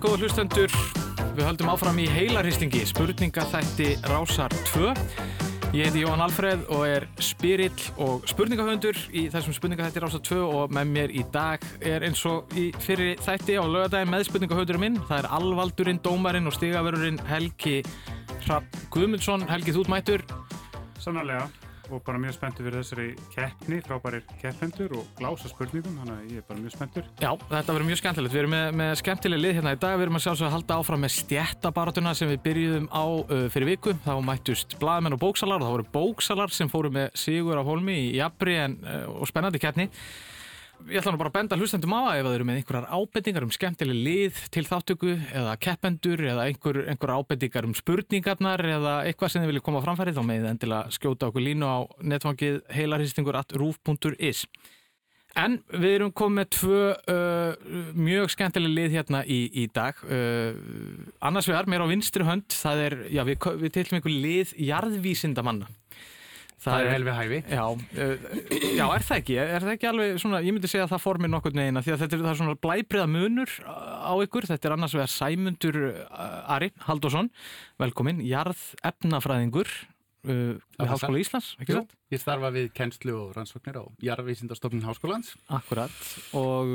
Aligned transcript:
góða 0.00 0.24
hlustendur. 0.24 0.72
Við 1.36 1.44
höldum 1.44 1.70
áfram 1.72 1.98
í 2.00 2.06
heilarhystingi, 2.08 2.80
spurningaþætti 2.88 3.90
Rásar 4.08 4.52
2. 4.72 4.94
Ég 5.76 5.86
heiti 5.86 6.02
Jóhann 6.02 6.24
Alfreð 6.24 6.64
og 6.72 6.86
er 6.88 7.06
spirill 7.22 7.84
og 8.00 8.24
spurningahöndur 8.30 8.96
í 9.12 9.26
þessum 9.30 9.54
spurningaþætti 9.54 10.02
Rásar 10.02 10.24
2 10.26 10.40
og 10.46 10.74
með 10.74 10.92
mér 10.96 11.14
í 11.14 11.24
dag 11.34 11.62
er 11.84 12.06
eins 12.08 12.24
og 12.28 12.50
í 12.56 12.70
fyrir 12.80 13.20
þætti 13.20 13.60
á 13.60 13.64
lögadaginn 13.68 14.12
með 14.14 14.26
spurningahöndurinn 14.30 14.86
minn. 14.86 15.00
Það 15.04 15.22
er 15.22 15.32
alvaldurinn, 15.38 16.02
dómarinn 16.04 16.48
og 16.48 16.56
stigavörurinn 16.56 17.20
Helgi 17.28 17.80
Rapp 18.48 18.84
Guðmundsson. 18.94 19.48
Helgi, 19.52 19.76
þú 19.76 19.84
ert 19.84 19.96
mættur. 19.98 20.30
Sannarlega 21.00 21.59
og 21.94 22.02
bara 22.06 22.20
mjög 22.22 22.36
spenntur 22.36 22.66
fyrir 22.66 22.82
þessari 22.82 23.06
keppni, 23.34 23.80
frábærir 23.86 24.24
keppendur 24.40 24.94
og 24.98 25.08
glása 25.18 25.50
spurningum, 25.50 25.98
þannig 26.00 26.14
að 26.16 26.32
ég 26.34 26.42
er 26.42 26.46
bara 26.48 26.62
mjög 26.62 26.74
spenntur. 26.76 27.10
Já, 27.20 27.30
þetta 27.50 27.76
verður 27.76 27.88
mjög 27.90 28.00
skemmtilegt. 28.02 28.34
Við 28.34 28.42
erum 28.42 28.54
með, 28.54 28.66
með 28.80 28.94
skemmtileg 29.02 29.42
lið 29.44 29.54
hérna 29.58 29.74
í 29.76 29.80
dag. 29.84 29.96
Við 29.98 30.06
erum 30.06 30.20
að 30.20 30.24
sjálfsögja 30.26 30.50
að 30.50 30.56
halda 30.56 30.80
áfram 30.80 31.04
með 31.04 31.14
stjættabaratuna 31.16 32.14
sem 32.18 32.32
við 32.32 32.42
byrjuðum 32.46 32.88
á 32.90 33.04
uh, 33.04 33.44
fyrir 33.54 33.72
viku. 33.74 33.96
Þá 34.06 34.12
mættust 34.30 34.76
blaðmenn 34.82 35.18
og 35.18 35.22
bóksalar 35.22 35.60
og 35.60 35.68
það 35.68 35.76
voru 35.76 35.88
bóksalar 35.94 36.54
sem 36.54 36.72
fóru 36.72 36.92
með 36.94 37.10
Sigur 37.18 37.60
á 37.60 37.64
Holmi 37.66 37.96
í 38.06 38.10
jafnri 38.18 38.58
en, 38.64 38.80
uh, 38.84 39.06
og 39.20 39.30
spennandi 39.30 39.62
keppni. 39.62 39.90
Ég 40.88 41.00
ætla 41.00 41.12
nú 41.12 41.20
bara 41.20 41.30
að 41.30 41.36
benda 41.36 41.58
hlustendum 41.60 41.92
á 41.92 42.00
að 42.00 42.18
ef 42.20 42.26
það 42.26 42.34
eru 42.38 42.46
með 42.48 42.58
einhverjar 42.60 42.86
ábendingar 42.96 43.46
um 43.46 43.52
skemmtileg 43.54 44.00
lið 44.06 44.40
til 44.54 44.64
þáttöku 44.66 45.12
eða 45.36 45.54
keppendur 45.60 46.22
eða 46.32 46.46
einhver, 46.48 46.80
einhver 46.90 47.12
ábendingar 47.18 47.68
um 47.68 47.76
spurningarnar 47.76 48.64
eða 48.64 48.94
eitthvað 49.06 49.32
sem 49.34 49.44
þið 49.44 49.52
viljið 49.52 49.66
koma 49.68 49.84
framfærið 49.84 50.18
þá 50.18 50.24
með 50.30 50.50
endilega 50.54 50.96
skjóta 50.96 51.30
okkur 51.30 51.46
línu 51.46 51.68
á 51.68 51.78
netfangið 52.00 52.62
roof.is 53.60 54.46
En 55.38 55.60
við 55.70 55.92
erum 55.94 56.14
komið 56.16 56.48
tvö 56.56 56.78
uh, 56.90 57.68
mjög 57.94 58.32
skemmtileg 58.34 58.72
lið 58.74 58.96
hérna 58.98 59.20
í, 59.22 59.44
í 59.62 59.68
dag. 59.70 60.00
Uh, 60.02 60.56
annars 61.22 61.46
vegar, 61.46 61.68
mér 61.70 61.84
á 61.86 61.92
vinstri 61.92 62.26
hönd 62.26 62.50
það 62.50 62.82
er, 62.86 62.96
já 63.14 63.22
við, 63.28 63.46
við 63.60 63.74
tilum 63.76 64.00
einhver 64.00 64.16
lið 64.24 64.56
jarðvísindamanna 64.58 65.70
Það, 66.60 66.82
er 66.82 66.90
vel 66.92 67.04
við 67.06 67.14
hæfi. 67.16 67.36
Já, 67.48 67.62
uh, 67.72 68.24
já, 68.76 68.82
er 68.84 69.04
það 69.06 69.14
ekki? 69.16 69.36
Er 69.40 69.64
það 69.64 69.70
ekki 69.72 69.88
alveg 69.88 70.18
svona, 70.20 70.40
ég 70.44 70.52
myndi 70.52 70.68
segja 70.68 70.84
að 70.84 70.90
það 70.92 71.04
formir 71.06 71.30
nokkur 71.32 71.54
neina 71.56 71.82
því 71.84 71.94
að 71.94 72.02
þetta 72.02 72.18
er, 72.18 72.40
svona 72.40 72.56
blæbriða 72.66 73.06
munur 73.08 73.54
á 73.64 74.12
ykkur, 74.26 74.48
þetta 74.50 74.68
er 74.68 74.74
annars 74.74 74.96
vegar 74.98 75.12
Sæmundur 75.14 75.78
uh, 75.86 76.52
Ari 76.52 76.68
Haldosson, 76.84 77.30
velkomin, 77.80 78.20
jarð 78.28 78.60
efnafræðingur 78.90 79.70
uh, 79.72 80.58
við 80.60 80.92
Háskóla 80.92 81.22
Íslands? 81.22 81.54
Ég 82.12 82.20
starfa 82.20 82.50
við 82.52 82.68
kennslu 82.76 83.14
og 83.22 83.30
rannsóknir 83.38 83.78
á 83.80 83.84
jarðvísindastofnun 84.10 84.84
Háskólans. 84.84 85.32
Akkurat, 85.48 85.94
og 86.36 86.74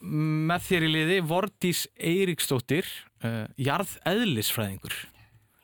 með 0.00 0.64
þér 0.70 0.88
í 0.88 0.94
liði 0.94 1.20
Vordís 1.26 1.84
Eiríksdóttir, 1.98 2.88
jarð 3.60 3.98
eðlisfræðingur. 4.08 4.96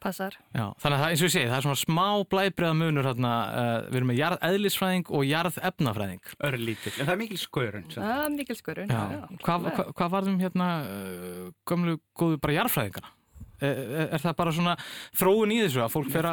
Passar. 0.03 0.35
Já, 0.51 0.65
þannig 0.83 0.97
að 0.97 1.03
það, 1.03 1.13
eins 1.13 1.23
og 1.23 1.29
ég 1.29 1.33
segi, 1.37 1.49
það 1.51 1.57
er 1.57 1.65
svona 1.67 1.81
smá 1.81 2.07
blæbreiða 2.33 2.75
munur 2.75 3.07
hérna, 3.07 3.33
uh, 3.47 3.73
við 3.87 3.99
erum 4.01 4.11
með 4.11 4.19
jarð 4.19 4.47
eðlisfræðing 4.49 5.13
og 5.15 5.25
jarð 5.29 5.59
efnafræðing. 5.71 6.31
Örlítill, 6.49 6.95
en 6.97 7.07
það 7.07 7.15
er 7.15 7.21
mikil 7.23 7.39
skörun. 7.39 7.89
Það 7.95 8.23
er 8.25 8.35
mikil 8.35 8.59
skörun, 8.59 8.91
já. 8.91 9.03
já. 9.15 9.41
Hvað 9.47 9.69
hva, 9.69 9.87
hva 10.01 10.11
varðum 10.17 10.43
hérna 10.43 10.69
uh, 10.83 11.49
gömlu 11.71 11.97
góðu 12.19 12.43
bara 12.43 12.59
jarðfræðingana? 12.59 13.15
Er, 13.63 13.79
er, 13.79 14.07
er 14.17 14.23
það 14.25 14.39
bara 14.43 14.53
svona 14.57 14.77
þróun 15.15 15.55
í 15.55 15.63
þessu 15.63 15.85
að 15.85 15.93
fólk 15.95 16.11
fer 16.11 16.27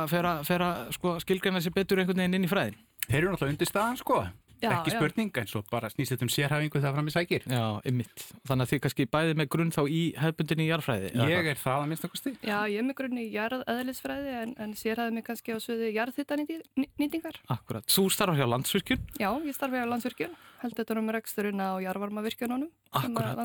að 0.65 0.79
sko, 0.97 1.17
skilgreina 1.21 1.61
sér 1.61 1.75
betur 1.75 2.01
einhvern 2.01 2.23
veginn 2.23 2.39
inn 2.39 2.47
í 2.47 2.49
fræðin? 2.49 2.79
Þeir 3.05 3.19
eru 3.19 3.33
náttúrulega 3.35 3.53
undir 3.53 3.69
staðan 3.69 3.99
sko. 4.01 4.23
Já, 4.59 4.69
ekki 4.75 4.91
spurning, 4.91 5.31
já. 5.31 5.41
en 5.41 5.47
svo 5.47 5.61
bara 5.71 5.89
snýst 5.91 6.13
þetta 6.13 6.25
um 6.25 6.31
sérhæfingu 6.33 6.81
það 6.83 6.95
fram 6.97 7.09
í 7.09 7.13
sækir. 7.13 7.45
Já, 7.47 7.63
ymmit. 7.87 8.25
Þannig 8.49 8.65
að 8.65 8.71
þið 8.73 8.81
kannski 8.85 9.05
bæði 9.15 9.37
með 9.39 9.49
grunn 9.55 9.71
þá 9.71 9.81
í 9.87 10.01
hefbundinni 10.19 10.65
í 10.65 10.69
jarðfræði. 10.69 11.11
Ég 11.31 11.49
er 11.53 11.61
það 11.61 11.77
að 11.79 11.87
minnst 11.91 12.07
okkur 12.09 12.21
stíl. 12.21 12.35
Já, 12.43 12.57
ég 12.67 12.81
er 12.81 12.87
með 12.89 12.97
grunn 12.99 13.21
í 13.21 13.25
jarðaðlisfræði 13.33 14.35
en, 14.41 14.53
en 14.65 14.75
sérhæði 14.79 15.15
mig 15.15 15.27
kannski 15.29 15.55
á 15.55 15.57
sviði 15.63 15.93
jarðhittanýtingar. 15.95 17.39
Akkurat. 17.55 17.87
Þú 17.87 18.05
starfar 18.11 18.41
hjá 18.41 18.49
landsvirkjun? 18.51 19.07
Já, 19.21 19.31
ég 19.47 19.55
starfa 19.55 19.79
hjá 19.79 19.87
landsvirkjun. 19.93 20.35
Held 20.59 20.75
þetta 20.75 20.99
um 20.99 21.11
reksturinn 21.15 21.63
á 21.63 21.79
jarðvarmavirkjununum. 21.79 22.71
Akkurat. 22.91 23.37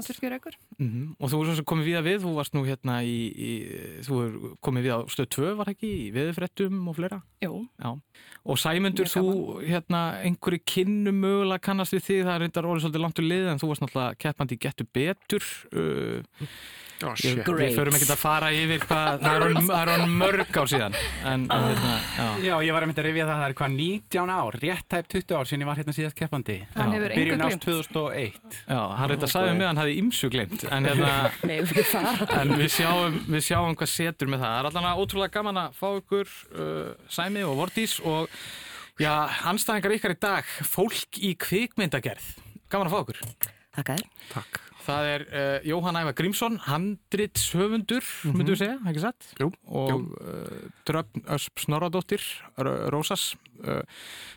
Mm 0.79 0.89
-hmm. 0.91 1.15
Og 1.21 1.31
þú 1.31 1.39
er 1.53 1.63
komið 1.63 1.85
við 1.85 1.97
að 1.99 2.07
við, 2.09 2.19
þú 2.25 2.35
varst 2.35 2.55
nú 2.55 2.65
hérna 2.65 3.03
í, 3.05 3.19
í 3.29 3.51
þú 4.03 4.15
er 4.25 4.57
komið 4.61 4.83
við 4.83 4.93
á 4.97 4.99
stöð 5.07 5.29
2 5.29 5.55
var 5.55 5.69
ekki, 5.69 5.91
í 6.09 6.11
viðfrettum 6.11 6.89
og 6.89 6.97
fleira? 6.97 7.23
Jú. 7.43 7.69
Já. 7.79 8.01
Og 8.45 8.59
Sæmundur, 8.59 9.07
þú 9.07 9.61
hérna 9.63 10.21
einhverju 10.25 10.61
kynnum 11.05 11.21
mögulega 11.21 11.61
kannast 11.65 11.95
við 11.95 12.07
því, 12.07 12.17
það 12.23 12.35
er 12.35 12.43
reyndar 12.45 12.71
orðið 12.71 12.87
svolítið 12.87 13.05
langt 13.05 13.21
úr 13.21 13.29
lið 13.29 13.51
en 13.51 13.61
þú 13.61 13.69
varst 13.71 13.85
náttúrulega 13.85 14.23
keppandi 14.25 14.57
í 14.57 14.65
Getur 14.65 14.91
Betur. 14.95 15.53
Uh, 15.75 16.49
Oh, 17.03 17.11
ég, 17.21 17.41
við 17.43 17.75
förum 17.75 17.97
ekki 17.99 18.07
að 18.07 18.21
fara 18.21 18.49
yfir 18.55 18.85
hvað 18.85 19.25
það 19.25 19.75
er 19.81 19.91
hann 19.91 20.13
mörg 20.15 20.57
ár 20.57 20.69
síðan. 20.71 20.95
En, 21.27 21.43
uh, 21.51 21.65
hérna, 21.67 21.95
já. 22.15 22.29
já, 22.47 22.53
ég 22.65 22.77
var 22.77 22.85
að 22.87 22.91
mynda 22.91 23.03
að 23.03 23.09
rifja 23.09 23.27
það 23.27 23.41
það 23.41 23.47
er 23.49 23.57
hvað 23.59 23.75
19 23.75 24.33
ár, 24.35 24.59
rétt 24.63 24.87
tæp 24.95 25.09
20 25.11 25.35
ár 25.35 25.51
síðan 25.51 25.65
ég 25.65 25.69
var 25.69 25.81
hérna 25.81 25.95
síðast 25.97 26.19
keppandi. 26.21 26.57
Byrjun 26.79 27.45
ást 27.49 27.67
2001 27.67 28.39
Já, 28.63 28.79
hann 28.95 29.11
reynda 29.11 29.27
að 29.27 29.35
sagði 29.35 29.57
mig 29.59 29.67
að 29.67 29.71
hann 29.73 29.83
hafi 29.83 29.97
ímsu 30.05 30.31
glemt 30.33 30.67
en, 30.71 30.89
hérna, 30.89 31.13
Nei, 31.51 31.57
við, 31.67 31.97
en 32.39 32.55
við, 32.63 32.71
sjáum, 32.79 33.19
við 33.27 33.47
sjáum 33.51 33.79
hvað 33.83 33.93
setur 33.99 34.31
með 34.31 34.47
það. 34.47 34.55
Það 34.55 34.63
er 34.63 34.71
alltaf 34.71 35.03
ótrúlega 35.03 35.35
gaman 35.41 35.63
að 35.67 35.81
fá 35.83 35.89
ykkur 35.99 36.37
uh, 36.55 37.11
Sæmi 37.19 37.45
og 37.45 37.59
Vordís 37.59 37.99
og 38.07 38.31
já, 39.01 39.15
anstæðingar 39.51 39.97
ykkar 39.99 40.15
í 40.15 40.21
dag 40.21 40.55
fólk 40.69 41.19
í 41.19 41.35
kvikmyndagerð 41.35 42.31
gaman 42.71 42.91
að 42.91 42.95
fá 42.95 43.01
ykkur 43.03 43.25
Takk 43.75 43.91
að 43.91 43.99
þér 43.99 44.09
Takk 44.31 44.63
Það 44.85 45.07
er 45.09 45.25
uh, 45.25 45.55
Jóhann 45.65 45.97
Ævar 45.97 46.17
Grímsson, 46.19 46.59
handritshöfundur, 46.67 48.05
mm 48.05 48.31
-hmm. 48.31 48.37
myndu 48.37 48.53
við 48.53 48.61
segja, 48.61 48.77
ekki 48.91 49.01
satt? 49.01 49.29
Jú. 49.41 49.49
Og 49.65 50.03
uh, 50.21 50.67
Dröfn 50.85 51.25
Ösp 51.37 51.63
Snorradóttir, 51.65 52.21
Rósas, 52.93 53.35
uh, 53.65 53.81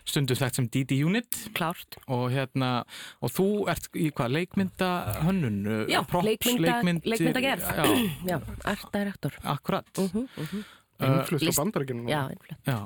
stundu 0.08 0.38
þetta 0.40 0.62
sem 0.62 0.70
Didi 0.72 1.02
Unit. 1.04 1.50
Klárt. 1.58 2.00
Og 2.08 2.32
hérna, 2.32 2.86
og 3.20 3.34
þú 3.36 3.68
ert 3.72 3.92
í 3.94 4.08
hvað, 4.12 4.38
leikmyndahönnun? 4.38 5.60
Já, 5.92 6.02
props, 6.08 6.30
leikmynda, 6.32 6.72
leikmynd, 6.72 7.12
leikmyndagerð. 7.12 7.68
Já, 7.68 7.86
já 8.32 8.38
art-director. 8.64 9.34
Akkurat. 9.44 9.86
-huh, 9.98 10.28
-huh. 10.36 10.64
Innflutt 10.98 11.46
á 11.46 11.54
bandarækjunum. 11.60 12.08
Já, 12.10 12.22
innflutt. 12.34 12.60
Já. 12.66 12.78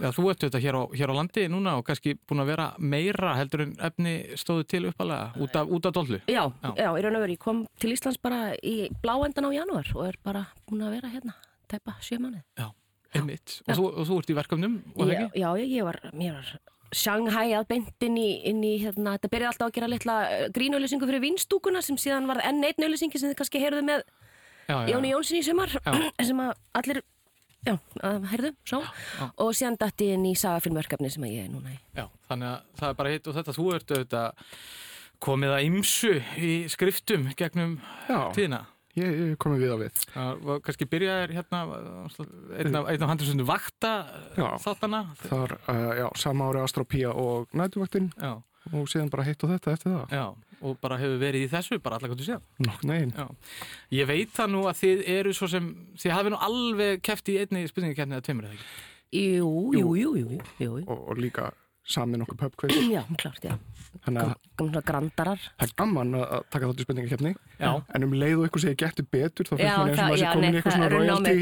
Já, 0.00 0.08
þú 0.16 0.24
ert 0.32 0.44
þetta 0.46 0.60
hér 0.64 0.78
á, 0.80 0.82
hér 0.96 1.12
á 1.12 1.14
landi 1.18 1.44
núna 1.52 1.74
og 1.80 1.84
kannski 1.88 2.14
búin 2.28 2.40
að 2.40 2.50
vera 2.54 2.68
meira 2.78 3.34
heldur 3.36 3.64
en 3.66 3.74
efni 3.88 4.14
stóðu 4.40 4.64
til 4.70 4.82
uppalega 4.88 5.34
út 5.36 5.58
af, 5.58 5.68
út 5.68 5.88
af 5.90 5.96
dollu. 5.98 6.20
Já, 6.24 6.44
já, 6.48 6.70
já, 6.72 6.88
í 6.88 7.04
raun 7.04 7.18
og 7.18 7.24
veru. 7.26 7.36
Ég 7.36 7.42
kom 7.42 7.60
til 7.82 7.92
Íslands 7.92 8.20
bara 8.24 8.54
í 8.62 8.88
bláendan 9.02 9.48
á 9.48 9.50
janúar 9.52 9.92
og 9.94 10.06
er 10.08 10.16
bara 10.24 10.46
búin 10.68 10.86
að 10.86 10.96
vera 10.96 11.12
hérna, 11.12 11.36
tæpa 11.68 11.98
sjö 12.00 12.16
mánuð. 12.22 12.40
Já, 12.56 12.70
einmitt. 13.12 13.60
Og, 13.68 13.84
og 13.92 14.08
þú 14.08 14.22
ert 14.22 14.32
í 14.32 14.38
verkefnum, 14.40 14.80
og 14.96 15.12
ekki? 15.12 15.30
Já, 15.44 15.50
ég 15.60 15.84
var, 15.84 16.00
mér 16.16 16.40
var 16.40 16.56
Shanghai 16.96 17.52
að 17.52 17.66
beint 17.68 18.04
inn 18.06 18.16
í, 18.16 18.28
inn 18.48 18.62
í 18.64 18.78
hérna, 18.80 19.18
þetta 19.18 19.28
byrjaði 19.34 19.50
alltaf 19.52 19.66
að 19.68 19.74
gera 19.76 19.90
litla 19.92 20.16
grínauðlýsingu 20.56 21.08
fyrir 21.10 21.20
vinstúkuna 21.20 21.82
sem 21.84 21.98
síðan 22.00 22.28
var 22.30 22.40
enn 22.48 22.64
einn 22.64 22.86
auðlýsingi 22.86 23.20
sem 23.20 23.28
þið 23.28 23.38
kannski 23.42 23.60
heyrðu 23.60 23.82
með 23.90 24.06
Jóni 24.88 25.12
Jónsson 25.12 25.38
í 25.38 25.44
sumar 25.44 25.72
sem 26.28 26.40
að 26.44 26.54
allir 26.80 27.02
Já, 27.68 27.74
herðu, 28.32 28.52
svo. 28.64 28.80
Já, 28.82 28.88
já. 29.18 29.28
Og 29.44 29.52
síðan 29.56 29.78
dætti 29.80 30.08
ég 30.08 30.18
inn 30.18 30.26
í 30.30 30.34
sagafilmverkefni 30.38 31.10
sem 31.12 31.28
ég 31.28 31.44
er 31.44 31.52
núna 31.52 31.74
í. 31.74 31.78
Já, 31.98 32.06
þannig 32.30 32.48
að 32.48 32.80
það 32.80 32.88
er 32.88 32.98
bara 33.02 33.12
hitt 33.12 33.28
og 33.28 33.38
þetta. 33.38 33.54
Þú 33.58 33.68
ert 33.76 33.94
auðvitað 33.94 34.56
komið 35.28 35.54
að 35.54 35.68
ymsu 35.68 36.12
í 36.48 36.52
skriftum 36.72 37.30
gegnum 37.38 37.78
já, 38.08 38.18
tíðina. 38.36 38.64
Ég, 38.98 39.14
ég 39.14 39.38
komið 39.38 39.62
við 39.62 39.72
á 39.74 39.78
við. 39.78 40.02
Það 40.10 40.42
var 40.48 40.60
kannski 40.66 40.88
byrjaðir 40.90 41.34
hérna, 41.36 41.62
einn 42.58 42.78
af, 42.80 42.88
af 42.90 43.08
handlisöndu 43.12 43.46
vakta 43.46 43.92
þáttana. 44.34 45.04
Það 45.22 45.42
var, 45.44 45.56
uh, 45.68 45.90
já, 46.00 46.06
sama 46.18 46.48
ári 46.48 46.64
Astropía 46.64 47.12
og 47.14 47.52
Nætuvaktinn 47.54 48.10
og 48.18 48.90
síðan 48.90 49.12
bara 49.12 49.28
hitt 49.28 49.44
og 49.46 49.54
þetta 49.54 49.76
eftir 49.76 49.94
það. 49.94 50.16
Já 50.18 50.47
og 50.62 50.78
bara 50.82 50.98
hefur 51.00 51.20
verið 51.20 51.46
í 51.46 51.50
þessu, 51.52 51.78
bara 51.82 51.98
allar 51.98 52.10
hvað 52.12 52.22
þú 52.22 52.26
séð. 52.28 52.42
Ég 53.94 54.08
veit 54.10 54.32
það 54.34 54.52
nú 54.54 54.64
að 54.70 54.80
þið 54.82 55.04
eru 55.18 55.34
svo 55.38 55.48
sem, 55.52 55.70
þið 56.00 56.14
hafið 56.16 56.34
nú 56.34 56.40
alveg 56.48 57.02
kæft 57.06 57.30
í 57.32 57.38
einni 57.42 57.64
spurningakefni 57.70 58.18
eða 58.18 58.26
tveimur, 58.26 58.48
eða 58.48 58.58
ekki? 58.58 58.68
Jú, 59.18 59.52
jú, 59.72 59.94
jú, 59.96 60.10
jú, 60.18 60.40
jú. 60.60 60.72
Og, 60.84 60.98
og 61.12 61.20
líka 61.22 61.50
samin 61.88 62.24
okkur 62.24 62.38
pubquiz. 62.44 62.76
Já, 62.92 63.02
klart, 63.20 63.44
já. 63.44 63.56
Þannig 64.04 64.20
að 64.28 64.82
grandarar. 64.86 65.40
Það 65.56 65.66
er 65.66 65.74
gaman 65.78 66.14
að 66.18 66.44
taka 66.52 66.68
þátt 66.68 66.82
í 66.82 66.86
spurningakefni, 66.86 67.32
en 67.64 68.06
um 68.06 68.14
leið 68.20 68.42
og 68.42 68.46
ykkur 68.50 68.64
segir 68.66 68.78
getur 68.84 69.06
betur, 69.08 69.48
þá 69.48 69.54
finnst 69.56 69.64
mér 69.64 69.88
eins 69.88 69.98
og 69.98 70.04
maður 70.04 70.20
sé 70.20 70.26
komin 70.34 70.48
í 70.48 70.60
eitthvað 70.60 70.76
svona 70.76 70.90
royalty. 70.92 71.36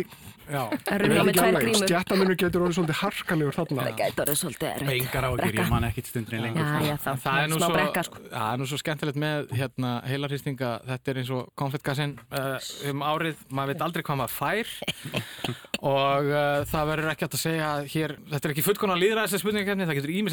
Stjættamunur 0.46 2.36
getur 2.38 2.62
orðið 2.62 2.76
svolítið 2.76 2.98
harkalegur 3.00 3.56
þarna. 3.56 3.82
Það 3.82 3.96
getur 3.98 4.22
orðið 4.22 4.38
svolítið 4.40 4.68
erfitt. 4.70 4.92
Engar 4.94 5.26
ágjur, 5.26 5.56
ég 5.58 5.72
man 5.72 5.86
ekkit 5.88 6.06
stundin 6.12 6.44
lengur. 6.44 6.66
Það 7.02 7.40
er 7.40 7.50
nú 7.50 7.58
svo, 7.58 7.70
sko. 8.06 8.22
það 8.30 8.46
er 8.52 8.60
nú 8.60 8.66
svo 8.70 8.78
skemmtilegt 8.78 9.18
með 9.18 9.38
hérna, 9.58 9.90
heilarhýstinga, 10.06 10.70
þetta 10.92 11.06
er 11.12 11.16
eins 11.22 11.32
og 11.34 11.42
konfettgassin 11.58 12.14
uh, 12.30 12.56
um 12.92 13.02
árið, 13.02 13.42
maður 13.50 13.74
veit 13.74 13.82
aldrei 13.88 14.06
hvað 14.06 14.20
maður 14.22 14.34
fær 14.36 14.68
og 15.96 16.30
uh, 16.30 16.62
það 16.70 16.90
verður 16.92 17.12
ekki 17.16 17.26
að 17.26 17.38
segja 17.42 17.70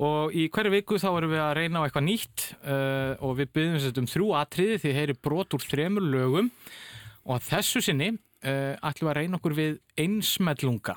Og 0.00 0.32
í 0.32 0.46
hverju 0.48 0.72
viku 0.72 0.96
þá 0.96 1.10
erum 1.10 1.34
við 1.34 1.42
að 1.44 1.54
reyna 1.58 1.82
á 1.82 1.84
eitthvað 1.84 2.06
nýtt 2.06 2.46
uh, 2.62 3.12
og 3.20 3.36
við 3.36 3.52
byrjum 3.52 3.80
sér 3.82 4.00
um 4.00 4.08
þrjú 4.08 4.30
atriði 4.38 4.80
því 4.80 4.96
heyri 4.96 5.16
brot 5.20 5.56
úr 5.56 5.66
þremur 5.66 6.06
lögum. 6.08 6.48
Og 7.28 7.42
þessu 7.44 7.82
sinni 7.84 8.14
uh, 8.14 8.80
ætlum 8.80 9.10
við 9.10 9.12
að 9.12 9.18
reyna 9.20 9.40
okkur 9.40 9.56
við 9.58 9.76
einsmellunga 10.00 10.96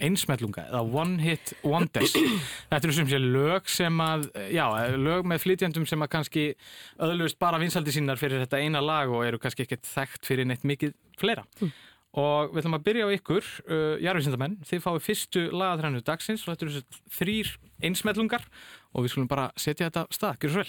einsmellunga 0.00 0.64
eða 0.68 0.80
one 1.02 1.20
hit 1.22 1.52
wonders. 1.66 2.14
Þetta 2.70 2.80
eru 2.80 2.96
sem 2.96 3.10
sé 3.10 3.20
lög 3.20 3.68
sem 3.70 4.02
að 4.04 4.26
já, 4.52 4.64
lög 4.96 5.28
með 5.28 5.44
flytjandum 5.44 5.86
sem 5.88 6.02
að 6.02 6.12
kannski 6.16 6.46
öðlust 7.02 7.38
bara 7.42 7.60
vinsaldi 7.62 7.94
sínar 7.94 8.20
fyrir 8.20 8.42
þetta 8.42 8.60
eina 8.62 8.82
lag 8.82 9.12
og 9.12 9.24
eru 9.26 9.40
kannski 9.42 9.66
ekkert 9.66 9.86
þekkt 9.88 10.26
fyrir 10.28 10.48
neitt 10.48 10.66
mikið 10.66 10.96
fleira. 11.20 11.46
Mm. 11.60 11.72
og 12.20 12.50
við 12.50 12.64
ætlum 12.64 12.74
að 12.74 12.86
byrja 12.88 13.06
á 13.06 13.14
ykkur 13.14 13.44
uh, 13.70 14.00
jarfinsindamenn, 14.02 14.56
þið 14.66 14.82
fáið 14.82 15.04
fyrstu 15.04 15.44
lagatrænu 15.54 16.02
dagsins 16.02 16.42
og 16.42 16.56
þetta 16.56 16.66
eru 16.66 17.04
þrýr 17.20 17.52
einsmellungar 17.86 18.48
og 18.90 19.06
við 19.06 19.14
skulum 19.14 19.30
bara 19.30 19.50
setja 19.54 19.86
þetta 19.86 20.08
stað, 20.10 20.42
gjör 20.42 20.56
svo 20.56 20.66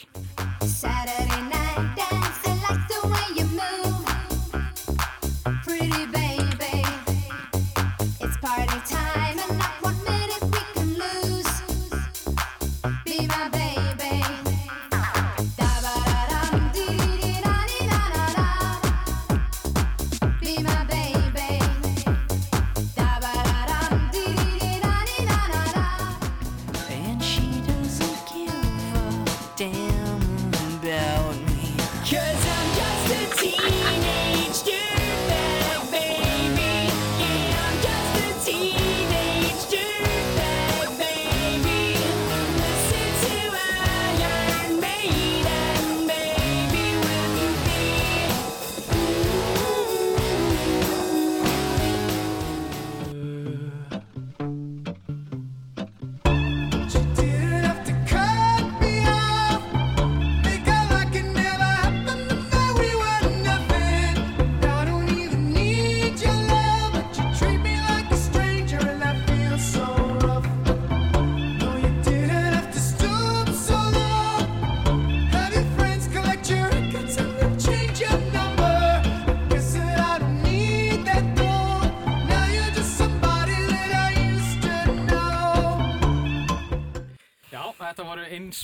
vel 0.86 1.21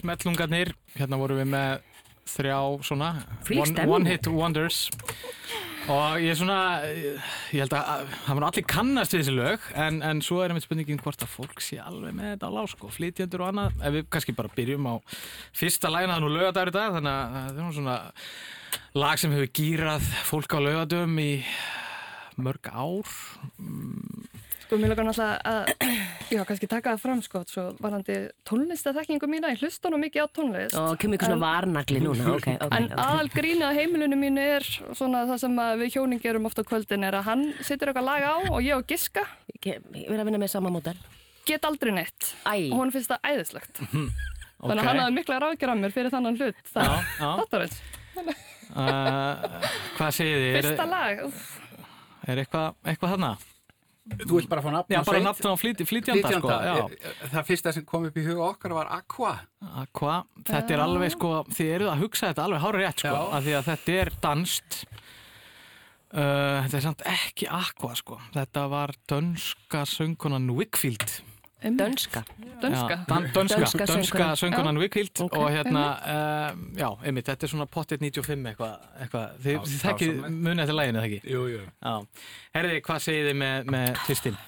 smellungarnir, 0.08 0.72
hérna 0.96 1.20
vorum 1.20 1.42
við 1.42 1.50
með 1.52 1.86
þrjá 2.28 2.60
svona 2.86 3.14
one, 3.56 3.88
one 3.88 4.10
hit 4.10 4.28
wonders. 4.32 4.86
Og 5.88 6.20
ég 6.20 6.34
er 6.34 6.36
svona, 6.36 6.60
ég 7.56 7.62
held 7.62 7.74
að 7.78 8.10
það 8.26 8.40
var 8.40 8.46
allir 8.50 8.66
kannast 8.68 9.14
við 9.16 9.22
þessi 9.22 9.36
lög 9.38 9.68
en, 9.80 10.02
en 10.04 10.20
svo 10.24 10.42
er 10.44 10.52
einmitt 10.52 10.66
spurningin 10.66 11.00
hvort 11.00 11.24
að 11.24 11.32
fólk 11.32 11.64
sé 11.64 11.80
alveg 11.80 12.16
með 12.18 12.34
þetta 12.34 12.50
á 12.52 12.56
lásko, 12.58 12.90
flytjendur 12.92 13.44
og 13.46 13.52
annað. 13.54 13.78
Ef 13.80 13.96
við 13.96 14.10
kannski 14.12 14.36
bara 14.36 14.52
byrjum 14.58 14.90
á 14.92 14.96
fyrsta 15.56 15.92
lægina 15.94 16.18
þannig 16.18 16.34
að 16.34 16.40
lögadagur 16.42 16.74
í 16.74 16.76
dag 16.76 16.98
þannig 16.98 17.14
að 17.14 17.38
það 17.38 17.62
er 17.64 17.78
svona 17.80 17.98
lag 19.00 19.22
sem 19.24 19.38
hefur 19.38 19.54
gýrað 19.62 20.12
fólk 20.28 20.58
á 20.58 20.60
lögadum 20.68 21.16
í 21.24 21.32
mörg 22.44 22.68
ár 22.68 23.16
Sko 24.68 24.76
mér 24.76 24.92
lakar 24.92 25.06
náttúrulega 25.08 25.36
að, 25.48 25.70
já, 26.36 26.42
kannski 26.44 26.68
taka 26.68 26.92
það 26.98 27.04
fram 27.06 27.20
sko, 27.24 27.42
svo 27.48 27.62
varandi 27.80 28.16
tónlistathekkingu 28.50 29.30
mína, 29.32 29.54
ég 29.54 29.62
hlusta 29.64 29.88
nú 29.88 30.00
mikið 30.02 30.26
á 30.26 30.36
tónlist. 30.36 30.76
Og 30.76 30.98
kemur 31.00 31.16
ykkur 31.16 31.32
svona 31.32 31.40
varnagli 31.46 32.02
núna, 32.04 32.34
ok. 32.34 32.50
okay 32.52 32.58
en 32.76 32.90
okay. 32.90 33.00
aðal 33.00 33.32
grínið 33.32 33.64
á 33.64 33.78
heimilinu 33.80 34.20
mínu 34.20 34.44
er 34.58 34.68
svona 34.92 35.24
það 35.32 35.40
sem 35.46 35.56
við 35.80 35.96
hjóning 35.96 36.26
gerum 36.26 36.52
ofta 36.52 36.68
kvöldin 36.68 37.08
er 37.08 37.16
að 37.16 37.30
hann 37.30 37.48
setur 37.64 37.94
eitthvað 37.94 38.10
lag 38.10 38.28
á 38.28 38.36
og 38.44 38.60
ég 38.60 38.76
og 38.76 38.84
Giska. 38.92 39.24
Ég 39.56 39.88
verði 39.96 40.20
að 40.20 40.28
vinna 40.34 40.44
með 40.44 40.54
sama 40.58 40.76
mótel. 40.76 41.00
Get 41.48 41.64
aldrei 41.64 41.96
neitt. 41.96 42.36
Æ. 42.44 42.68
Og 42.68 42.84
hún 42.84 42.92
finnst 42.92 43.16
það 43.16 43.32
æðislegt. 43.32 43.76
okay. 43.88 44.08
Þannig 44.68 44.84
að 44.84 44.88
hann 44.92 45.04
hafði 45.06 45.20
mikla 45.22 45.76
mér 45.80 45.96
fyrir 45.96 46.12
þannan 46.12 46.42
hlut. 46.44 46.64
Það, 46.76 46.92
já, 46.92 47.04
já. 47.24 47.30
Þetta 47.40 47.62
er 47.62 47.70
eins. 47.70 47.84
Uh, 48.68 49.60
hvað 49.96 50.18
segir 50.20 50.42
þið? 50.44 50.58
Fyrsta 50.60 50.88
lag. 50.92 51.30
Er 52.28 52.42
eitthvað, 52.44 52.76
eitthvað 52.84 53.16
þarna? 53.16 53.38
Þú 54.08 54.38
vilt 54.38 54.50
bara 54.52 54.64
fá 54.64 54.70
nafn 54.72 54.94
Já, 54.96 55.02
bara 55.08 55.22
nafn 55.24 55.50
á 55.52 55.56
flýt, 55.60 55.82
flýtjanda, 55.88 56.32
sko. 56.40 56.52
Það 57.34 57.48
fyrsta 57.50 57.74
sem 57.76 57.86
kom 57.88 58.08
upp 58.08 58.18
í 58.18 58.24
huga 58.26 58.46
okkar 58.52 58.76
var 58.78 58.92
Aqua. 58.96 59.34
Aqua, 59.84 60.22
þetta 60.48 60.76
er 60.78 60.84
alveg, 60.84 61.14
sko, 61.18 61.32
þið 61.52 61.74
eruð 61.76 61.92
að 61.92 62.04
hugsa 62.06 62.32
þetta 62.32 62.46
alveg 62.48 62.64
hárið 62.64 62.86
rétt, 62.86 63.04
sko, 63.04 63.24
af 63.38 63.46
því 63.46 63.56
að 63.60 63.70
þetta 63.72 63.98
er 64.02 64.14
danst. 64.24 64.80
Uh, 66.08 66.64
þetta 66.64 66.78
er 66.80 66.86
samt 66.88 67.08
ekki 67.12 67.50
Aqua, 67.52 67.96
sko. 68.00 68.20
Þetta 68.36 68.68
var 68.72 68.96
dönska 69.12 69.84
söngunan 69.92 70.48
Wickfield. 70.56 71.20
Dönska 71.64 72.24
Dönska 72.62 73.06
Dönska, 73.34 73.86
dönska 73.86 74.36
söngunan 74.36 74.78
Wickhild 74.78 75.22
okay. 75.22 75.44
og 75.44 75.50
hérna, 75.52 75.86
uh, 75.98 76.58
já, 76.78 76.90
einmitt, 77.04 77.26
þetta 77.26 77.48
er 77.48 77.50
svona 77.50 77.66
pottet 77.66 78.02
95 78.02 78.46
eitthvað, 78.52 78.86
eitthva. 79.02 79.24
þið, 79.42 79.72
þekkið 79.82 80.22
munið 80.28 80.62
eftir 80.64 80.78
læginu, 80.78 81.02
þegar 81.02 81.18
ekki? 81.18 81.34
Jú, 81.34 81.42
jú. 81.56 81.64
Herði, 82.54 82.78
hvað 82.86 83.02
segir 83.08 83.30
þið 83.32 83.40
með, 83.42 83.74
með 83.74 83.90
tvistin? 84.04 84.40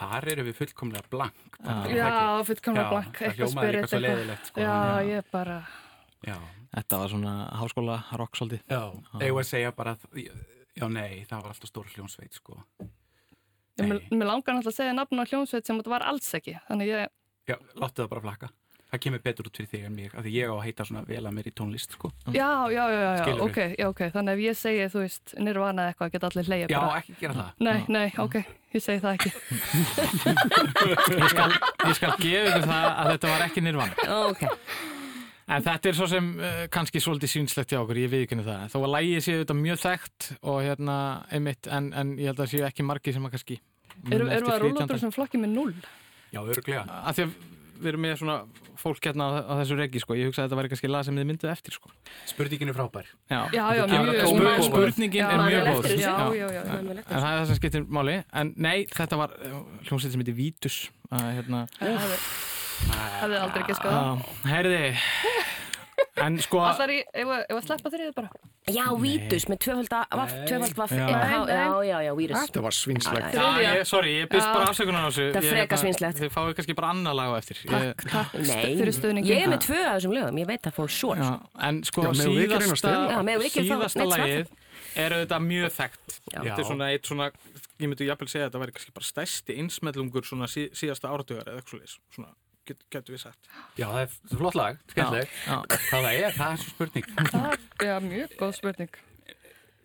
Þar 0.00 0.28
eru 0.34 0.46
við 0.50 0.60
fullkomlega 0.60 1.12
blank. 1.12 1.58
Já, 1.92 2.12
fullkomlega 2.48 2.92
blank, 2.92 3.24
eitthvað 3.24 3.52
spyrir 3.56 3.82
eitthvað. 3.88 4.46
Sko, 4.50 4.64
já, 4.64 4.76
ég 5.08 5.32
bara... 5.32 5.58
Já. 6.28 6.36
Þetta 6.70 7.00
var 7.00 7.10
svona 7.10 7.34
háskóla 7.58 8.00
rock 8.20 8.36
svolítið. 8.38 8.62
Já, 8.68 8.82
ég 9.24 9.32
var 9.34 9.42
að 9.42 9.48
segja 9.48 9.72
bara, 9.74 9.96
já, 10.14 10.86
nei, 10.92 11.24
það 11.24 11.40
var 11.40 11.54
alltaf 11.54 11.72
stór 11.72 11.88
hljónsveit, 11.96 12.36
sko. 12.36 12.60
Mér, 13.86 14.26
langar 14.28 14.56
náttúrulega 14.56 14.72
að 14.72 14.78
segja 14.78 14.96
nafn 14.96 15.22
á 15.22 15.24
hljómsveit 15.30 15.68
sem 15.68 15.80
þetta 15.80 15.94
var 15.96 16.06
alls 16.10 16.32
ekki, 16.38 16.56
þannig 16.68 16.92
ég... 16.94 17.12
Já, 17.50 17.56
láttu 17.80 18.04
það 18.04 18.10
bara 18.14 18.26
flakka. 18.28 18.50
Það 18.90 19.02
kemur 19.04 19.20
betur 19.22 19.46
út 19.46 19.58
fyrir 19.60 19.68
þig 19.70 19.82
en 19.86 19.92
mér, 19.94 20.14
af 20.18 20.24
því 20.26 20.30
ég 20.34 20.50
á 20.50 20.54
að 20.56 20.64
heita 20.66 20.84
svona 20.88 21.02
vel 21.06 21.20
að 21.22 21.34
mér 21.36 21.46
í 21.46 21.52
tónlist, 21.54 21.92
sko. 21.94 22.08
Já, 22.34 22.48
já, 22.74 22.80
já, 22.90 22.96
já, 22.98 23.10
já 23.20 23.34
ok, 23.44 23.58
já, 23.78 23.86
ok, 23.86 24.00
þannig 24.16 24.32
ef 24.32 24.42
ég 24.42 24.58
segi, 24.58 24.88
þú 24.90 25.02
veist, 25.04 25.34
nirvana 25.38 25.84
eitthvað, 25.92 26.10
geta 26.16 26.30
allir 26.30 26.48
hleyja 26.50 26.70
bara. 26.72 26.88
Já, 26.88 27.04
ekki 27.04 27.14
gera 27.20 27.36
það. 27.36 27.52
Nei, 27.68 27.78
nei, 27.94 28.08
ok, 28.24 28.36
ég 28.74 28.82
segi 28.82 29.04
það 29.04 29.20
ekki. 29.20 29.32
ég, 30.90 31.28
skal, 31.30 31.54
ég 31.86 32.00
skal 32.00 32.16
gefa 32.18 32.50
ykkur 32.50 32.66
það 32.66 32.88
að 32.90 33.12
þetta 33.12 33.34
var 33.36 33.46
ekki 33.46 33.64
nirvana. 33.68 34.08
Ok. 34.24 34.44
En 35.50 35.64
þetta 35.66 35.90
er 35.90 35.96
svo 35.98 36.06
sem 36.10 36.26
uh, 36.38 36.60
kannski 36.70 37.02
svolítið 37.02 37.30
sínslegt 37.32 37.72
hjá 37.74 37.80
okkur, 37.84 37.98
ég 37.98 38.30
henni 38.30 38.46
það. 38.46 38.68
Þó 38.74 38.78
að 38.80 38.92
lægið 38.96 39.24
séu 39.26 39.40
þetta 39.44 39.56
mjög 39.58 39.82
þekkt 39.82 40.28
og 40.42 40.62
hérna, 40.66 40.96
einmitt, 41.30 41.70
en, 41.70 41.92
en 41.94 42.12
ég 42.18 42.30
held 42.30 42.38
að 42.38 42.44
það 42.44 42.52
séu 42.56 42.66
ekki 42.68 42.86
margi 42.86 43.14
sem 43.14 43.26
að 43.26 43.34
kannski 43.34 43.62
Erum 44.08 44.30
við 44.30 44.50
að 44.50 44.60
rúla 44.64 44.84
út 44.84 44.94
úr 44.94 45.00
sem 45.02 45.14
flokki 45.14 45.40
með 45.40 45.56
null? 45.58 45.72
Já, 46.30 46.40
öruglega. 46.40 46.84
Af 47.04 47.18
því 47.18 47.26
að 47.26 47.32
við 47.80 47.88
erum 47.90 48.02
með 48.04 48.16
svona 48.20 48.36
fólk 48.80 49.06
hérna 49.08 49.26
á, 49.28 49.30
á 49.44 49.52
þessu 49.60 49.76
regi, 49.78 50.00
sko. 50.02 50.16
Ég 50.16 50.28
hugsa 50.30 50.42
að 50.42 50.48
þetta 50.48 50.58
væri 50.60 50.70
kannski 50.72 50.90
lag 50.90 51.06
sem 51.06 51.16
þið 51.20 51.28
mynduð 51.30 51.52
eftir, 51.52 51.76
sko. 51.76 51.92
Spurningin 52.28 52.72
er 52.72 52.76
frábær. 52.76 53.08
Já, 53.32 53.40
já, 53.56 53.62
já 53.76 53.82
mjög 53.88 54.10
góð. 54.20 54.64
Spurningin 54.68 55.24
er 55.26 55.42
mjög 55.44 55.70
góð. 55.70 55.88
En 55.92 57.16
það 57.16 57.30
er 57.30 57.40
það 57.40 57.46
sem 57.50 57.60
skiptir 57.60 57.88
máli. 57.88 58.18
En 58.32 58.52
nei, 58.56 58.76
þetta 58.92 59.20
var 59.20 59.36
uh, 59.36 59.62
hljómsveit 59.88 60.14
sem 60.14 60.24
heitir 60.24 60.38
Vítus. 60.38 60.78
Hérna. 61.10 61.64
Það 61.80 63.08
hefði 63.20 63.40
aldrei 63.44 63.64
ekki 63.64 63.80
skoða. 63.80 64.04
Herði. 64.48 64.84
En 66.20 66.36
sko... 66.42 66.60
Alltaf 66.60 66.84
er 66.84 66.92
ég, 66.98 67.10
ef 67.22 67.54
að 67.56 67.62
sleppa 67.64 67.92
þrýðið 67.92 68.14
bara. 68.16 68.30
Já, 68.70 68.84
Vítus 69.00 69.46
með 69.50 69.60
tvöfald 69.64 69.92
vaff 70.76 70.92
já. 70.92 71.06
já, 71.08 71.68
já, 71.86 71.96
já, 72.04 72.10
Vírus. 72.18 72.38
Þetta 72.44 72.64
var 72.66 72.76
svinslegt 72.76 73.38
Sorry, 73.88 74.12
ég 74.18 74.30
byrst 74.30 74.50
bara 74.50 74.68
afsökunar 74.70 75.06
á 75.06 75.08
þessu. 75.08 75.26
Það 75.32 75.40
er 75.40 75.54
freka 75.54 75.80
svinslegt. 75.80 76.20
Þið 76.20 76.32
fáið 76.34 76.52
kannski 76.58 76.76
bara 76.78 76.92
annar 76.94 77.16
lag 77.16 77.32
á 77.32 77.34
eftir. 77.40 77.62
Takk, 77.70 78.04
takk 78.10 78.36
Nei, 78.50 79.24
ég 79.24 79.44
er 79.46 79.52
með 79.54 79.64
tvö 79.64 79.80
af 79.80 79.96
þessum 79.96 80.16
lögum, 80.18 80.42
ég 80.42 80.50
veit 80.50 80.66
það 80.66 80.76
fór 80.76 80.92
svo 80.94 81.16
En 81.70 81.80
sko, 81.88 82.10
síðasta 82.20 84.06
lagið 84.06 84.52
er 84.98 85.14
auðvitað 85.14 85.42
mjög 85.46 85.74
þekkt. 85.76 86.20
Þetta 86.30 86.56
er 86.56 86.66
svona 86.66 86.92
eitt 86.92 87.08
svona 87.08 87.30
ég 87.80 87.88
myndi 87.88 88.08
jafnvel 88.08 88.28
segja 88.28 88.46
að 88.46 88.50
þetta 88.50 88.62
væri 88.64 88.76
kannski 88.76 88.94
bara 88.96 89.08
stærsti 89.08 89.56
einsmellungur 89.62 90.26
svona 90.28 90.48
síðasta 90.50 91.10
áratugar 91.12 91.48
eða 91.48 91.62
eitthvað 91.62 92.34
svona 92.70 92.90
getur 92.94 93.14
við 93.16 93.22
sagt. 93.22 93.50
Já, 93.76 93.86
það 93.86 94.00
er 94.02 94.40
flott 94.40 94.58
lag, 94.58 94.80
skemmtileg. 94.92 95.36
Hvað 95.46 95.90
það 95.90 96.10
er, 96.10 96.34
það 96.38 96.50
er 96.50 96.60
svo 96.62 96.74
spurning. 96.74 97.08
Það 97.30 97.86
er 97.90 98.06
mjög 98.06 98.36
góð 98.40 98.52
spurning. 98.58 98.98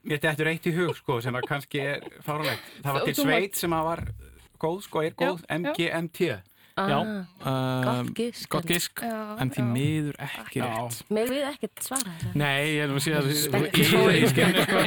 Mér 0.06 0.22
dættur 0.22 0.52
eitt 0.52 0.68
í 0.70 0.74
hug, 0.76 0.92
sko, 1.00 1.20
sem 1.26 1.36
að 1.38 1.48
kannski 1.50 1.82
er 1.82 2.04
fáralegt. 2.26 2.68
Það 2.84 2.98
var 2.98 3.08
til 3.10 3.16
sveit 3.18 3.58
sem 3.58 3.74
að 3.74 3.88
var 3.90 4.04
góð, 4.62 4.84
sko, 4.86 5.02
er 5.02 5.16
góð, 5.18 5.42
MGMT. 5.50 6.28
Já, 6.76 6.98
um, 7.00 8.08
gott 8.52 8.66
gísk, 8.68 9.00
en 9.40 9.48
því 9.48 9.64
miður 9.64 10.18
ekki 10.26 10.60
rétt. 10.60 10.98
Með 11.16 11.30
við 11.32 11.46
ekkert 11.48 11.86
svara 11.86 12.16
þetta. 12.20 12.32
Nei, 12.42 12.66
ég 12.76 12.82
er 12.84 12.92
að 12.92 13.00
segja 13.06 13.22
að 13.22 13.30
ég 13.32 14.26
skemmi 14.34 14.66
sko. 14.66 14.82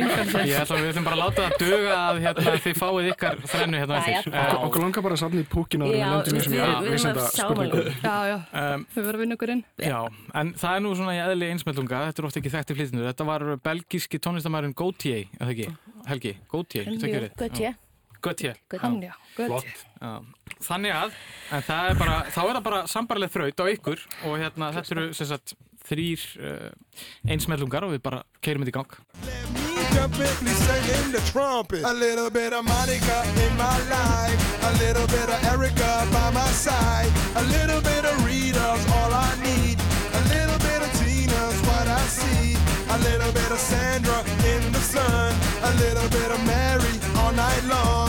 Ég 0.45 0.53
ætla 0.59 0.77
að 0.77 0.83
við 0.83 0.91
ætlum 0.91 1.07
bara 1.09 1.17
að 1.17 1.23
láta 1.23 1.47
það 1.47 1.65
döga 1.65 1.95
að 2.03 2.21
hérna, 2.27 2.55
þið 2.67 2.77
fáið 2.83 3.09
ykkar 3.15 3.41
þrennu 3.55 3.81
hérna 3.81 4.03
eftir. 4.03 4.37
Okkur 4.69 4.85
langar 4.85 5.07
bara 5.09 5.17
að 5.17 5.23
safna 5.25 5.41
í 5.41 5.49
púkinu 5.57 5.89
og 5.89 5.97
við 5.97 6.03
ég 6.03 6.69
að 6.69 6.93
vísenda 6.93 7.27
spurningu. 7.33 7.83
Já, 8.05 8.17
já, 8.35 8.37
þau 8.53 9.01
verður 9.01 9.15
að 9.15 9.25
vinna 9.25 9.41
okkur 9.41 9.57
inn. 9.57 9.65
Já, 9.81 9.99
en 10.45 10.55
það 10.61 10.77
er 10.77 10.85
nú 10.85 10.95
svona 11.01 11.17
í 11.17 11.25
eðli 11.25 11.53
einsmellunga, 11.57 12.05
þetta 12.11 12.21
er 12.21 12.29
ofta 12.29 12.43
ekki 12.45 12.57
þekkt 12.59 12.77
í 12.77 12.81
flytinu. 12.83 13.09
Þetta 13.09 13.31
var 13.33 13.49
belgíski 13.65 14.21
tónlistamærin 14.21 14.77
Gautier, 14.77 15.25
eða 15.41 15.57
ekki? 15.57 15.73
Helgi, 16.13 16.37
Gautier, 16.53 17.79
Götje. 18.25 18.55
Þannig 20.65 20.93
að, 20.97 21.17
en 21.55 21.63
það 21.63 21.91
er 21.93 21.99
bara, 22.01 22.17
þá 22.35 22.41
er 22.43 22.55
það 22.57 22.65
bara 22.67 22.81
sambarlega 22.91 23.35
þraut 23.35 23.61
á 23.63 23.65
ykkur 23.75 24.05
og 24.27 24.39
hérna 24.41 24.73
þetta 24.75 24.95
eru 24.97 25.07
sem 25.15 25.29
sagt 25.31 25.55
þrýr 25.89 26.25
uh, 26.43 26.71
einsmellungar 27.31 27.87
og 27.87 27.95
við 27.95 28.03
bara 28.05 28.23
keirum 28.45 28.65
þetta 28.67 28.75
í 28.75 28.79
gang. 28.79 28.93
A 31.85 31.93
little 31.95 32.31
bit 32.31 32.53
of 32.53 32.65
Monica 32.65 33.19
in 33.45 33.53
my 33.57 33.79
life. 33.89 34.39
A 34.63 34.73
little 34.83 35.07
bit 35.07 35.29
of 35.29 35.39
Erica 35.53 36.07
by 36.13 36.31
my 36.35 36.47
side. 36.53 37.11
A 37.37 37.43
little 37.55 37.81
bit 37.81 38.05
of 38.05 38.15
Rita's 38.25 38.85
all 38.99 39.13
I 39.13 39.31
need. 39.43 39.79
A 40.13 40.23
little 40.35 40.59
bit 40.59 40.81
of 40.83 40.91
Tina's 41.01 41.59
what 41.67 41.87
I 41.89 42.03
see. 42.07 42.57
A 42.91 42.99
little 42.99 43.33
bit 43.33 43.51
of 43.51 43.59
Sandra 43.59 44.21
in 44.53 44.73
the 44.73 44.81
sun. 44.81 45.33
A 45.63 45.73
little 45.83 46.09
bit 46.11 46.31
of 46.31 46.41
Mary 46.47 46.95
all 47.17 47.33
night 47.33 47.65
long 47.65 48.08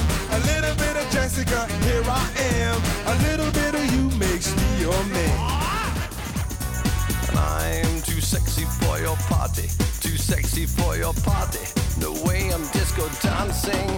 little 0.69 0.93
bit 0.93 1.03
of 1.03 1.11
Jessica, 1.11 1.65
here 1.83 2.03
I 2.05 2.29
am. 2.61 2.81
A 3.07 3.15
little 3.27 3.51
bit 3.51 3.73
of 3.73 3.85
you 3.93 4.03
makes 4.17 4.55
me 4.55 4.81
your 4.81 5.03
man. 5.05 5.37
I'm 7.33 8.01
too 8.01 8.21
sexy 8.21 8.65
for 8.65 8.99
your 8.99 9.15
party 9.29 9.69
Too 10.01 10.17
sexy 10.17 10.65
for 10.65 10.95
your 10.95 11.13
party. 11.13 11.65
No 11.99 12.11
way 12.25 12.51
I'm 12.53 12.65
disco 12.69 13.07
dancing. 13.21 13.89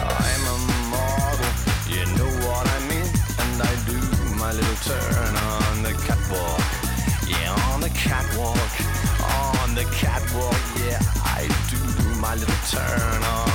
I'm 0.00 0.44
a 0.54 0.58
model, 0.94 1.52
you 1.92 2.04
know 2.16 2.32
what 2.46 2.64
I 2.66 2.78
mean. 2.88 3.08
And 3.42 3.56
I 3.60 3.72
do 3.84 3.98
my 4.36 4.52
little 4.52 4.80
turn 4.88 5.34
on 5.52 5.82
the 5.82 5.92
catwalk. 6.06 6.64
Yeah, 7.26 7.72
on 7.72 7.80
the 7.80 7.90
catwalk 7.90 8.72
On 9.60 9.74
the 9.74 9.84
catwalk, 10.00 10.62
yeah 10.86 11.00
I 11.36 11.44
do 11.68 12.20
my 12.20 12.34
little 12.36 12.62
turn 12.70 13.22
on 13.22 13.47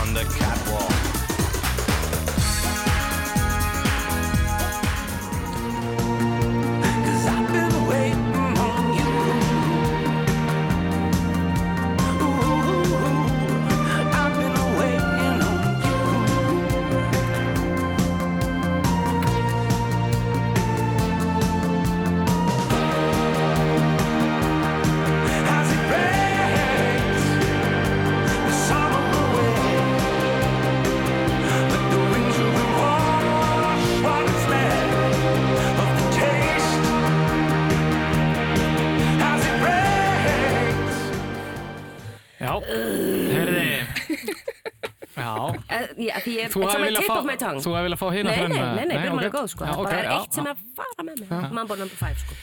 Þú 46.54 46.64
hefði 46.64 46.86
viljað 46.86 48.00
fá, 48.00 48.08
hérna 48.14 48.34
frönda? 48.38 48.64
Nei, 48.64 48.76
nei, 48.78 48.86
nei, 48.90 48.98
byrjum 49.00 49.20
alveg 49.20 49.34
góð 49.34 49.48
sko. 49.54 49.70
Það 49.70 49.94
er 49.98 50.10
eitt 50.14 50.38
sem 50.38 50.46
er 50.46 50.54
að 50.54 50.60
fara 50.78 51.06
með 51.08 51.16
mig. 51.24 51.28
Mambo 51.58 51.78
No. 51.80 51.88
5 51.90 52.20
sko. 52.24 52.38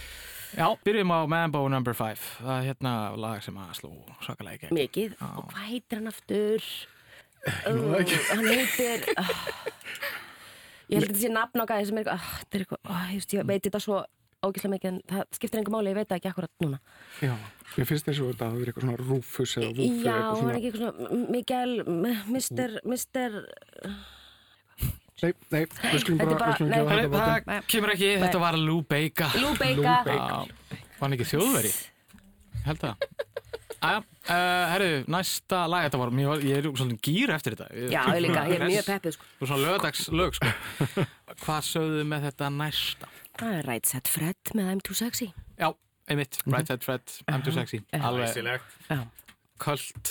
Já, 0.59 0.67
byrjum 0.87 1.13
á 1.15 1.19
Mambo 1.31 1.63
No. 1.71 1.81
5. 1.87 2.25
Það 2.41 2.55
er 2.57 2.65
hérna 2.67 2.95
lag 3.23 3.45
sem 3.47 3.61
að 3.63 3.75
slú 3.79 3.93
svakalega 4.25 4.57
ekki. 4.59 4.75
Mikið. 4.75 5.15
Og 5.29 5.45
hvað 5.53 5.69
heitir 5.71 6.01
hann 6.01 6.11
aftur? 6.11 6.61
Hann 7.65 8.49
heitir... 8.51 9.07
Ég 10.91 10.99
held 10.99 11.07
að 11.07 11.13
þetta 11.13 11.23
sé 11.23 11.29
nafn 11.31 11.63
á 11.63 11.65
gæði 11.71 11.85
sem 11.87 11.99
er 12.01 12.09
eitthvað... 12.11 12.81
Ég 13.15 13.47
veit 13.47 13.63
þetta 13.69 13.81
svo 13.85 14.01
ógíslega 14.47 14.73
mikið 14.75 14.91
en 14.91 15.01
það 15.11 15.25
skiptir 15.37 15.61
enga 15.61 15.75
máli, 15.75 15.93
ég 15.93 15.99
veit 16.01 16.15
ekki 16.17 16.31
akkurat 16.31 16.65
núna. 16.65 16.79
Já, 17.21 17.35
mér 17.77 17.89
finnst 17.91 18.09
þess 18.09 18.23
að 18.25 18.39
það 18.41 18.57
hefur 18.57 18.71
eitthvað 18.71 18.87
svona 18.87 19.01
Rufus 19.01 19.57
eða 19.61 19.71
Woofer 19.75 20.09
Já, 20.09 20.17
hann 20.31 20.51
er 20.51 20.59
ekki 20.61 20.71
eitthvað 20.71 20.97
svona 20.97 21.21
Miguel, 21.37 21.77
Mr. 22.31 22.79
Mr. 22.89 23.39
Nei, 25.21 25.35
nei, 25.53 25.65
við 25.69 25.99
skulum 26.01 26.21
bara, 26.23 26.37
bara 26.41 26.53
við 26.53 26.57
skulum 26.57 26.73
ekki 26.73 27.11
það 27.13 27.49
Það 27.51 27.67
kemur 27.75 27.93
ekki, 27.93 28.13
nei. 28.15 28.23
þetta 28.25 28.41
var 28.41 28.57
Lou 28.57 28.79
Bega 28.89 29.27
Lou 29.37 29.51
Bega 29.61 29.97
Var 30.09 31.03
hann 31.03 31.17
ekki 31.19 31.29
þjóðveri? 31.35 31.73
Held 32.65 32.81
það 32.87 33.11
Æja, 33.81 34.01
uh, 34.05 34.35
herru, 34.75 34.89
næsta 35.09 35.63
lag, 35.73 35.87
þetta 35.87 35.99
var, 36.03 36.11
mjög, 36.13 36.43
ég 36.45 36.59
er 36.59 36.67
svolítið 36.69 36.99
gýr 37.07 37.31
eftir 37.33 37.55
þetta. 37.57 37.69
Já, 37.89 38.01
ég 38.13 38.27
líka, 38.27 38.43
ég 38.51 38.59
er 38.59 38.65
mjög 38.69 38.89
peppið, 38.91 39.15
sko. 39.17 39.29
Þú 39.39 39.47
er 39.47 39.51
svona 39.51 39.63
lögdags 39.65 40.03
lög, 40.21 40.37
sko. 40.37 40.51
Hvað 41.47 41.63
sögðu 41.71 42.03
með 42.11 42.27
þetta 42.29 42.51
næsta? 42.59 43.09
Það 43.41 43.55
er 43.57 43.69
Right 43.71 43.89
Set 43.89 44.09
Fred 44.13 44.51
með 44.57 44.67
I'm 44.69 44.81
Too 44.85 44.97
Sexy. 44.97 45.31
Já, 45.57 45.71
einmitt. 46.13 46.37
Right 46.45 46.69
Set 46.69 46.85
Fred, 46.85 47.15
I'm 47.31 47.45
Too 47.45 47.55
Sexy. 47.57 47.81
Alveg 47.97 48.61
kvöld 49.61 50.11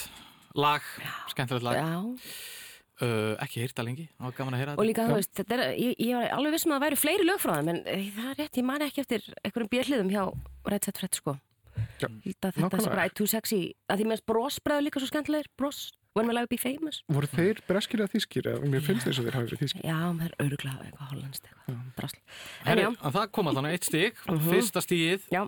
lag, 0.58 0.86
skemmtilegt 1.30 1.66
lag. 1.66 1.78
Já. 1.78 2.00
Uh, 3.00 3.38
ekki 3.40 3.62
hýrta 3.64 3.84
lengi, 3.86 4.10
það 4.18 4.26
var 4.28 4.34
gaman 4.36 4.56
að 4.58 4.60
hýra 4.60 4.72
þetta. 4.74 4.82
Og 4.82 4.88
líka, 4.90 5.06
þú 5.08 5.16
veist, 5.16 5.30
þetta 5.38 5.56
er, 5.56 5.62
ég, 5.80 5.94
ég 6.04 6.18
var 6.18 6.34
alveg 6.36 6.56
vissum 6.58 6.74
að 6.74 6.76
það 6.76 6.84
væri 6.84 6.98
fleiri 7.00 7.28
lög 7.30 7.38
frá 7.40 7.54
það, 7.54 7.70
en 7.72 7.78
það 8.18 8.26
er 8.26 8.40
rétt, 8.42 8.60
ég 8.60 8.66
man 8.68 8.84
ekki 8.84 9.04
eftir 9.06 9.28
einhverjum 9.40 9.70
björliðum 9.72 10.10
hjá 10.12 10.24
Right 10.68 10.90
Set 10.90 11.00
Fred, 11.00 11.20
sko. 11.22 11.36
Já, 12.02 12.10
þetta 12.10 12.52
er 12.52 12.90
bara 12.90 13.06
I'm 13.06 13.16
Too 13.16 13.30
Sexy, 13.32 13.62
að 13.88 14.02
því 14.02 14.10
mér 14.10 14.26
brosbræður 14.28 14.86
líka 14.90 15.00
svo 15.00 15.12
skemmtilegir, 15.14 15.48
bros. 15.56 15.80
When 16.18 16.28
will 16.28 16.40
I 16.42 16.46
be 16.50 16.58
famous? 16.58 17.04
Voru 17.08 17.30
þeir 17.30 17.62
breskir 17.68 18.02
eða 18.02 18.12
þískir? 18.16 18.48
Mér 18.66 18.82
finnst 18.82 19.06
þess 19.06 19.22
að 19.22 19.28
þeir 19.28 19.38
hafi 19.38 19.50
verið 19.50 19.62
þískir. 19.62 19.84
Já, 19.86 19.98
það 20.00 20.24
er 20.26 20.34
öruglega 20.46 20.88
eitthvað 20.88 21.12
hollandst 21.14 21.46
eitthvað, 21.46 21.84
brasl. 22.00 22.18
En 22.66 22.82
já. 22.82 22.88
Það 23.04 23.28
kom 23.38 23.52
alltaf 23.52 23.70
eitt 23.70 23.90
stík, 23.90 24.24
uh 24.26 24.34
mhm. 24.34 24.42
-huh. 24.42 24.56
fyrsta 24.56 24.84
stíð. 24.86 25.30
Já. 25.30 25.44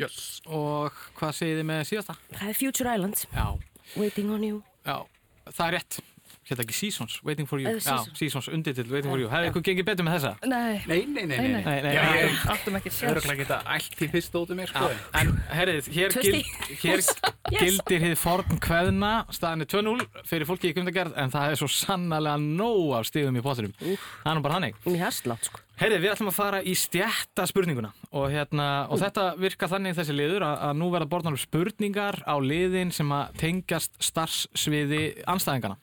Yes. 0.00 0.40
Og 0.48 0.96
hvað 1.18 1.36
segir 1.36 1.60
þið 1.60 1.68
með 1.68 1.84
síðasta? 1.90 2.16
Það 2.32 2.48
er 2.48 2.58
Future 2.58 2.94
Islands. 2.96 3.26
Já. 3.30 3.46
Waiting 3.94 4.32
on 4.32 4.44
you. 4.44 4.62
Já, 4.84 5.04
það 5.52 5.66
er 5.66 5.76
rétt 5.78 6.00
hérna 6.48 6.64
ekki 6.66 6.76
Seasons, 6.76 7.18
Waiting 7.24 7.48
for 7.48 7.62
You. 7.62 7.74
Uh, 7.74 7.80
Já, 7.80 8.04
Seasons, 8.18 8.48
undirtill, 8.52 8.86
Waiting 8.92 9.12
for 9.12 9.20
You. 9.20 9.30
Hefði 9.32 9.50
ykkur 9.50 9.64
gengið 9.68 9.88
betur 9.88 10.06
með 10.06 10.16
þessa? 10.18 10.32
Nei. 10.50 10.78
Nei, 10.90 11.00
nei, 11.08 11.24
nei, 11.30 11.38
nei, 11.38 11.64
nei, 11.64 11.78
nei. 11.86 11.94
Ég 11.94 12.46
áttum 12.54 12.78
ekki 12.80 12.92
sér 12.94 13.14
Öruglega 13.14 13.40
geta 13.42 13.60
allt 13.76 14.04
í 14.04 14.10
fyrst 14.12 14.38
ótið 14.38 14.60
mér, 14.60 14.72
sko. 14.72 14.90
En, 15.20 15.34
herrið, 15.54 15.90
hér, 15.96 16.16
gild, 16.20 16.54
hér 16.82 17.02
yes. 17.02 17.10
gildir 17.50 18.08
hið 18.08 18.16
forn 18.20 18.62
kveðna. 18.64 19.12
Staðinni 19.34 19.68
2-0 19.70 20.08
fyrir 20.28 20.48
fólki 20.48 20.72
í 20.72 20.76
kundagerð 20.76 21.18
en 21.20 21.32
það 21.34 21.52
er 21.52 21.62
svo 21.62 21.70
sannlega 21.72 22.38
nóg 22.40 22.96
af 23.00 23.08
stíðum 23.10 23.40
í 23.40 23.44
potturum 23.44 23.74
Það 23.74 24.32
er 24.32 24.36
nú 24.38 24.44
bara 24.44 24.58
hannig 24.58 24.82
Mér 24.84 25.06
hefst 25.06 25.28
látt, 25.30 25.48
sko. 25.48 25.64
Heyrið, 25.74 26.04
við 26.04 26.12
ætlum 26.12 26.28
að 26.30 26.36
fara 26.36 26.58
í 26.62 26.72
stjætta 26.78 27.48
spurninguna. 27.50 27.88
Og, 28.14 28.28
hérna, 28.30 28.66
og 28.94 29.00
þetta 29.00 29.24
virka 29.42 29.66
þannig 29.72 29.96
þessi 29.98 30.14
liður 30.14 30.44
að, 30.46 30.60
að 30.68 30.76
nú 30.78 30.90
verða 30.92 31.08
borðnar 31.10 31.38
spurningar 31.42 32.20
á 32.22 32.34
liðin 32.38 32.92
sem 32.94 33.10
að 33.10 33.34
tengjast 33.40 33.98
starfsviði 34.06 35.02
anstæðingana 35.26 35.74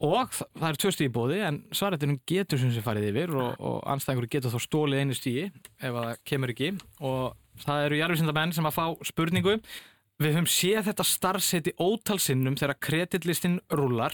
og 0.00 0.32
það 0.32 0.66
er 0.70 0.80
tvö 0.80 0.92
stíði 0.96 1.12
bóði 1.14 1.38
en 1.44 1.60
svaretinum 1.76 2.20
getur 2.28 2.60
sem 2.60 2.72
sé 2.72 2.82
farið 2.84 3.10
yfir 3.12 3.36
og, 3.36 3.52
og 3.60 3.78
anstæðingur 3.92 4.30
getur 4.32 4.54
þá 4.54 4.64
stólið 4.64 5.04
einu 5.04 5.16
stíði 5.16 5.46
ef 5.50 5.94
það 5.96 6.12
kemur 6.32 6.54
ekki 6.54 6.72
og 7.04 7.64
það 7.64 7.86
eru 7.86 8.00
jarfisindamenn 8.00 8.54
sem 8.56 8.68
að 8.70 8.78
fá 8.78 8.84
spurningu 9.10 9.58
Við 10.20 10.34
höfum 10.34 10.48
séð 10.52 10.82
þetta 10.90 11.04
starfseti 11.08 11.72
ótalsinnum 11.80 12.56
þegar 12.60 12.76
kreditlistin 12.84 13.54
rúlar 13.72 14.12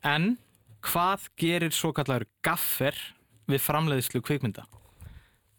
en 0.00 0.38
hvað 0.88 1.26
gerir 1.36 1.74
svo 1.76 1.90
kallar 1.92 2.24
gaffer 2.44 2.96
við 3.50 3.60
framleiðslu 3.60 4.22
kvikmynda? 4.24 4.64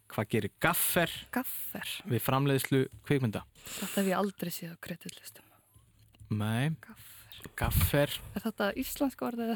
Hvað 0.09 0.31
gerir 0.31 0.53
gaffer, 0.63 1.13
gaffer. 1.35 1.91
við 2.09 2.23
framleiðslu 2.25 2.81
kvikmynda? 3.05 3.43
Þetta 3.61 4.01
hef 4.01 4.09
ég 4.09 4.17
aldrei 4.17 4.53
séð 4.55 4.73
á 4.73 4.77
kreditlistum. 4.87 5.45
Nei. 6.33 6.73
Gaffer. 6.81 7.04
Gaffer. 7.55 8.11
Er 8.35 8.43
þetta 8.43 8.67
íslensk 8.79 9.21
orðið? 9.25 9.53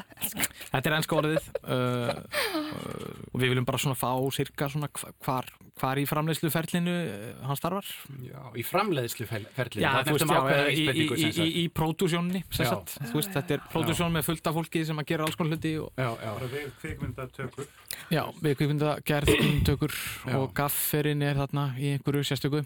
Þetta 0.70 0.80
er 0.80 0.94
ennska 0.96 1.16
orðið 1.18 1.48
uh, 1.60 1.74
uh, 1.74 3.10
og 3.30 3.36
við 3.42 3.52
viljum 3.52 3.66
bara 3.68 3.80
svona 3.82 3.98
fá 3.98 4.10
cirka 4.34 4.68
svona 4.72 4.88
hvar, 4.96 5.48
hvar 5.80 6.00
í 6.00 6.06
framleiðsluferlinu 6.08 6.94
uh, 6.94 7.26
hann 7.48 7.60
starfar. 7.60 7.90
Já, 8.24 8.40
í 8.56 8.64
framleiðsluferlinu. 8.64 9.84
Já, 9.84 9.90
þú 10.08 10.16
veist, 10.16 10.32
já, 10.32 10.70
í, 10.72 10.86
í, 10.88 11.06
í, 11.10 11.28
í, 11.28 11.48
í 11.62 11.66
pródúsjónni, 11.76 12.42
þetta 12.50 13.44
er 13.58 13.66
pródúsjón 13.72 14.16
með 14.16 14.26
fullta 14.30 14.54
fólki 14.56 14.86
sem 14.88 15.04
að 15.04 15.10
gera 15.12 15.28
alls 15.28 15.38
konar 15.38 15.58
hluti. 15.58 15.76
Og... 15.84 15.92
Já, 16.00 16.10
já. 16.24 16.32
Við 16.56 16.72
kvikmyndatökur. 16.80 17.70
Já, 18.10 18.24
við 18.40 18.58
kvikmyndagerðumtökur 18.62 20.00
og 20.40 20.50
gafferinn 20.56 21.28
er 21.28 21.44
þarna 21.44 21.70
í 21.76 21.94
einhverju 21.96 22.26
sérstöku. 22.32 22.64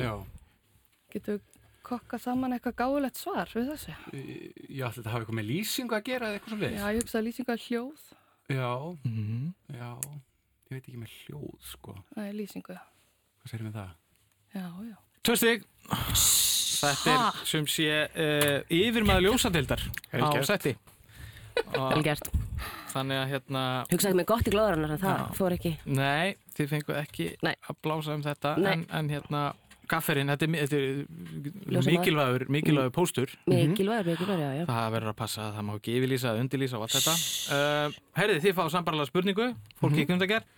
Já. 0.00 0.16
Getur 1.12 1.40
kokka 1.86 2.18
saman 2.22 2.56
eitthvað 2.56 2.76
gáðilegt 2.80 3.20
svar 3.20 3.50
við 3.52 3.70
þessu? 3.72 3.94
Já, 4.68 4.86
þetta 4.94 5.12
hafi 5.12 5.24
eitthvað 5.24 5.38
með 5.38 5.48
lýsingu 5.50 5.96
að 5.98 6.04
gera 6.08 6.28
eða 6.28 6.38
eitthvað 6.38 6.54
svo 6.54 6.60
leiðis. 6.62 6.78
Já, 6.80 6.86
ég 6.92 7.02
hugsa 7.02 7.18
að 7.18 7.26
lýsingu 7.28 7.54
að 7.54 7.66
hljóð. 7.66 8.04
Já, 8.52 8.72
mm 9.04 9.16
-hmm. 9.16 9.48
já, 9.78 9.90
ég 10.68 10.76
veit 10.76 10.86
ekki 10.86 11.00
með 11.02 11.16
hljóð, 11.22 11.58
sko. 11.72 11.96
Það 12.14 12.28
er 12.28 12.38
lýsingu. 12.40 12.78
Hvað 13.42 13.50
segir 13.50 13.66
við 13.66 13.76
það? 13.80 13.90
Já, 14.52 14.66
já. 14.90 14.96
Tvö 15.22 15.36
stygg. 15.36 15.66
Þetta 16.82 17.12
er 17.12 17.44
sem 17.46 17.66
sé 17.70 17.90
uh, 18.10 18.58
yfirmaður 18.68 19.28
ljósadildar 19.28 19.82
á 20.18 20.42
setti. 20.42 20.76
Vel 21.72 22.02
gert. 22.02 22.30
Þannig 22.92 23.18
að 23.22 23.30
hérna... 23.32 23.62
Hugsaði 23.90 24.18
mig 24.18 24.28
gott 24.28 24.48
í 24.48 24.52
glóðarinnar 24.52 24.94
en 24.96 25.00
það 25.00 25.20
já. 25.20 25.24
fór 25.38 25.54
ekki. 25.56 25.72
Nei, 25.88 26.34
þið 26.56 26.70
fenguð 26.74 26.98
ekki 27.00 27.28
Nei. 27.46 27.54
að 27.68 27.78
blása 27.84 28.16
um 28.16 28.24
þetta 28.24 28.54
en, 28.72 28.84
en 28.92 29.10
hérna 29.12 29.42
gafferinn, 29.90 30.32
þetta 30.32 30.46
er, 30.46 30.54
þetta 30.62 30.80
er 31.80 31.90
mikilvægur, 31.90 32.46
mikilvægur 32.52 32.94
póstur. 32.94 33.34
Mikilvægur, 33.50 34.12
mikilvægur, 34.12 34.42
já, 34.42 34.50
já. 34.60 34.64
Það 34.70 34.88
verður 34.96 35.12
að 35.12 35.20
passa 35.20 35.44
að 35.48 35.54
það 35.58 35.68
má 35.68 35.74
ekki 35.76 35.98
yfirlýsa, 35.98 36.34
undirlýsa 36.40 36.78
og 36.78 36.86
allt 36.86 36.98
þetta. 36.98 37.14
Uh, 37.52 38.00
Herðið, 38.18 38.42
þið 38.46 38.58
fá 38.58 38.64
sambarlega 38.76 39.10
spurningu, 39.10 39.52
mm 39.52 39.88
-hmm. 39.88 40.12
um 40.12 40.22
það 40.22 40.34
gerð. 40.34 40.50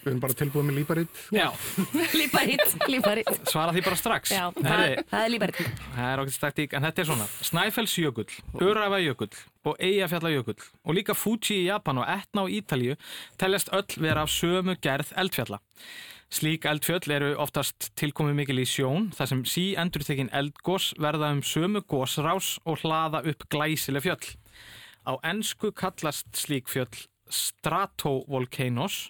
Við 0.00 0.14
erum 0.14 0.20
bara 0.22 0.32
tilbúið 0.32 0.64
með 0.64 0.76
líparitt. 0.78 1.18
Já. 1.36 1.46
líparitt, 2.20 2.76
líparitt. 2.88 3.32
Svara 3.50 3.74
því 3.76 3.82
bara 3.84 3.98
strax. 4.00 4.32
Já, 4.32 4.46
Herði, 4.56 5.02
það 5.10 5.24
er 5.24 5.32
líparitt. 5.34 5.58
Það 5.96 6.12
er 6.12 6.22
okkur 6.22 6.38
taktík, 6.46 6.76
en 6.76 6.86
þetta 6.86 7.02
er 7.02 7.08
svona. 7.10 7.26
Snæfellsjökull, 7.50 8.38
Öræfajökull 8.64 9.34
og 9.68 9.76
Eyjafjallajökull 9.76 10.56
og 10.56 10.96
líka 10.96 11.12
Fuji 11.12 11.58
í 11.58 11.66
Japan 11.66 12.00
og 12.00 12.08
Etna 12.08 12.46
á 12.48 12.52
Ítalju 12.56 12.96
teljast 13.36 13.68
öll 13.76 14.00
vera 14.00 14.24
af 14.24 14.32
sömu 14.32 14.78
gerð 14.80 15.12
eldfjalla. 15.20 15.60
Slík 16.30 16.62
eldfjöll 16.70 17.10
eru 17.10 17.30
oftast 17.42 17.88
tilkomið 17.98 18.36
mikil 18.38 18.60
í 18.62 18.66
sjón 18.68 19.08
þar 19.16 19.28
sem 19.32 19.40
sí 19.50 19.64
endurtekinn 19.82 20.30
eldgós 20.30 20.92
verða 21.02 21.32
um 21.34 21.40
sömu 21.42 21.82
gósrás 21.90 22.52
og 22.62 22.84
hlaða 22.84 23.24
upp 23.32 23.48
glæsileg 23.50 24.04
fjöll. 24.04 24.28
Á 25.10 25.18
ennsku 25.26 25.72
kallast 25.74 26.30
slík 26.38 26.70
fjöll 26.70 27.08
stratovolcanoes 27.34 29.08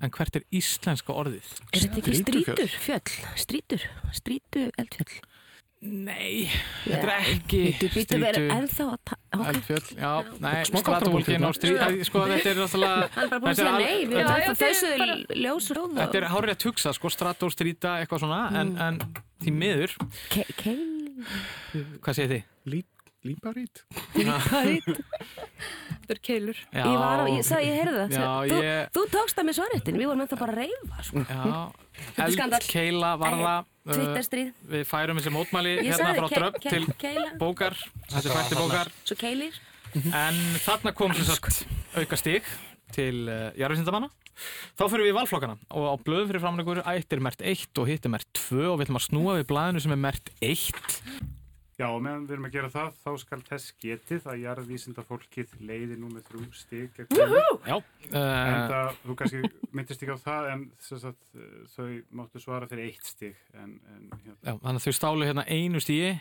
en 0.00 0.14
hvert 0.14 0.38
er 0.38 0.46
íslenska 0.54 1.10
orðið? 1.10 1.50
Er 1.74 1.82
þetta 1.88 2.00
ekki 2.04 2.16
strítur 2.22 2.78
fjöll? 2.86 3.14
Strítur? 3.42 3.88
Strítu 4.14 4.64
eldfjöll? 4.78 5.18
Nei, 5.80 6.44
þetta 6.84 6.98
er 7.00 7.10
ekki 7.14 7.60
strítu 7.78 8.18
eldfjöll. 8.20 9.86
Já, 9.96 10.10
nei, 10.44 10.58
stratovolcano 10.68 11.52
sko 11.56 12.26
þetta 12.28 12.50
er 12.50 12.58
náttúrulega 12.58 13.06
Hann 13.14 13.24
er 13.24 13.30
bara 13.30 13.40
búin 13.40 13.52
að 13.54 13.60
segja 13.62 13.72
nei, 13.78 14.02
við 14.10 14.20
erum 14.20 14.58
þessu 14.60 14.90
ljósróð 15.40 15.96
Þetta 16.02 16.20
er 16.20 16.28
hárið 16.34 16.52
að 16.52 16.60
tuksa, 16.66 16.92
sko, 16.98 17.12
strato, 17.14 17.48
stríta, 17.54 17.96
eitthvað 18.02 18.26
svona 18.26 18.42
en 18.60 19.00
því 19.40 19.56
miður 19.56 19.96
Hvað 22.04 22.12
segir 22.12 22.34
þið? 22.34 22.44
Líparít? 22.74 23.82
Líparít. 24.16 24.86
Þetta 26.00 26.14
er 26.14 26.20
keilur. 26.24 26.60
Já, 26.72 26.84
ég, 26.86 26.94
var, 26.96 27.22
ég, 27.28 27.42
sagði, 27.44 27.66
ég 27.68 27.76
heyrði 27.76 27.98
það. 27.98 28.14
Já, 28.14 28.30
þú, 28.30 28.60
ég... 28.64 28.86
þú 28.96 29.02
tókst 29.12 29.36
það 29.36 29.46
með 29.48 29.56
svarettin, 29.58 29.98
við 30.00 30.08
vorum 30.08 30.22
eftir 30.24 30.40
bara 30.40 30.54
að 30.54 30.62
reyfa 30.62 31.04
sko. 31.04 31.24
Eld, 32.24 32.56
keila, 32.70 33.10
varða 33.20 33.52
Twitterstríð. 33.88 34.50
uh, 34.52 34.70
Við 34.74 34.86
færum 34.90 35.20
þessi 35.20 35.32
mótmæli 35.34 35.74
hérna 35.86 36.12
frá 36.18 36.28
dröfn 36.34 36.64
til 36.66 36.84
keila. 37.00 37.28
bókar. 37.40 37.76
Þetta 38.10 38.26
er 38.28 38.36
fætti 38.36 38.58
bókar. 38.60 38.90
Svo 39.08 39.16
keilir. 39.20 39.56
En 40.14 40.36
þarna 40.62 40.92
kom 40.94 41.14
sem 41.16 41.24
sagt 41.26 41.64
auka 41.96 42.18
stík 42.20 42.46
til 42.94 43.24
uh, 43.26 43.50
jarðvísindamanna. 43.58 44.10
Þá 44.78 44.84
fyrir 44.88 45.04
við 45.04 45.12
í 45.12 45.16
valflokkana 45.18 45.56
og 45.76 45.84
á 45.90 45.94
blöðum 46.00 46.30
fyrir 46.30 46.42
framleikur 46.44 46.78
ætt 46.88 47.12
er 47.12 47.20
mert 47.24 47.42
1 47.44 47.80
og 47.82 47.90
hitt 47.90 48.06
er 48.08 48.12
mert 48.14 48.28
2 48.38 48.70
og 48.70 48.78
við 48.80 48.86
ætlum 48.86 49.00
að 49.00 49.06
snúa 49.08 49.34
við 49.40 49.48
blæðinu 49.50 49.82
sem 49.84 49.92
er 49.96 50.00
mert 50.00 50.30
1 50.40 50.70
Já, 51.80 51.86
og 51.88 52.02
meðan 52.04 52.26
við 52.26 52.34
erum 52.34 52.46
að 52.46 52.56
gera 52.58 52.68
það, 52.74 52.96
þá 53.00 53.10
skal 53.22 53.38
þess 53.46 53.74
getið 53.80 54.26
að 54.28 54.40
jarðvísinda 54.42 55.04
fólkið 55.08 55.52
leiði 55.64 55.96
nú 55.96 56.10
með 56.12 56.26
þrjú 56.28 56.48
stík. 56.58 56.98
Já. 57.08 57.76
Uh, 57.78 58.16
en 58.18 58.58
það, 58.68 58.98
þú 59.06 59.16
kannski 59.22 59.40
myndist 59.72 60.04
ekki 60.04 60.12
á 60.12 60.20
það, 60.20 60.48
en 60.52 60.66
sagt, 60.84 61.30
þau 61.72 61.86
máttu 62.20 62.42
svara 62.42 62.68
fyrir 62.68 62.90
eitt 62.90 63.08
stík. 63.08 63.40
En, 63.54 63.78
en, 63.94 64.04
hérna. 64.12 64.36
Já, 64.44 64.52
þannig 64.52 64.82
að 64.82 64.84
þau 64.84 64.98
stálu 64.98 65.30
hérna 65.30 65.46
einu 65.48 65.80
stígi 65.80 66.12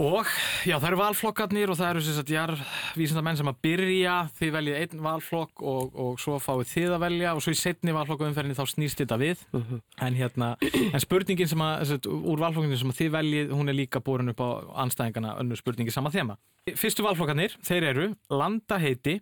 og 0.00 0.28
já, 0.64 0.76
það 0.78 0.86
eru 0.88 0.98
valflokkarnir 1.00 1.70
og 1.72 1.76
það 1.76 1.90
eru 1.90 2.02
sem 2.04 2.14
sagt 2.16 2.30
jarðvísinda 2.32 3.22
menn 3.24 3.38
sem 3.38 3.50
að 3.50 3.58
byrja, 3.66 4.14
þið 4.38 4.52
veljið 4.56 4.78
einn 4.78 5.02
valflokk 5.04 5.64
og, 5.72 5.96
og 6.04 6.20
svo 6.22 6.38
fáið 6.42 6.70
þið 6.70 6.94
að 6.96 7.02
velja 7.04 7.34
og 7.36 7.42
svo 7.44 7.52
í 7.52 7.58
setni 7.60 7.94
valflokkumferðinni 7.96 8.56
þá 8.56 8.64
snýst 8.72 9.02
þetta 9.02 9.18
við. 9.20 9.42
Uh 9.52 9.60
-huh. 9.68 9.82
En 10.06 10.16
hérna, 10.16 10.52
en 10.62 11.04
spurningin 11.04 11.48
sem 11.48 11.64
að, 11.64 11.84
sagt, 11.92 12.06
úr 12.06 12.44
valflokkinu 12.44 12.78
sem 12.78 12.94
að 12.94 13.00
þið 13.00 13.10
veljið, 13.16 13.52
hún 13.52 13.68
er 13.68 13.78
líka 13.78 14.00
borin 14.00 14.32
upp 14.32 14.40
á 14.40 14.50
anstæðingana 14.86 15.36
önnur 15.40 15.60
spurningi 15.60 15.92
sama 15.92 16.10
þema. 16.10 16.38
Fyrstu 16.76 17.02
valflokkarnir, 17.02 17.58
þeir 17.62 17.84
eru 17.84 18.14
landaheiti, 18.30 19.20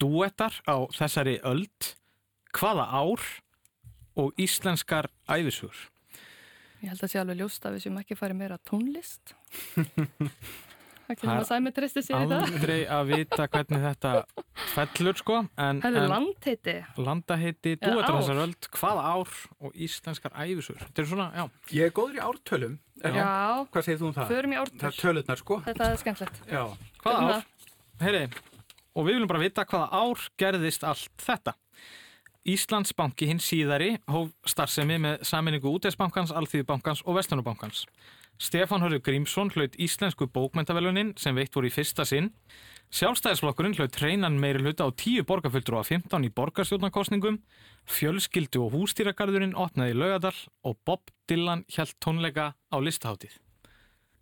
duettar 0.00 0.52
á 0.68 0.86
þessari 0.92 1.40
öld, 1.42 1.94
hvaða 2.52 2.86
ár 2.92 3.20
og 4.16 4.32
íslenskar 4.38 5.10
æfisugur. 5.28 5.93
Ég 6.84 6.90
held 6.92 7.00
að 7.00 7.06
það 7.06 7.12
sé 7.14 7.20
alveg 7.22 7.38
ljóst 7.40 7.64
að 7.64 7.74
við 7.78 7.82
séum 7.86 7.98
ekki 8.02 8.16
farið 8.18 8.36
meira 8.42 8.56
tónlist. 8.68 9.30
Það 11.04 11.16
kemur 11.20 11.38
að 11.42 11.46
sæmi 11.50 11.70
tristi 11.76 12.00
sér 12.04 12.22
í 12.24 12.28
það. 12.28 12.42
Aldrei 12.48 12.76
að 12.88 13.10
vita 13.10 13.46
hvernig 13.52 13.82
þetta 13.82 14.12
fellur 14.72 15.18
sko. 15.20 15.40
Það 15.56 15.98
er 16.00 16.06
landheiti. 16.08 16.74
Landaheiti, 16.96 17.74
duettar 17.82 18.16
á 18.16 18.20
þessari 18.20 18.42
öld, 18.46 18.68
hvaða 18.78 19.02
ár 19.12 19.34
og 19.60 19.76
íslenskar 19.86 20.32
æfisugur. 20.32 20.80
Þetta 20.86 21.02
er 21.04 21.10
svona, 21.10 21.26
já. 21.36 21.44
Ég 21.76 21.90
er 21.90 21.94
góður 21.98 22.16
í 22.16 22.22
ártölum. 22.24 22.78
Já. 23.04 23.28
Hvað 23.74 23.88
segir 23.88 24.00
þú 24.00 24.08
um 24.08 24.16
það? 24.16 24.32
Förum 24.32 24.56
í 24.56 24.60
ártöl. 24.62 24.80
Það 24.80 24.88
er 24.90 25.00
tölurnar 25.02 25.42
sko. 25.42 25.60
Þetta 25.68 25.90
er 25.90 26.00
skemmtlegt. 26.04 26.40
Já. 26.48 26.62
Hvaða 27.04 27.36
ár? 27.36 27.50
Heyri, 28.04 28.24
og 28.94 29.04
við 29.04 29.18
viljum 29.18 29.32
bara 29.34 29.44
vita 29.44 29.68
hvaða 29.68 30.02
ár 30.04 30.24
gerðist 30.40 30.88
allt 30.88 31.28
þetta. 31.28 31.56
Íslandsbanki 32.44 33.24
hinn 33.24 33.40
síðari 33.40 33.94
hóf 34.12 34.34
starfsemi 34.44 34.98
með 35.00 35.22
saminningu 35.24 35.70
Útæðsbankans, 35.78 36.32
Alþýðubankans 36.36 37.00
og 37.08 37.16
Vestlunubankans. 37.16 37.86
Stefán 38.36 38.82
Hörður 38.84 39.00
Grímsson 39.06 39.48
hlaut 39.54 39.78
íslensku 39.80 40.26
bókmentavelunin 40.28 41.14
sem 41.16 41.36
veitt 41.38 41.54
voru 41.56 41.70
í 41.70 41.72
fyrsta 41.72 42.04
sinn. 42.04 42.28
Sjálfstæðisflokkurinn 42.92 43.78
hlaut 43.78 43.96
hreinan 43.96 44.36
meiri 44.42 44.60
hluta 44.60 44.84
á 44.84 44.92
10 44.92 45.24
borgarfulltrú 45.24 45.78
af 45.80 45.88
15 45.88 46.28
í 46.28 46.32
borgarstjórnarkostningum. 46.36 47.40
Fjölskyldu 47.88 48.66
og 48.66 48.76
hústýragarðurinn 48.76 49.56
opnaði 49.56 49.96
í 49.96 49.98
laugadal 50.02 50.36
og 50.68 50.76
Bob 50.84 51.14
Dylan 51.30 51.64
hjælt 51.72 51.96
tónleika 52.04 52.52
á 52.52 52.76
listaháttið. 52.76 53.40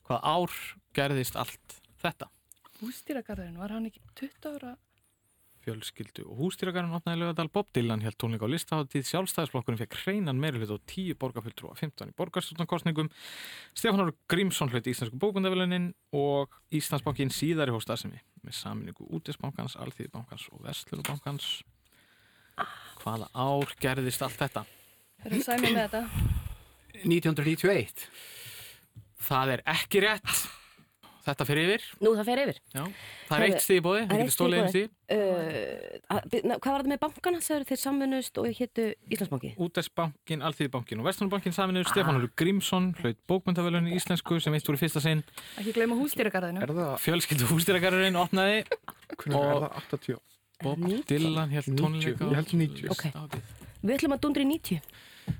Hvað 0.06 0.22
ár 0.22 0.56
gerðist 0.94 1.34
allt 1.42 1.80
þetta? 2.04 2.30
Hústýragarðurinn, 2.78 3.58
var 3.58 3.74
hann 3.74 3.90
ekki 3.90 4.04
20 4.14 4.54
ára? 4.54 4.76
Fjölskyldu 5.62 6.24
og 6.26 6.38
hústýragarinn 6.40 6.94
opnaði 6.96 7.22
lögadal 7.22 7.50
Bob 7.52 7.68
Dylan 7.76 8.02
held 8.04 8.16
tónleika 8.20 8.48
á 8.48 8.52
listaháttíð 8.52 9.06
sjálfstæðisflokkurinn 9.08 9.80
fekk 9.80 9.98
hreinan 10.02 10.40
meirilit 10.42 10.72
og 10.74 10.82
tíu 10.90 11.16
borgarfulltrú 11.18 11.70
af 11.72 11.82
15 11.82 12.12
í 12.12 12.16
borgarstjórnarkostningum 12.18 13.10
Stefán 13.72 14.04
Áru 14.04 14.14
Grímsson 14.30 14.72
hlut 14.72 14.90
Íslandsku 14.90 15.20
bókundavelunin 15.22 15.90
og 16.12 16.54
Íslandsbankin 16.74 17.32
síðari 17.34 17.74
hóstaðsemi 17.74 18.22
með 18.42 18.58
saminningu 18.58 19.06
Útisbankans, 19.14 19.78
Alþýðbankans 19.78 20.48
og 20.52 20.64
Vestlunubankans 20.66 21.50
Hvaða 23.02 23.28
ár 23.34 23.76
gerðist 23.80 24.22
allt 24.22 24.40
þetta? 24.42 24.66
Er 25.22 25.36
það 25.36 25.46
sæmið 25.46 25.76
með 25.76 25.84
þetta? 25.86 26.02
1991 27.02 28.08
Það 29.22 29.54
er 29.54 29.64
ekki 29.72 30.02
rétt 30.02 30.42
þetta 31.26 31.46
fyrir 31.48 31.70
yfir. 31.70 31.84
Nú 32.02 32.12
það 32.18 32.28
fyrir 32.30 32.42
yfir. 32.48 32.58
Já, 32.72 32.82
það 33.28 33.36
er 33.36 33.44
eitt 33.46 33.64
stíð 33.64 33.78
í 33.78 33.84
bóði, 33.86 34.02
það 34.08 34.22
getur 34.22 34.34
stólið 34.36 34.58
einn 34.58 34.72
stíð. 34.72 34.88
Uh, 35.12 35.20
hvað 36.08 36.68
var 36.72 36.82
þetta 36.82 36.92
með 36.92 37.00
bankana? 37.02 37.42
Það 37.42 37.56
eru 37.58 37.68
þeir 37.68 37.80
saminust 37.82 38.40
og 38.42 38.48
héttu 38.58 38.86
Íslandsbanki? 39.12 39.52
Útæsbankin, 39.66 40.44
Alþýðibankin 40.48 41.02
og 41.02 41.08
Vestunarbankin 41.10 41.56
saminust. 41.56 41.90
Ah. 41.90 41.94
Stefán 41.94 42.18
Hörður 42.18 42.34
Grímsson 42.42 42.90
hlaut 43.02 43.20
bókmyndafölunni 43.30 43.92
í 43.92 44.00
Íslensku 44.00 44.40
sem 44.42 44.56
eitt 44.56 44.68
voru 44.68 44.80
fyrsta 44.80 45.04
sinn. 45.04 45.22
Ekki 45.60 45.76
gleyma 45.76 45.98
hústýragarðinu. 46.00 46.88
Fjölskyldu 47.04 47.50
hústýragarðurinn 47.52 48.18
opnaði. 48.22 48.64
Hvernig 49.12 49.38
er 49.38 49.64
það 49.66 49.80
80? 49.84 50.20
Bob 50.62 50.84
Dylan 51.10 51.50
held 51.52 51.72
tónleika. 51.78 52.28
Ég 52.30 52.38
held 52.38 52.52
90. 52.54 52.92
Ok, 52.94 53.08
við 53.82 53.96
ætlum 53.96 54.16
að 54.16 54.22
dundra 54.26 54.44
í 54.44 54.50
90. 54.52 54.92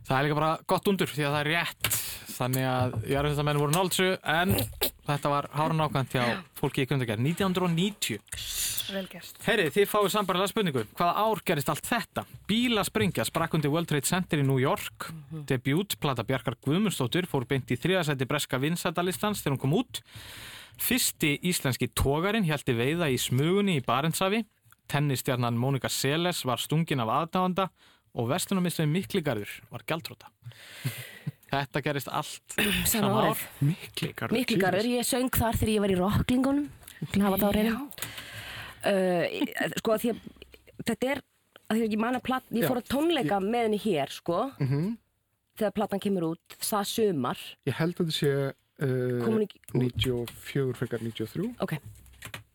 Það 0.06 0.16
er 0.16 0.26
líka 0.26 0.38
bara 0.38 0.50
gott 0.70 0.88
undur 0.90 1.10
því 1.10 1.26
að 1.26 1.36
það 1.36 1.40
er 1.42 1.50
rétt 1.52 1.92
þannig 2.32 2.66
að 2.66 2.96
ég 3.10 3.16
er 3.18 3.26
að 3.26 3.34
þetta 3.34 3.46
menn 3.48 3.60
voru 3.60 3.74
náltsu 3.74 4.08
en 4.30 4.54
þetta 5.06 5.32
var 5.32 5.48
hárun 5.56 5.82
ákvæmt 5.84 6.14
hjá 6.16 6.24
fólki 6.58 6.84
í 6.84 6.88
kundagerð 6.90 7.24
1990 7.26 8.20
Velgerst 8.92 9.42
Herri, 9.46 9.68
þið 9.72 9.88
fáið 9.88 10.08
sambarlega 10.12 10.50
spurningu. 10.50 10.82
Hvaða 10.98 11.24
ár 11.24 11.42
gerist 11.46 11.70
allt 11.72 11.86
þetta? 11.86 12.24
Bílaspringja 12.50 13.24
sprakk 13.24 13.54
undir 13.56 13.72
World 13.72 13.88
Trade 13.88 14.08
Center 14.08 14.42
í 14.42 14.46
New 14.46 14.58
York. 14.60 15.08
Mm 15.08 15.22
-hmm. 15.30 15.44
Debut, 15.46 15.96
plata 16.00 16.24
Bjarkar 16.24 16.58
Guðmundsdóttir 16.60 17.26
fór 17.30 17.46
beint 17.46 17.70
í 17.70 17.78
þriðasæti 17.78 18.26
breska 18.26 18.58
vinsætalistans 18.58 19.40
þegar 19.40 19.54
hún 19.56 19.62
kom 19.62 19.74
út. 19.74 20.02
Fyrsti 20.78 21.38
íslenski 21.42 21.88
tógarinn 21.88 22.44
heldi 22.44 22.74
veiða 22.74 23.08
í 23.08 23.16
smugunni 23.18 23.78
í 23.78 23.84
Barentsafi 23.84 24.44
Tennistjarnan 24.92 25.56
Mónika 25.56 25.88
Seles 25.88 26.42
var 26.44 26.60
stungin 26.60 27.00
af 27.00 27.08
aðdáanda 27.08 27.68
og 28.12 28.28
vestunarmiðstöðin 28.28 28.92
Mikligarður 28.92 29.52
var 29.72 29.84
gæltróta. 29.88 30.28
Þetta 31.52 31.82
gerist 31.84 32.08
allt 32.08 32.56
sama 32.92 33.26
ár. 33.28 33.42
Mikligarður? 33.60 34.36
Mikligarður, 34.38 34.88
ég 34.94 35.08
söng 35.08 35.32
þar 35.34 35.58
þegar 35.60 35.72
ég 35.74 35.84
var 35.84 35.92
í 35.92 35.98
rocklingunum, 35.98 36.70
hafa 37.12 37.40
það 37.42 37.44
á 37.44 37.52
reynum. 37.58 37.82
Uh, 38.82 39.74
sko 39.78 39.94
að 39.94 40.04
því 40.04 40.12
að 40.14 40.22
þetta 40.88 41.10
er, 41.12 41.22
að 41.68 41.76
því 41.76 41.84
að 41.84 41.96
ég 41.96 42.02
man 42.02 42.18
að 42.18 42.24
platt, 42.30 42.48
ég 42.56 42.66
fór 42.66 42.80
að 42.80 42.88
tónleika 42.90 43.36
ég... 43.36 43.50
með 43.52 43.66
henni 43.68 43.82
hér, 43.84 44.14
sko, 44.14 44.38
mm 44.56 44.70
-hmm. 44.70 44.88
þegar 45.60 45.76
plattan 45.76 46.02
kemur 46.06 46.28
út, 46.32 46.56
það 46.58 46.88
sumar. 46.94 47.44
Ég 47.68 47.76
held 47.78 48.00
að 48.00 48.00
þetta 48.00 48.16
sé 48.16 48.32
uh, 48.88 49.28
94 49.76 50.80
frekar 50.80 51.04
93. 51.04 51.52
Ok. 51.62 51.76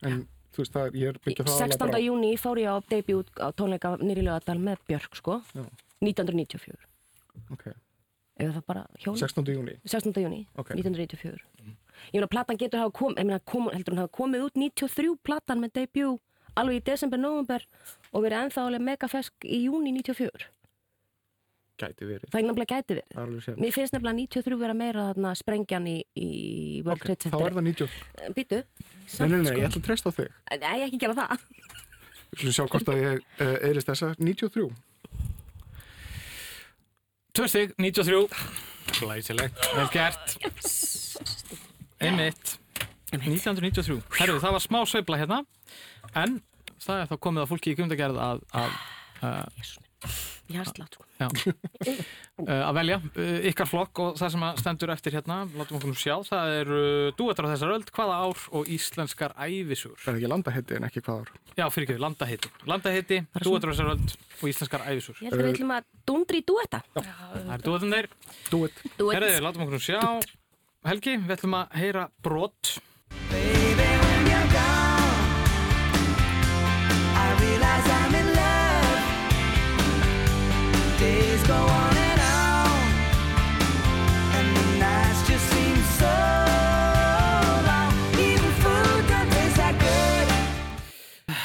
En 0.07 0.25
þú 0.57 0.63
veist 0.63 0.73
það, 0.73 0.95
ég 0.97 1.11
er 1.11 1.19
byggjað 1.21 1.49
það 1.51 1.59
16. 1.69 1.81
Bara... 1.85 2.01
júni 2.01 2.31
fór 2.41 2.61
ég 2.61 2.73
á 2.73 2.77
debut 2.89 3.29
á 3.37 3.47
tónleika 3.53 3.93
nýri 4.01 4.23
lögadal 4.25 4.57
með 4.61 4.81
Björk 4.89 5.17
sko 5.19 5.41
Já. 5.53 5.63
1994 6.01 7.53
ok 7.53 7.67
16. 8.37 9.53
júni 9.53 9.77
16. 9.85 10.21
júni, 10.23 10.43
okay. 10.55 10.77
1994 10.77 11.41
mm. 11.63 11.77
ég 12.13 12.19
meina 12.19 12.31
platan 12.31 12.59
getur 12.59 12.83
hafa 12.83 12.95
komið 12.99 13.23
ég 13.23 13.29
meina 13.29 13.41
kom, 13.45 13.71
heldur 13.73 13.95
hún 13.95 14.03
hafa 14.03 14.13
komið 14.19 14.45
út 14.49 14.59
93 14.61 15.15
platan 15.23 15.63
með 15.63 15.73
debut 15.81 16.21
alveg 16.57 16.81
í 16.81 16.85
desember, 16.89 17.21
november 17.21 17.65
og 18.11 18.23
verið 18.25 18.47
ennþá 18.47 18.67
alveg 18.67 18.85
megafesk 18.91 19.47
í 19.47 19.65
júni 19.67 19.93
94 19.99 20.51
Gæti 21.77 22.07
verið. 22.09 22.29
Það 22.33 22.39
er 22.39 22.45
nefnilega 22.47 22.77
gæti 22.79 22.95
verið. 22.97 23.57
Mér 23.61 23.73
finnst 23.75 23.93
nefnilega 23.93 24.17
93 24.17 24.55
vera 24.57 24.75
meira 24.77 25.03
þarna 25.11 25.33
sprengjan 25.37 25.89
í, 25.91 25.97
í 26.17 26.29
World 26.87 27.03
Trade 27.03 27.27
Center. 27.27 27.37
Ok, 27.37 27.43
þá 27.43 27.49
er 27.51 27.57
það 27.57 27.67
90. 27.67 28.31
Býtu. 28.37 28.59
Nei, 28.63 29.27
nei, 29.27 29.37
nei, 29.43 29.51
ég 29.51 29.67
ætla 29.67 29.81
að 29.81 29.85
treysta 29.85 30.09
á 30.09 30.17
þig. 30.17 30.39
Nei, 30.63 30.77
ekki 30.87 30.99
gera 31.03 31.17
það. 31.19 31.45
Slúðum 32.33 32.55
sjá 32.57 32.63
hvort 32.73 32.89
að 32.93 33.03
ég 33.03 33.43
eðlist 33.69 33.91
þessa 33.91 34.09
93. 34.17 34.65
Tvörstig, 37.37 37.75
93. 37.77 38.29
Glæsilegt. 38.99 39.57
Vel 39.75 39.89
gert. 39.93 40.37
Einmitt. 42.01 42.59
1993. 43.13 44.01
Herru, 44.17 44.39
það 44.41 44.55
var 44.55 44.63
smá 44.63 44.79
sveibla 44.89 45.19
hérna, 45.21 45.37
en 46.17 46.39
það 46.81 47.03
er 47.03 47.11
þá 47.11 47.15
komið 47.27 47.43
að 47.43 47.51
fólki 47.51 47.75
í 47.75 47.77
kundagerð 47.77 48.17
að... 48.25 48.41
að 48.57 48.73
uh, 50.05 50.17
Hjarslátt 50.51 50.95
sko. 50.97 51.05
uh, 51.19 52.51
að 52.69 52.77
velja 52.77 52.97
uh, 53.01 53.37
ykkar 53.49 53.69
flokk 53.69 54.01
og 54.03 54.19
það 54.19 54.33
sem 54.35 54.45
stendur 54.61 54.93
eftir 54.93 55.17
hérna 55.17 55.39
látum 55.53 55.79
okkur 55.79 55.91
nú 55.91 55.99
sjá, 55.99 56.15
það 56.27 56.53
eru 56.61 56.81
dúetar 57.19 57.49
á 57.49 57.51
þessar 57.53 57.75
öll, 57.75 57.85
hvaða 57.97 58.17
ár 58.23 58.43
og 58.59 58.71
íslenskar 58.77 59.35
æfisugur. 59.35 59.99
Það 60.03 60.13
er 60.13 60.19
ekki 60.21 60.31
landahitti 60.33 60.79
en 60.79 60.89
ekki 60.89 61.05
hvaða 61.05 61.25
ár. 61.25 61.31
Já, 61.57 61.65
fyrir 61.73 61.87
ekki, 61.87 62.01
landahitti. 62.05 62.53
Landahitti, 62.69 63.21
dúetar 63.41 63.69
á 63.69 63.73
þessar 63.73 63.93
öll 63.95 64.03
og 64.41 64.49
íslenskar 64.53 64.87
æfisugur. 64.87 65.21
Ég 65.23 65.31
held 65.31 65.39
að 65.39 65.47
við 65.47 65.55
ætlum 65.55 65.77
að 65.77 65.87
dundri. 66.07 66.43
Já, 66.47 66.81
það 66.97 67.55
er 67.57 67.65
dúetin 67.65 67.95
þeir. 67.97 68.11
Dúet. 68.51 68.83
Herriði, 69.01 69.41
látum 69.43 69.65
okkur 69.65 69.79
nú 69.79 69.83
sjá. 69.83 70.01
Helgi, 70.87 71.17
við 71.19 71.33
ætlum 71.35 71.57
að 71.57 71.73
heyra 71.81 72.05
brot. 72.23 72.77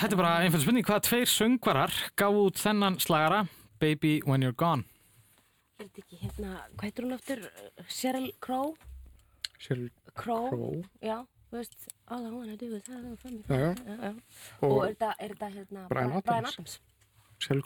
Þetta 0.03 0.17
er 0.17 0.19
bara 0.19 0.31
einfæld 0.43 0.65
spurning, 0.65 0.85
hvaða 0.85 1.03
tveir 1.07 1.29
söngvarar 1.31 1.93
gaf 2.19 2.35
út 2.35 2.59
þennan 2.59 2.97
slagara 2.99 3.45
Baby 3.79 4.17
When 4.27 4.43
You're 4.43 4.57
Gone? 4.59 4.83
Er 5.79 5.87
þetta 5.87 6.03
ekki 6.03 6.19
hérna, 6.25 6.57
hvað 6.75 6.85
heitur 6.89 7.07
hún 7.07 7.15
aftur? 7.15 7.45
Sheryl 7.87 8.27
Crow? 8.43 8.75
Sheryl 9.63 9.87
Crow? 10.19 10.49
Crow. 10.51 10.81
Já, 10.99 11.21
þú 11.53 11.61
veist, 11.61 11.87
all 12.09 12.27
I 12.27 12.33
wanna 12.35 12.59
do 12.59 12.73
is 12.75 12.91
have 12.91 13.13
a 13.13 13.17
family. 13.23 13.45
Já, 13.47 13.71
já. 13.79 13.97
já. 14.03 14.13
Og, 14.59 14.73
og 14.73 14.85
er 14.91 15.15
er 15.15 15.37
þetta 15.37 15.53
hérna 15.55 15.87
Brian 15.95 16.11
Adams? 16.11 16.27
Brian 16.27 16.51
Adams. 16.51 16.81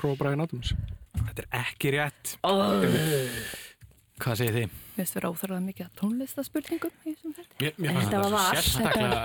Crow 0.01 0.15
og 0.15 0.19
Brian 0.21 0.43
Adams. 0.45 0.73
Þetta 1.17 1.45
er 1.47 1.63
ekki 1.63 1.95
rétt. 1.97 2.37
Oh. 2.47 2.85
Hvað 4.17 4.39
segir 4.41 4.55
þið? 4.57 4.75
Mér 4.97 5.05
finnst 5.05 5.17
vera 5.19 5.29
óþarfað 5.29 5.65
mikið 5.67 5.85
að 5.85 5.97
tónlistaspurningum 6.01 6.93
þetta. 7.37 7.57
Þetta 7.61 8.21
sérstaklega 8.57 9.19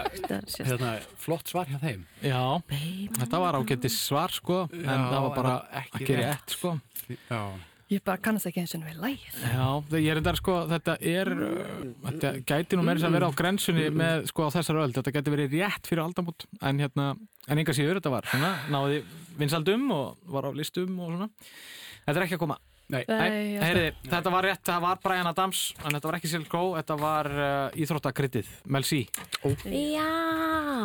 hérna, 0.67 0.89
flott 1.23 1.51
svar 1.53 1.69
hjá 1.71 1.77
þeim. 1.79 2.01
Já, 2.19 2.41
Baby. 2.67 3.07
þetta 3.21 3.39
var 3.45 3.57
ágættis 3.61 3.95
svar 4.03 4.35
sko, 4.35 4.65
en 4.75 4.83
Já, 4.83 4.91
það 4.91 5.21
var 5.23 5.37
bara 5.37 5.53
ekki, 5.79 6.01
ekki 6.01 6.17
rétt 6.19 6.55
sko. 6.57 6.73
Já. 7.29 7.43
Ég 7.91 7.99
bara 8.07 8.21
kannast 8.23 8.47
ekki 8.47 8.61
eins 8.61 8.71
og 8.77 8.85
við 8.87 8.99
lægir. 9.03 9.33
Já, 9.51 9.65
ég 9.99 10.05
er 10.13 10.19
þetta 10.21 10.33
sko, 10.39 10.53
þetta 10.69 10.93
er, 11.11 11.31
þetta 12.05 12.29
gæti 12.47 12.79
nú 12.79 12.85
meirins 12.87 13.03
að 13.03 13.17
vera 13.17 13.27
á 13.27 13.35
grensunni 13.35 13.89
með 13.91 14.29
sko 14.31 14.47
á 14.47 14.53
þessar 14.55 14.79
öll, 14.85 14.93
þetta 14.95 15.11
gæti 15.17 15.33
verið 15.33 15.57
rétt 15.57 15.89
fyrir 15.91 16.05
aldamot, 16.05 16.47
en 16.63 16.79
hérna, 16.79 17.09
en 17.51 17.61
enga 17.61 17.75
síður 17.75 17.99
þetta 17.99 18.13
var 18.15 18.31
svona, 18.31 18.53
náði 18.71 19.03
vinsaldum 19.41 19.83
og 19.91 20.31
var 20.31 20.47
á 20.47 20.51
listum 20.55 21.03
og 21.03 21.11
svona. 21.17 21.29
Þetta 22.05 22.15
er 22.15 22.27
ekki 22.29 22.39
að 22.39 22.43
koma. 22.45 22.61
Nei, 22.91 23.03
Nei 23.07 23.59
heyriði, 23.59 23.91
þetta 24.07 24.31
var 24.33 24.47
rétt, 24.47 24.63
það 24.67 24.81
var 24.87 25.03
Brian 25.03 25.27
Adams, 25.29 25.67
en 25.83 25.95
þetta 25.95 26.09
var 26.09 26.17
ekki 26.17 26.31
Silk 26.31 26.49
Crow, 26.51 26.73
þetta 26.79 26.97
var 26.99 27.29
uh, 27.31 27.79
Íþróttakryttið, 27.79 28.49
Mel 28.71 28.87
C. 28.87 29.05
Oh. 29.47 29.67
Já, 29.67 30.07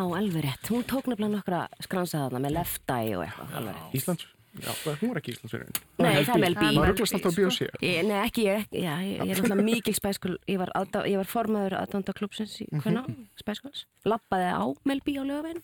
alveg 0.03 0.43
rétt, 0.47 0.71
hún 0.75 0.87
tók 0.87 1.11
nefnilega 1.11 1.39
nokkra 1.39 1.67
skransaða 1.87 2.29
þarna 2.29 2.47
með 2.47 2.59
Left 2.61 2.95
Eye 2.95 3.19
og 3.19 3.27
eitthvað. 3.27 3.85
Íslands? 3.99 4.33
Já, 4.63 4.73
hún 5.01 5.11
var 5.11 5.21
ekki 5.21 5.35
Íslandsverðin. 5.35 5.81
Nei, 5.99 6.25
það 6.25 6.33
er 6.35 6.43
Mel 6.45 6.57
B. 6.57 6.65
Maður 6.77 6.91
rugglast 6.93 7.17
alltaf 7.19 7.35
á 7.35 7.39
bíósi. 7.39 7.69
Nei, 7.83 8.19
ekki 8.23 8.47
ég, 8.47 8.65
já, 8.73 8.95
ég 9.05 9.21
er 9.25 9.43
alltaf 9.43 9.63
mikil 9.67 9.97
spæskul, 9.97 10.37
ég 10.49 10.61
var, 10.63 10.73
var 10.73 11.31
formaður 11.31 11.79
aðdánda 11.81 12.17
klúpsins 12.17 12.57
í 12.65 12.69
hvernig, 12.71 13.03
mm 13.03 13.13
-hmm. 13.13 13.29
spæskuls, 13.43 13.87
lappaði 14.05 14.51
á 14.55 14.65
Mel 14.85 15.01
B 15.05 15.19
á 15.21 15.25
lögaveginn. 15.27 15.63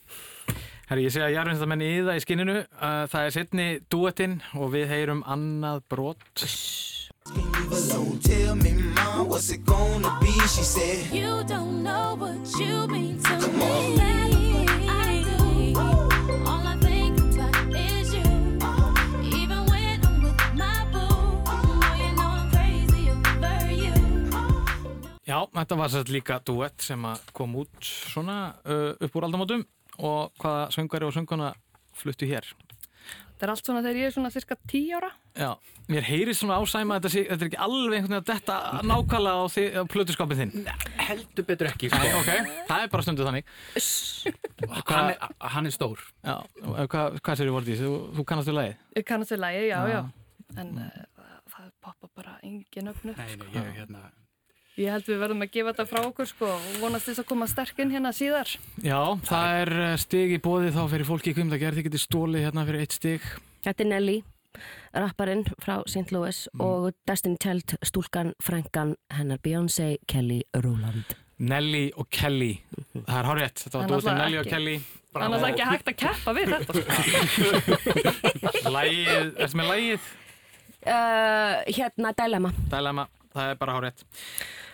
Herri, 0.90 1.06
ég 1.06 1.12
sé 1.14 1.22
að 1.24 1.34
jarfinnstamenni 1.36 1.86
í 1.88 2.00
það 2.04 2.18
í 2.18 2.22
skinninu. 2.26 2.56
Uh, 2.76 3.04
það 3.08 3.26
er 3.26 3.30
setni 3.36 3.68
duettinn 3.88 4.40
og 4.58 4.74
við 4.74 4.90
heyrum 4.92 5.22
annað 5.24 5.82
brot. 5.88 6.44
Já, 11.12 11.32
þetta 25.62 25.78
var 25.78 25.92
sér 25.92 26.10
líka 26.10 26.40
duett 26.46 26.82
sem 26.82 27.06
kom 27.36 27.54
út 27.62 27.78
svona 27.86 28.38
uh, 28.66 28.92
upp 28.98 29.16
úr 29.18 29.28
aldamótum 29.28 29.64
og 30.02 30.32
hvaða 30.42 30.68
söngari 30.74 31.06
og 31.06 31.14
sönguna 31.14 31.52
fluttu 31.96 32.26
hér? 32.26 32.46
Þetta 33.32 33.46
er 33.48 33.52
allt 33.56 33.66
svona 33.66 33.82
þegar 33.82 33.98
ég 33.98 34.08
er 34.08 34.14
svona 34.14 34.30
cirka 34.30 34.56
tí 34.70 34.80
ára. 34.94 35.08
Já, 35.34 35.48
mér 35.90 36.04
heyri 36.06 36.34
svona 36.36 36.60
ásæma 36.62 36.98
að 37.00 37.08
þetta, 37.08 37.22
þetta 37.32 37.42
er 37.42 37.48
ekki 37.48 37.58
alveg 37.64 37.96
einhvern 37.96 38.14
veginn 38.14 38.18
að 38.20 38.28
detta 38.28 38.58
nákvæmlega 38.86 39.42
á, 39.42 39.46
á 39.50 39.82
plötuskapin 39.90 40.38
þinn. 40.38 40.70
Heldur 41.08 41.48
betur 41.48 41.70
ekki. 41.72 41.90
Sko. 41.90 41.98
Nei, 41.98 42.12
ok, 42.20 42.54
það 42.70 42.84
er 42.84 42.92
bara 42.94 43.06
stundu 43.08 43.26
þannig. 43.26 43.50
hann, 44.92 45.10
er, 45.10 45.36
hann 45.56 45.70
er 45.70 45.74
stór. 45.74 46.06
Já, 46.22 46.36
hvað, 46.62 47.18
hvað 47.18 47.40
sér 47.40 47.50
þú 47.50 47.58
vortið? 47.58 47.82
Þú, 47.82 47.98
þú 48.20 48.28
kannast 48.30 48.52
við 48.52 48.58
lagið? 48.60 48.88
Ég 49.00 49.08
kannast 49.10 49.34
við 49.34 49.42
lagið, 49.42 49.68
já, 49.72 49.78
já. 49.90 50.00
En 50.62 50.74
uh, 50.86 51.28
það 51.56 51.70
poppa 51.82 52.12
bara 52.22 52.38
engin 52.46 52.94
öfnu. 52.94 53.18
Nei, 53.18 53.38
nei, 53.42 53.48
ég 53.56 53.62
er 53.64 53.78
hérna 53.82 54.06
Ég 54.80 54.88
held 54.88 55.04
við 55.04 55.18
verðum 55.20 55.44
að 55.44 55.50
gefa 55.52 55.72
þetta 55.74 55.84
frá 55.90 55.98
okkur 56.06 56.28
sko 56.30 56.46
og 56.48 56.76
vonast 56.80 57.10
þess 57.10 57.20
að 57.20 57.26
koma 57.28 57.48
sterkinn 57.50 57.90
hérna 57.92 58.12
síðar. 58.16 58.48
Já, 58.80 59.00
það 59.28 59.56
er 59.60 59.70
eh, 59.84 59.96
stig 60.00 60.32
í 60.32 60.38
bóði 60.40 60.70
þá 60.72 60.82
fyrir 60.94 61.08
fólki 61.10 61.32
í 61.32 61.36
kvimdagerð, 61.36 61.76
þið 61.76 61.88
getur 61.90 62.02
stólið 62.06 62.46
hérna 62.46 62.64
fyrir 62.64 62.86
eitt 62.86 62.96
stig. 62.96 63.26
Þetta 63.66 63.84
er 63.84 63.90
Nelly, 63.90 64.16
rapparinn 64.96 65.44
frá 65.60 65.74
St. 65.84 66.08
Louis 66.16 66.40
mm. 66.54 66.64
og 66.64 66.88
Destiny 67.04 67.36
Child, 67.44 67.76
stúlkan, 67.84 68.32
frængan, 68.40 68.96
hennar 69.12 69.44
Beyoncé, 69.44 69.98
Kelly 70.08 70.40
Rowland. 70.56 71.18
Nelly 71.42 71.90
og 71.98 72.08
Kelly, 72.08 72.54
mhm. 72.72 73.04
það 73.04 73.16
er 73.18 73.28
hárétt, 73.28 73.62
þetta 73.66 73.78
var 73.78 73.92
dóttir 73.92 74.20
Nelly 74.22 74.40
og 74.40 74.52
Kelly. 74.54 74.76
Þannig 75.12 75.34
að 75.36 75.42
það 75.42 75.48
er 75.48 75.52
ekki 75.52 75.68
hægt 75.68 75.88
að 75.90 75.96
keppa 76.00 76.32
við 76.38 76.46
þetta. 76.56 76.72
Lægið, 78.72 79.08
er 79.12 79.32
þetta 79.36 79.56
með 79.60 79.74
lægið? 79.74 80.12
Uh, 80.82 81.56
hérna, 81.76 82.12
Dilemma. 82.16 82.50
Dilemma, 82.72 83.04
það 83.32 83.50
er 83.52 83.58
bara 83.60 83.76
hárétt. 83.78 84.04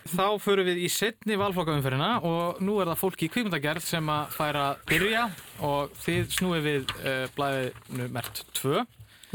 Þá 0.08 0.26
förum 0.40 0.68
við 0.68 0.82
í 0.84 0.90
setni 0.92 1.36
valflokkaumferina 1.40 2.12
og 2.24 2.60
nú 2.64 2.78
er 2.80 2.90
það 2.92 3.00
fólki 3.02 3.28
í 3.28 3.32
kvíkundagerð 3.32 3.84
sem 3.84 4.12
að 4.12 4.36
færa 4.36 4.68
að 4.70 4.84
byrja 4.88 5.24
og 5.68 5.98
þið 6.04 6.30
snúið 6.38 6.68
við 6.68 6.94
uh, 7.02 7.24
blæðinu 7.36 8.08
mert 8.14 8.44
2. 8.60 8.86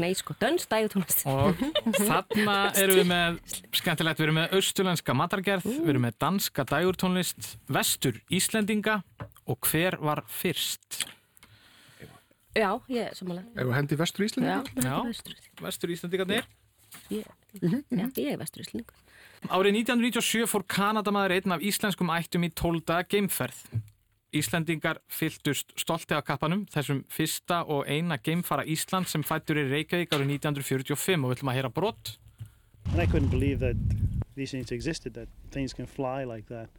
Nei 0.02 0.10
sko, 0.18 0.34
dönst 0.42 0.66
dægutónast. 0.72 1.22
Og 1.30 1.60
þarna 2.00 2.56
erum 2.82 2.98
við 2.98 3.06
með, 3.12 3.36
skemmtilegt, 3.78 4.18
við 4.18 4.26
erum 4.26 4.40
með 4.40 4.56
austurlenska 4.58 5.14
matargerð, 5.14 5.68
við 5.70 5.92
erum 5.92 6.06
með 6.08 6.16
danska 6.24 6.64
dægurtónlist, 6.66 7.52
vestur 7.70 8.18
Íslendinga 8.34 8.98
og 9.46 9.70
hver 9.70 10.00
var 10.02 10.24
fyrst? 10.26 11.04
Já, 12.54 12.72
ég 12.90 13.06
er 13.06 13.14
samanlega. 13.18 13.54
Eða 13.62 13.78
hendi 13.78 14.00
vestur 14.02 14.26
Íslendinga? 14.26 14.82
Já, 14.82 14.98
vestur 15.62 15.94
Íslendingarnir. 15.94 16.50
Ég, 17.14 17.30
já, 17.62 18.06
ég 18.18 18.34
er 18.34 18.42
vestur 18.42 18.66
Íslendingar. 18.66 19.03
Árið 19.44 19.76
1997 19.84 20.46
fór 20.48 20.62
Kanadamaður 20.64 21.34
einn 21.36 21.52
af 21.52 21.64
íslenskum 21.68 22.08
ættum 22.14 22.46
í 22.46 22.48
tólda 22.56 23.02
geimferð. 23.04 23.58
Íslendingar 24.34 25.02
fyltust 25.12 25.74
stolti 25.78 26.16
af 26.16 26.24
kappanum 26.24 26.64
þessum 26.72 27.02
fyrsta 27.12 27.60
og 27.68 27.84
eina 27.84 28.16
geimfara 28.16 28.64
Ísland 28.64 29.06
sem 29.10 29.22
fættur 29.22 29.60
í 29.60 29.66
Reykjavík 29.68 30.16
árið 30.16 30.32
1945 30.40 31.20
og 31.20 31.28
við 31.28 31.36
ætlum 31.36 31.52
að 31.52 31.58
heyra 31.58 31.72
brott. 31.76 32.14
I 32.96 33.04
couldn't 33.04 33.30
believe 33.30 33.60
that 33.60 33.76
these 34.34 34.50
things 34.56 34.72
existed, 34.72 35.12
that 35.14 35.28
things 35.52 35.76
can 35.76 35.86
fly 35.86 36.24
like 36.24 36.48
that. 36.48 36.72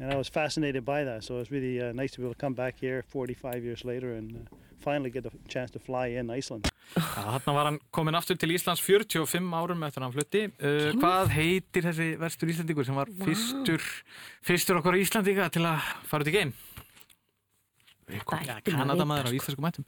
And 0.00 0.10
I 0.10 0.16
was 0.16 0.28
fascinated 0.28 0.84
by 0.84 1.04
that, 1.04 1.24
so 1.24 1.34
it 1.34 1.38
was 1.40 1.50
really 1.50 1.78
uh, 1.78 1.92
nice 1.92 2.12
to 2.12 2.20
be 2.20 2.24
able 2.24 2.32
to 2.32 2.40
come 2.40 2.54
back 2.54 2.76
here 2.80 3.04
45 3.08 3.62
years 3.62 3.84
later 3.84 4.14
and 4.14 4.34
uh, 4.34 4.56
finally 4.80 5.10
get 5.10 5.26
a 5.26 5.30
chance 5.46 5.70
to 5.72 5.78
fly 5.78 6.06
in 6.06 6.30
Iceland. 6.30 6.70
Þannig 6.96 7.56
var 7.58 7.68
hann 7.68 7.76
komin 7.92 8.16
aftur 8.16 8.38
til 8.40 8.54
Íslands 8.56 8.80
45 8.80 9.52
árum 9.60 9.84
eftir 9.84 10.06
hann 10.06 10.14
flutti. 10.14 10.46
Uh, 10.56 10.94
hvað 10.96 11.34
heitir 11.36 11.84
þessi 11.84 12.08
verstur 12.22 12.54
Íslandíkur 12.54 12.88
sem 12.88 12.96
var 12.96 13.12
fyrstur, 13.20 13.84
fyrstur 14.48 14.80
okkur 14.80 14.96
Íslandíka 15.02 15.50
til 15.52 15.66
að 15.68 15.92
fara 16.08 16.24
út 16.24 16.32
í 16.32 16.36
geim? 16.38 16.54
Ja, 18.10 18.56
Kanadamaður 18.66 19.28
á 19.28 19.36
íslensku 19.36 19.62
mætum. 19.62 19.84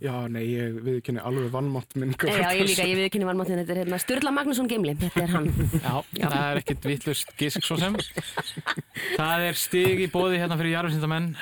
Já, 0.00 0.14
nei, 0.32 0.46
ég 0.48 0.76
viðkynni 0.80 1.20
alveg 1.20 1.50
vannmátt 1.52 1.92
minn. 2.00 2.14
Já, 2.24 2.54
ég 2.56 2.64
líka, 2.70 2.86
ég 2.88 2.96
viðkynni 2.96 3.26
vannmátt 3.28 3.50
minn. 3.52 3.60
Þetta 3.60 3.74
er 3.74 3.80
hérna 3.82 3.98
Sturla 4.00 4.30
Magnusson 4.32 4.70
Gimli, 4.70 4.94
þetta 4.96 5.24
er 5.26 5.34
hann. 5.34 5.48
Já, 5.84 5.92
Já. 6.16 6.24
það 6.24 6.44
er 6.44 6.60
ekkit 6.62 6.86
vittlust 6.88 7.34
gisk 7.36 7.66
svo 7.66 7.76
sem. 7.80 7.98
Það 9.18 9.44
er 9.50 9.58
stig 9.60 10.00
í 10.00 10.08
bóði 10.12 10.40
hérna 10.40 10.56
fyrir 10.60 10.72
jarfinsindamenn. 10.78 11.34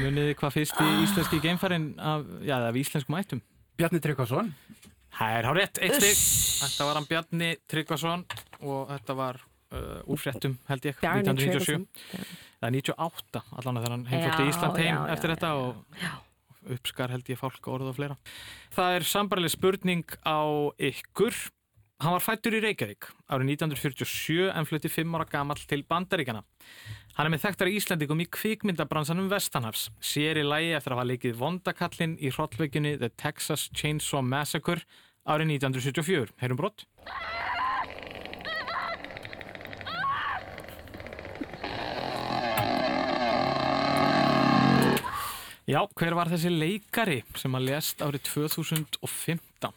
Muniði 0.00 0.38
hvað 0.40 0.56
fyrst 0.56 0.80
í 0.80 0.88
íslenski 1.04 1.42
geimfærin 1.44 1.90
af, 2.00 2.24
já, 2.48 2.56
af 2.64 2.80
íslenskum 2.80 3.18
ættum? 3.20 3.44
Bjarni 3.76 4.00
Tryggvason. 4.00 4.48
Það 5.18 5.36
er 5.36 5.50
hárið, 5.50 5.82
eitt 5.84 5.98
stig. 6.00 6.24
Þetta 6.62 6.88
var 6.88 6.96
hann 6.96 7.10
Bjarni 7.12 7.50
Tryggvason 7.68 8.24
og 8.64 8.88
þetta 8.94 9.18
var 9.20 9.42
uh, 9.44 10.00
úrfrettum 10.08 10.56
held 10.70 10.88
ég, 10.88 10.96
1997. 11.04 11.84
Það 12.60 12.70
er 12.70 12.74
98 12.80 13.44
allan 13.60 13.80
þegar 13.82 13.96
hann 13.98 14.08
heimfólkti 14.08 14.48
Ísland 14.48 14.80
heim 14.80 14.94
já, 14.94 15.00
eftir 15.12 15.32
já, 15.32 15.36
þetta 15.36 15.54
og 15.60 16.28
uppskar 16.68 17.12
held 17.14 17.30
ég 17.30 17.40
fólk 17.40 17.70
orð 17.70 17.92
og 17.92 17.96
fleira. 17.96 18.18
Það 18.74 18.98
er 18.98 19.08
sambarlega 19.08 19.54
spurning 19.54 20.04
á 20.26 20.40
ykkur. 20.76 21.36
Hann 22.00 22.16
var 22.16 22.24
fættur 22.24 22.56
í 22.56 22.62
Reykjavík 22.64 23.10
árið 23.28 23.50
1947 23.58 24.48
en 24.48 24.68
flutti 24.68 24.88
5 24.88 25.18
ára 25.18 25.26
gamall 25.28 25.60
til 25.68 25.84
Bandaríkjana. 25.84 26.40
Hann 27.18 27.28
er 27.28 27.34
með 27.34 27.44
þekktari 27.44 27.74
Íslandingum 27.76 28.22
í 28.24 28.28
kvikmyndabransanum 28.32 29.28
Vestanhafs, 29.28 29.90
sér 30.00 30.40
í 30.40 30.46
lægi 30.46 30.72
eftir 30.78 30.94
að 30.94 31.02
hafa 31.02 31.10
leikið 31.10 31.38
vondakallin 31.42 32.16
í 32.16 32.32
hrollveikinni 32.32 32.96
The 33.02 33.12
Texas 33.20 33.68
Chainsaw 33.76 34.24
Massacre 34.24 34.86
árið 35.28 35.58
1974. 35.60 36.38
Heyrum 36.40 36.62
brott. 36.62 36.88
Já, 45.70 45.84
hver 45.94 46.16
var 46.18 46.26
þessi 46.32 46.50
leikari 46.50 47.20
sem 47.38 47.54
að 47.54 47.68
lest 47.68 48.00
árið 48.02 48.24
2015? 48.26 49.68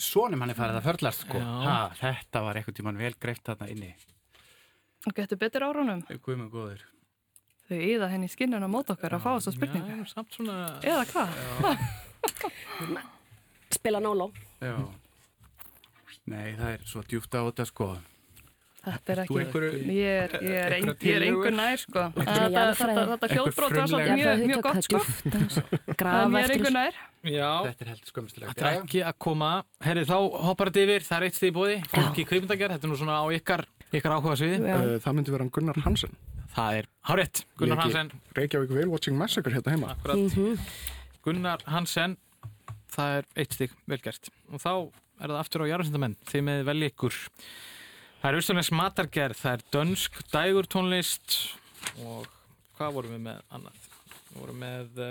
Sónum 0.00 0.40
hann 0.40 0.52
er 0.52 0.56
farið 0.56 0.78
að 0.78 0.86
förlast 0.86 1.26
sko. 1.26 1.40
ha, 1.40 1.76
Þetta 1.98 2.42
var 2.46 2.56
eitthvað 2.56 2.78
tíman 2.78 3.00
vel 3.00 3.12
greift 3.20 3.44
þarna 3.44 3.68
inni. 3.72 3.90
Og 5.06 5.12
getur 5.16 5.40
betur 5.40 5.66
árunum 5.68 6.00
Guðmund 6.08 6.52
góður. 6.54 6.80
Þau 7.68 7.76
íða 7.76 8.08
henni 8.14 8.28
skinnuna 8.32 8.68
mót 8.72 8.88
okkar 8.94 9.18
að 9.18 9.24
fá 9.26 9.30
þessa 9.36 9.52
spurningu. 9.56 10.00
Já, 10.00 10.08
samt 10.14 10.36
svona 10.38 10.56
Eða 10.80 11.04
hvað? 11.12 11.28
Spila 13.76 14.00
nóló 14.00 14.30
Nei, 16.26 16.56
það 16.56 16.70
er 16.72 16.86
svo 16.88 17.04
djúft 17.04 17.36
á 17.36 17.44
þetta 17.44 17.68
sko 17.68 17.92
Þetta 18.86 19.12
er 19.12 19.20
ekki, 19.24 19.36
ég 19.40 20.04
er, 20.06 20.34
ég 20.46 20.56
er, 20.60 20.74
ein, 20.76 20.90
ég 21.02 21.16
er 21.16 21.24
einhver 21.26 21.54
nær 21.56 21.80
sko, 21.82 22.02
þetta, 22.14 22.66
þetta, 22.78 23.06
þetta 23.10 23.28
hljóðbrót 23.32 23.72
var 23.74 23.88
svolítið 23.90 24.12
mjög, 24.20 24.42
mjög 24.46 24.60
gott 24.62 24.86
sko, 24.86 25.00
það 26.04 26.36
er 26.38 26.52
einhver 26.54 26.74
nær. 26.76 27.00
Já, 27.26 27.48
þetta 27.66 27.82
er 27.82 27.90
heldur 27.90 28.12
skömmistilegt. 28.12 28.52
Þetta 28.52 28.68
er 28.70 28.78
ekki 28.84 29.02
að 29.08 29.16
koma, 29.26 29.48
herri 29.82 30.04
þá 30.06 30.14
hoppar 30.44 30.70
þetta 30.70 30.84
yfir, 30.84 31.06
það 31.08 31.18
er 31.18 31.26
eitt 31.26 31.38
stíð 31.40 31.50
í 31.50 31.56
bóði, 31.56 31.78
fólki 31.90 32.26
kveipmyndager, 32.30 32.74
þetta 32.76 32.86
er 32.86 32.92
nú 32.92 32.98
svona 33.00 33.16
á 33.18 33.26
ykkar, 33.34 33.64
ykkar 33.90 34.14
áhuga 34.14 34.36
sviði. 34.38 34.60
Uh, 34.62 34.92
það 35.02 35.18
myndi 35.18 35.34
vera 35.34 35.48
Gunnar 35.58 35.80
Hansen. 35.82 36.14
Það 36.54 36.78
er, 36.78 36.88
hárétt, 37.10 37.42
Gunnar 37.58 37.82
Hansen. 37.82 38.12
Reykjavík 38.38 38.76
Whale 38.76 38.92
Watching 38.92 39.18
Massacre 39.18 39.56
hérna 39.56 39.74
heima. 39.74 39.96
Akkurat, 39.96 40.22
-hmm. 40.38 40.70
Gunnar 41.26 41.66
Hansen, 41.74 42.14
það 42.94 43.18
er 43.18 43.28
eitt 43.34 43.58
stíð 43.58 43.74
velgert 43.90 44.30
og 44.52 44.62
þá 44.62 44.72
er 45.20 45.32
það 45.32 45.40
aftur 45.40 45.64
á 45.66 45.70
jarðsendamenn, 45.72 46.16
þið 46.28 46.46
með 46.46 46.62
vel 46.70 46.82
ykkur. 46.90 47.18
Það 48.20 48.28
er 48.28 48.38
auðvitaðlega 48.38 48.66
smatargerð, 48.70 49.40
það 49.40 49.56
er 49.56 49.64
dönsk 49.74 50.20
dægurtónlist 50.32 51.36
og 52.02 52.28
hvað 52.78 52.94
vorum 52.96 53.16
við 53.16 53.24
með 53.26 53.42
annað? 53.56 53.82
Við 54.30 54.38
vorum 54.40 54.62
með 54.62 55.00
uh, 55.00 55.10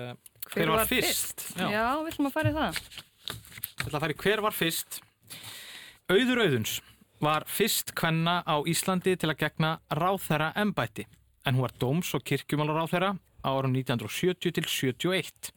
hver, 0.50 0.56
hver 0.56 0.72
var, 0.72 0.82
var 0.82 0.90
fyrst? 0.90 1.44
fyrst? 1.46 1.46
Já, 1.60 1.68
Já 1.72 1.86
við 2.02 2.12
ætlum 2.12 2.30
að 2.30 2.36
fara 2.36 2.52
í 2.52 2.58
það. 2.58 2.82
Við 3.30 3.86
ætlum 3.86 4.00
að 4.00 4.06
fara 4.06 4.16
í 4.16 4.20
hver 4.26 4.44
var 4.46 4.58
fyrst. 4.58 5.00
Auður 6.12 6.44
Auðuns 6.46 6.76
var 7.24 7.46
fyrst 7.50 7.94
kvenna 7.98 8.40
á 8.44 8.56
Íslandi 8.68 9.16
til 9.18 9.32
að 9.32 9.40
gegna 9.46 9.72
ráþæra 9.94 10.52
embætti 10.62 11.08
en 11.46 11.56
hún 11.56 11.66
var 11.66 11.74
dóms- 11.80 12.14
og 12.18 12.26
kirkjumálar 12.26 12.82
ráþæra 12.82 13.16
á 13.46 13.50
árum 13.54 13.74
1970 13.78 14.52
til 14.52 14.66
71. 14.66 15.54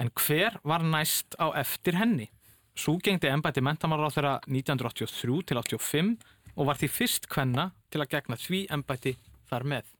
En 0.00 0.10
hver 0.16 0.56
var 0.64 0.82
næst 0.82 1.36
á 1.36 1.52
eftir 1.60 2.00
henni? 2.00 2.30
Sú 2.74 2.96
gengdi 2.98 3.28
embætti 3.28 3.60
mentamálar 3.60 4.08
ráþæra 4.08 4.40
1983 4.48 5.42
til 5.46 5.56
85 5.60 6.16
og 6.56 6.68
var 6.68 6.80
því 6.80 6.90
fyrst 6.92 7.28
kvenna 7.32 7.70
til 7.92 8.02
að 8.02 8.12
gegna 8.16 8.38
því 8.40 8.62
ennbætti 8.76 9.14
þar 9.50 9.68
með. 9.74 9.90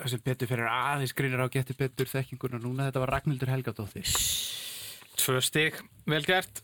Það 0.00 0.12
sem 0.14 0.22
betur 0.24 0.48
fyrir 0.48 0.70
aðeins 0.72 1.12
grýnir 1.16 1.42
á 1.44 1.52
getur 1.52 1.76
betur 1.76 2.08
þekkinguna 2.08 2.60
núna, 2.62 2.88
þetta 2.88 3.02
var 3.02 3.14
Ragnhildur 3.16 3.52
Helgadóttir. 3.52 4.08
Tvö 5.20 5.42
stygg, 5.44 5.82
vel 6.08 6.24
gert. 6.24 6.62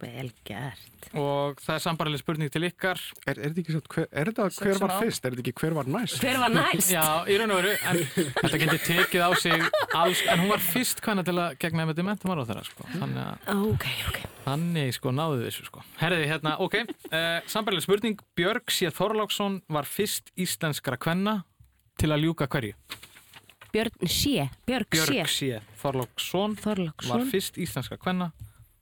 Vel 0.00 0.30
gert. 0.48 1.06
Og 1.12 1.58
það 1.60 1.74
er 1.74 1.82
sambarileg 1.84 2.20
spurning 2.22 2.50
til 2.52 2.64
ykkar. 2.64 3.00
Er, 3.26 3.36
er 3.36 3.50
þetta 3.50 3.60
ekki 3.60 3.74
svo, 3.74 3.80
hver, 3.92 4.06
er 4.08 4.30
þetta 4.30 4.46
hver 4.56 4.78
var 4.80 4.92
fyrst? 5.02 5.26
Er 5.26 5.34
þetta 5.34 5.42
ekki 5.44 5.54
hver 5.60 5.76
var 5.76 5.90
næst? 5.92 6.22
Hver 6.22 6.38
var 6.40 6.54
næst? 6.54 6.92
Já, 6.94 7.02
í 7.28 7.36
raun 7.40 7.52
og 7.52 7.60
veru, 7.60 7.74
en 7.90 8.00
þetta 8.38 8.60
getur 8.62 8.80
tekið 8.86 9.24
á 9.28 9.30
sig 9.42 9.66
alls, 9.98 10.22
en 10.32 10.42
hún 10.44 10.52
var 10.54 10.64
fyrst 10.64 11.02
hvenna 11.04 11.24
til 11.26 11.36
að 11.36 11.58
gegna 11.60 11.86
með 11.90 12.00
dementum 12.00 12.32
ára 12.32 12.46
á 12.46 12.48
þeirra, 12.48 12.64
sko. 12.70 12.88
Þannig 12.94 13.22
að, 13.26 13.62
ok, 13.68 13.86
ok. 14.08 14.20
Þannig, 14.46 14.90
sko, 14.96 15.14
náðu 15.20 15.44
þessu, 15.44 15.68
sko. 15.68 15.84
Herði, 16.00 16.26
hérna, 16.32 16.56
ok, 16.64 16.78
uh, 17.12 17.28
sambarileg 17.52 17.84
spurning. 17.84 18.26
Björg 18.38 18.72
C. 18.72 18.88
Þorláksson 18.96 19.60
var 19.76 19.88
fyrst 19.88 20.32
íslenskara 20.40 20.96
hvenna 21.04 21.42
til 22.00 22.10
að 22.14 22.24
ljúka 22.24 22.48
hverju? 22.48 22.72
Björg 23.72 24.00
C. 24.08 24.48
Björg 24.68 24.88
C. 24.96 25.04
Björg 25.12 25.32
C. 25.32 25.60
Þorláksson 25.84 26.56
var 26.64 27.28
fyrst 27.28 27.60
íslenskara 27.60 28.00
hvenna 28.00 28.32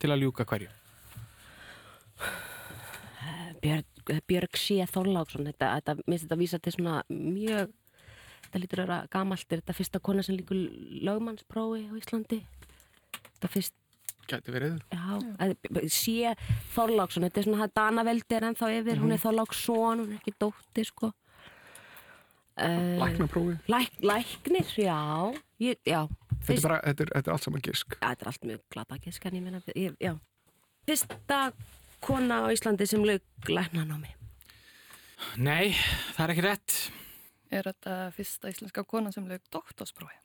til 0.01 0.09
að 0.11 0.25
ljúka 0.25 0.47
hverju? 0.49 0.71
Björg, 3.61 4.15
Björg 4.27 4.57
sé 4.57 4.79
Þorláksson 4.89 5.45
þetta, 5.45 5.75
þetta, 5.77 5.97
minnst 6.07 6.25
þetta 6.25 6.39
vísa 6.39 6.59
til 6.59 6.73
svona 6.73 7.01
mjög 7.09 7.69
þetta 8.47 8.61
lítur 8.63 8.81
að 8.81 8.87
vera 8.87 9.11
gamalt 9.13 9.53
er 9.53 9.61
þetta 9.61 9.77
fyrsta 9.77 10.01
kona 10.01 10.25
sem 10.25 10.39
líkur 10.39 10.57
lögmannsprófi 11.05 11.85
á 11.87 11.93
Íslandi 11.99 12.41
þetta 13.35 13.51
fyrst 13.53 13.77
Gæti 14.31 14.53
verið. 14.53 14.77
Já, 14.93 15.49
sé 15.91 16.33
Þorláksson, 16.75 17.25
þetta 17.25 17.41
er 17.41 17.47
svona 17.47 17.65
að 17.65 17.73
Danaveldi 17.75 18.37
er 18.37 18.45
ennþá 18.47 18.69
yfir, 18.69 18.83
mm 18.83 18.91
-hmm. 18.91 19.03
hún 19.03 19.15
er. 19.15 19.21
Þorláksson, 19.23 20.03
hún 20.03 20.11
er 20.13 20.19
ekki 20.19 20.33
dóttir, 20.39 20.87
sko. 20.87 21.11
Uh, 22.61 22.99
Læknaprófi? 23.01 23.57
Læk, 23.67 23.91
læknir, 23.99 24.67
já. 24.77 25.33
Ég, 25.59 25.75
já. 25.85 26.07
Þetta, 26.45 26.53
er 26.53 26.61
bara, 26.61 26.79
þetta, 26.85 27.03
er, 27.03 27.09
þetta 27.15 27.29
er 27.29 27.33
allt 27.33 27.43
saman 27.43 27.61
gisk? 27.61 27.97
Þetta 27.99 28.21
er 28.21 28.27
allt 28.27 28.45
mjög 28.45 28.61
glata 28.69 28.97
gisk, 28.97 29.25
en 29.25 29.35
ég 29.35 29.43
meina, 29.43 29.61
já. 29.99 30.13
Fyrsta 30.87 31.51
kona 32.03 32.41
á 32.43 32.47
Íslandi 32.53 32.87
sem 32.89 33.03
lög 33.05 33.21
læknanámi? 33.49 34.11
Nei, 35.37 35.73
það 36.15 36.23
er 36.25 36.33
ekki 36.33 36.45
rétt. 36.47 36.77
Er 37.51 37.67
þetta 37.67 37.95
fyrsta 38.15 38.51
íslenska 38.51 38.83
kona 38.87 39.11
sem 39.13 39.27
lög 39.29 39.43
doktorsprófi? 39.53 40.17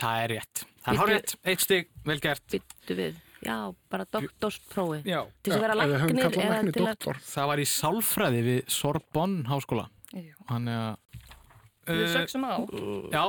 Það 0.00 0.24
er 0.24 0.32
rétt. 0.34 0.64
Það 0.82 0.90
er 0.92 1.00
hár 1.00 1.12
rétt. 1.12 1.36
Eitt 1.46 1.62
stygg, 1.64 1.92
vel 2.04 2.18
gert. 2.22 2.44
Byttu 2.50 2.96
við. 2.98 3.22
Já, 3.44 3.56
bara 3.92 4.06
doktorsprófi. 4.10 5.00
Já. 5.06 5.20
Til 5.40 5.52
þess 5.52 5.58
að 5.60 5.64
vera 5.64 5.78
læknir 5.78 6.24
eða 6.26 6.60
til 6.74 6.86
að... 6.88 7.22
Það 7.28 7.48
var 7.52 7.62
í 7.62 7.66
Sálfræði 7.70 8.40
við 8.48 8.60
Sorbonne 8.74 9.46
háskóla. 9.48 9.86
Já. 10.10 10.34
Þannig 10.50 10.80
að... 10.82 11.24
Við 11.84 12.06
söksum 12.14 12.46
á. 12.48 12.54
Já. 13.12 13.24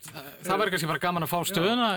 Það 0.00 0.54
verður 0.54 0.72
kannski 0.74 0.88
bara 0.90 1.02
gaman 1.02 1.24
að 1.26 1.32
fá 1.32 1.38
stöðuna 1.50 1.88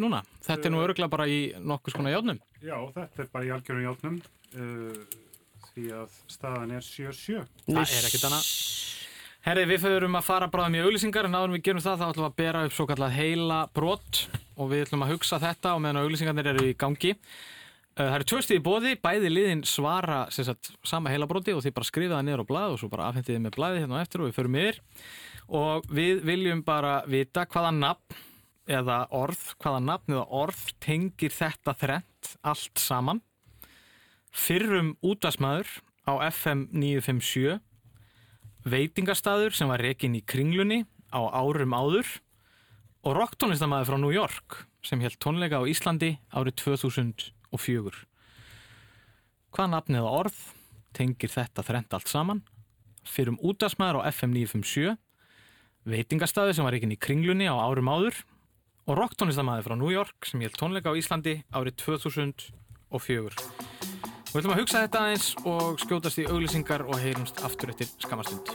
núna. 0.00 0.22
Þetta 0.44 0.68
er 0.68 0.72
nú 0.74 0.80
öruglega 0.82 1.12
bara 1.12 1.26
í 1.30 1.40
nokkus 1.60 1.96
konar 1.96 2.14
játnum. 2.14 2.40
Já, 2.62 2.76
þetta 2.94 3.24
er 3.24 3.28
bara 3.34 3.46
í 3.48 3.52
algjörðum 3.54 3.86
játnum. 3.86 4.16
Uh, 4.52 5.02
því 5.72 5.86
að 5.96 6.16
staðan 6.28 6.74
er 6.76 6.84
7-7. 6.84 7.42
Það 7.66 7.82
er 7.82 8.08
ekkit 8.08 8.26
annað. 8.28 8.48
Herri, 9.42 9.64
við 9.66 9.80
förum 9.82 10.18
að 10.18 10.26
fara 10.28 10.46
bráðum 10.52 10.76
í 10.78 10.82
auglýsingar 10.84 11.26
en 11.26 11.34
áður 11.34 11.56
við 11.56 11.64
gerum 11.66 11.82
það 11.82 11.96
þá 11.98 12.04
ætlum 12.06 12.22
við 12.22 12.28
að 12.28 12.36
bera 12.38 12.60
upp 12.68 12.74
svo 12.76 12.84
kallað 12.86 13.16
heila 13.16 13.56
brott 13.74 14.20
og 14.54 14.68
við 14.70 14.84
ætlum 14.84 15.02
að 15.02 15.16
hugsa 15.16 15.40
þetta 15.42 15.72
og 15.74 15.82
meðan 15.82 16.04
auglýsingarnir 16.04 16.50
eru 16.52 16.68
í 16.68 16.76
gangi. 16.78 17.16
Eh, 17.92 18.06
það 18.06 18.14
eru 18.20 18.28
tvö 18.30 18.42
stíði 18.46 18.62
bóði, 18.64 18.92
bæði 19.02 19.32
liðin 19.32 19.64
svara 19.68 20.20
sagt, 20.32 20.70
sama 20.86 21.10
heila 21.12 21.26
brotti 21.28 21.56
og 21.56 21.64
þið 21.64 21.74
bara 21.76 21.88
skrifaða 21.88 22.22
niður 22.24 22.44
á 22.46 22.50
blað 22.52 22.76
og 22.76 22.78
svo 22.80 22.92
bara 22.92 23.08
afhendiði 23.10 23.42
með 23.42 23.56
blaði 23.58 23.82
hérna 23.82 23.98
og 23.98 24.04
eftir 24.04 24.22
og 24.22 24.30
við 24.30 24.38
förum 24.38 24.60
yfir 24.62 24.78
og 25.52 25.90
við 25.92 26.22
viljum 26.28 26.62
bara 26.64 26.94
vita 27.10 27.44
hvaða 27.44 27.74
nafn 27.80 28.22
eða 28.70 29.02
orð, 29.18 29.42
hvaða 29.60 29.82
nafn 29.90 30.14
eða 30.14 30.24
orð 30.44 30.62
tengir 30.80 31.34
þetta 31.34 31.74
þrent 31.82 32.32
allt 32.46 32.80
saman. 32.80 33.20
Fyrrum 34.32 34.94
útasmaður 35.04 35.68
á 36.08 36.12
FM 36.32 36.66
957 36.72 37.60
veitingastadur 38.64 39.52
sem 39.52 39.68
var 39.68 39.82
rekin 39.84 40.16
í 40.16 40.22
kringlunni 40.24 40.82
á 41.12 41.20
árum 41.36 41.74
áður 41.76 42.08
og 43.04 43.16
rocktónlistamæði 43.18 43.88
frá 43.90 43.98
New 44.00 44.14
York 44.14 44.62
sem 44.86 45.02
held 45.04 45.18
tónleika 45.20 45.60
á 45.60 45.68
Íslandi 45.68 46.16
árið 46.32 46.56
2004. 46.62 48.06
Hvað 49.52 49.72
nafnið 49.74 50.08
orð 50.08 50.38
tengir 50.96 51.32
þetta 51.32 51.64
þrent 51.66 51.92
allt 51.92 52.08
saman? 52.08 52.40
Fyrum 53.04 53.36
útasmæður 53.42 54.00
á 54.00 54.08
FM 54.14 54.32
957, 54.38 54.96
veitingastadur 55.84 56.56
sem 56.56 56.64
var 56.64 56.72
rekin 56.72 56.94
í 56.94 56.98
kringlunni 56.98 57.50
á 57.50 57.56
árum 57.58 57.90
áður 57.90 58.22
og 58.86 58.96
rocktónlistamæði 58.96 59.66
frá 59.68 59.76
New 59.76 59.92
York 59.92 60.30
sem 60.30 60.40
held 60.40 60.56
tónleika 60.56 60.94
á 60.94 60.98
Íslandi 60.98 61.42
árið 61.52 61.78
2004. 61.84 63.71
Við 64.32 64.38
ætlum 64.40 64.52
að 64.54 64.60
hugsa 64.62 64.80
þetta 64.80 65.00
aðeins 65.04 65.24
og 65.44 65.80
skjótast 65.82 66.20
í 66.22 66.24
auglýsingar 66.24 66.86
og 66.88 66.96
heyrumst 67.02 67.42
aftur 67.44 67.68
eftir 67.68 67.90
skamastund. 68.00 68.48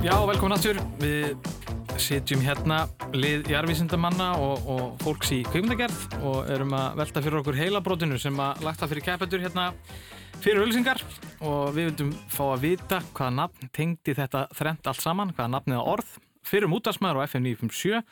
Já, 0.00 0.16
velkomin 0.32 0.56
aftur. 0.56 0.80
Við 1.04 1.36
sitjum 2.02 2.42
hérna 2.42 2.82
lið 3.14 3.46
jarvísindamanna 3.52 4.32
og, 4.42 4.66
og 4.66 4.84
fólks 5.04 5.30
í 5.36 5.40
kveimdagerð 5.46 6.16
og 6.26 6.50
erum 6.50 6.74
að 6.74 6.98
velta 6.98 7.22
fyrir 7.22 7.40
okkur 7.40 7.58
heilabrótinu 7.60 8.18
sem 8.20 8.38
að 8.42 8.64
lagt 8.66 8.82
það 8.82 8.92
fyrir 8.92 9.06
kæpendur 9.06 9.44
hérna 9.44 9.66
fyrir 10.42 10.62
auðlýsingar 10.62 11.02
og 11.46 11.74
við 11.76 11.90
vildum 11.90 12.14
fá 12.32 12.42
að 12.48 12.64
vita 12.64 13.00
hvaða 13.12 13.36
nafn 13.38 13.70
tengdi 13.76 14.16
þetta 14.18 14.48
þrent 14.58 14.90
allt 14.90 15.04
saman, 15.04 15.34
hvaða 15.36 15.52
nafn 15.54 15.76
eða 15.76 15.84
orð. 15.94 16.16
Fyrir 16.42 16.72
mútasmæður 16.72 17.22
á 17.22 17.26
FM 17.28 17.46
957 17.52 18.02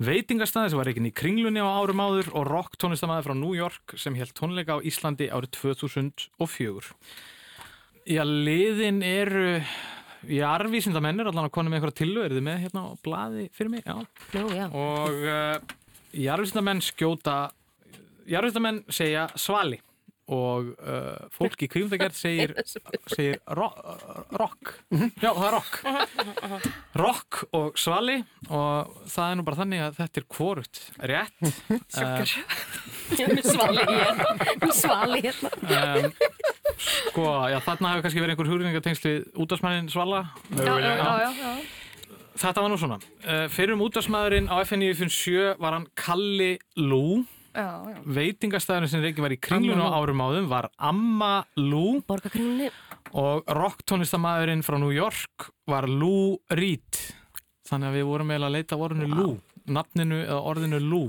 veitingastæði 0.00 0.72
sem 0.72 0.80
var 0.80 0.88
reygin 0.88 1.10
í 1.10 1.14
kringlunni 1.14 1.62
á 1.62 1.68
árum 1.70 2.00
áður 2.02 2.32
og 2.34 2.48
rock 2.48 2.78
tónlistamæði 2.80 3.26
frá 3.28 3.36
New 3.36 3.52
York 3.54 3.94
sem 4.00 4.16
held 4.16 4.32
tónleika 4.34 4.80
á 4.80 4.82
Íslandi 4.82 5.28
árið 5.28 5.52
2004 5.60 6.94
Já, 8.08 8.24
liðin 8.24 9.04
eru 9.04 9.60
arvísindamenn 10.44 11.22
er 11.22 11.30
allan 11.30 11.48
að 11.48 11.54
konu 11.54 11.72
með 11.72 11.80
er 12.26 12.34
þið 12.36 12.44
með 12.44 12.58
hérna 12.66 12.82
á 12.84 12.88
bladi 13.04 13.46
fyrir 13.56 13.70
mig? 13.72 13.84
Já, 13.86 13.96
Jú, 14.36 14.46
já. 14.52 14.66
og 14.68 15.22
uh, 15.24 15.76
í 16.12 16.26
arvísindamenn 16.32 16.82
skjóta 16.84 17.38
í 18.28 18.36
arvísindamenn 18.36 18.82
segja 18.92 19.28
svali. 19.40 19.80
Og 20.30 20.68
uh, 20.78 21.24
fólk 21.34 21.64
í 21.64 21.66
kvímundagerð 21.66 22.14
segir, 22.14 22.52
segir 23.16 23.40
ro 23.58 23.66
rock. 24.38 24.76
Já 25.18 25.32
það 25.34 25.46
er 25.48 25.54
rock. 25.56 25.80
Rock 27.02 27.40
og 27.58 27.80
svali. 27.80 28.20
Og 28.46 28.92
það 29.10 29.24
er 29.32 29.40
nú 29.40 29.46
bara 29.48 29.58
þannig 29.64 29.82
að 29.88 29.98
þetta 29.98 30.22
er 30.22 30.28
kvorut 30.36 30.82
rétt. 31.10 31.50
Uh, 31.98 32.22
svali 33.42 33.88
hér 33.90 34.70
svali 34.70 35.24
hérna 35.26 35.50
sko 36.80 37.26
já 37.52 37.58
þarna 37.64 37.92
hefur 37.94 38.06
kannski 38.06 38.22
verið 38.22 38.34
einhver 38.34 38.50
hugringatengsli 38.54 39.14
útdagsmænin 39.44 39.90
svala. 39.92 40.24
Já, 40.56 40.74
já, 40.80 40.96
já, 40.96 41.30
já 41.36 41.52
Þetta 42.40 42.62
var 42.62 42.72
nú 42.72 42.78
svona. 42.80 42.96
Uh, 43.20 43.44
fyrir 43.52 43.74
um 43.74 43.82
útdagsmæðurinn 43.84 44.48
á 44.48 44.56
FN957 44.62 45.58
var 45.60 45.76
hann 45.76 45.86
Kalli 45.98 46.54
Lú. 46.80 47.26
Veitingastæðinu 48.06 48.88
sem 48.88 49.02
reyngi 49.02 49.24
var 49.24 49.34
í 49.34 49.38
kringlun 49.42 49.82
á 49.82 49.90
árum 49.90 50.22
áðum 50.22 50.46
var 50.48 50.68
Amma 50.78 51.42
Lou 51.58 51.98
og 53.10 53.48
rocktónlistamæðurinn 53.58 54.62
frá 54.62 54.78
New 54.78 54.94
York 54.94 55.50
var 55.66 55.88
Lou 55.90 56.38
Reed. 56.54 57.00
Þannig 57.66 57.90
að 57.90 57.98
við 57.98 58.06
vorum 58.06 58.30
eiginlega 58.30 58.50
að 58.50 58.56
leita 58.56 58.78
orðinu 58.78 59.10
Lou. 59.18 59.32
Nafninu 59.70 60.22
eða 60.22 60.40
orðinu 60.52 60.80
Lou 60.86 61.08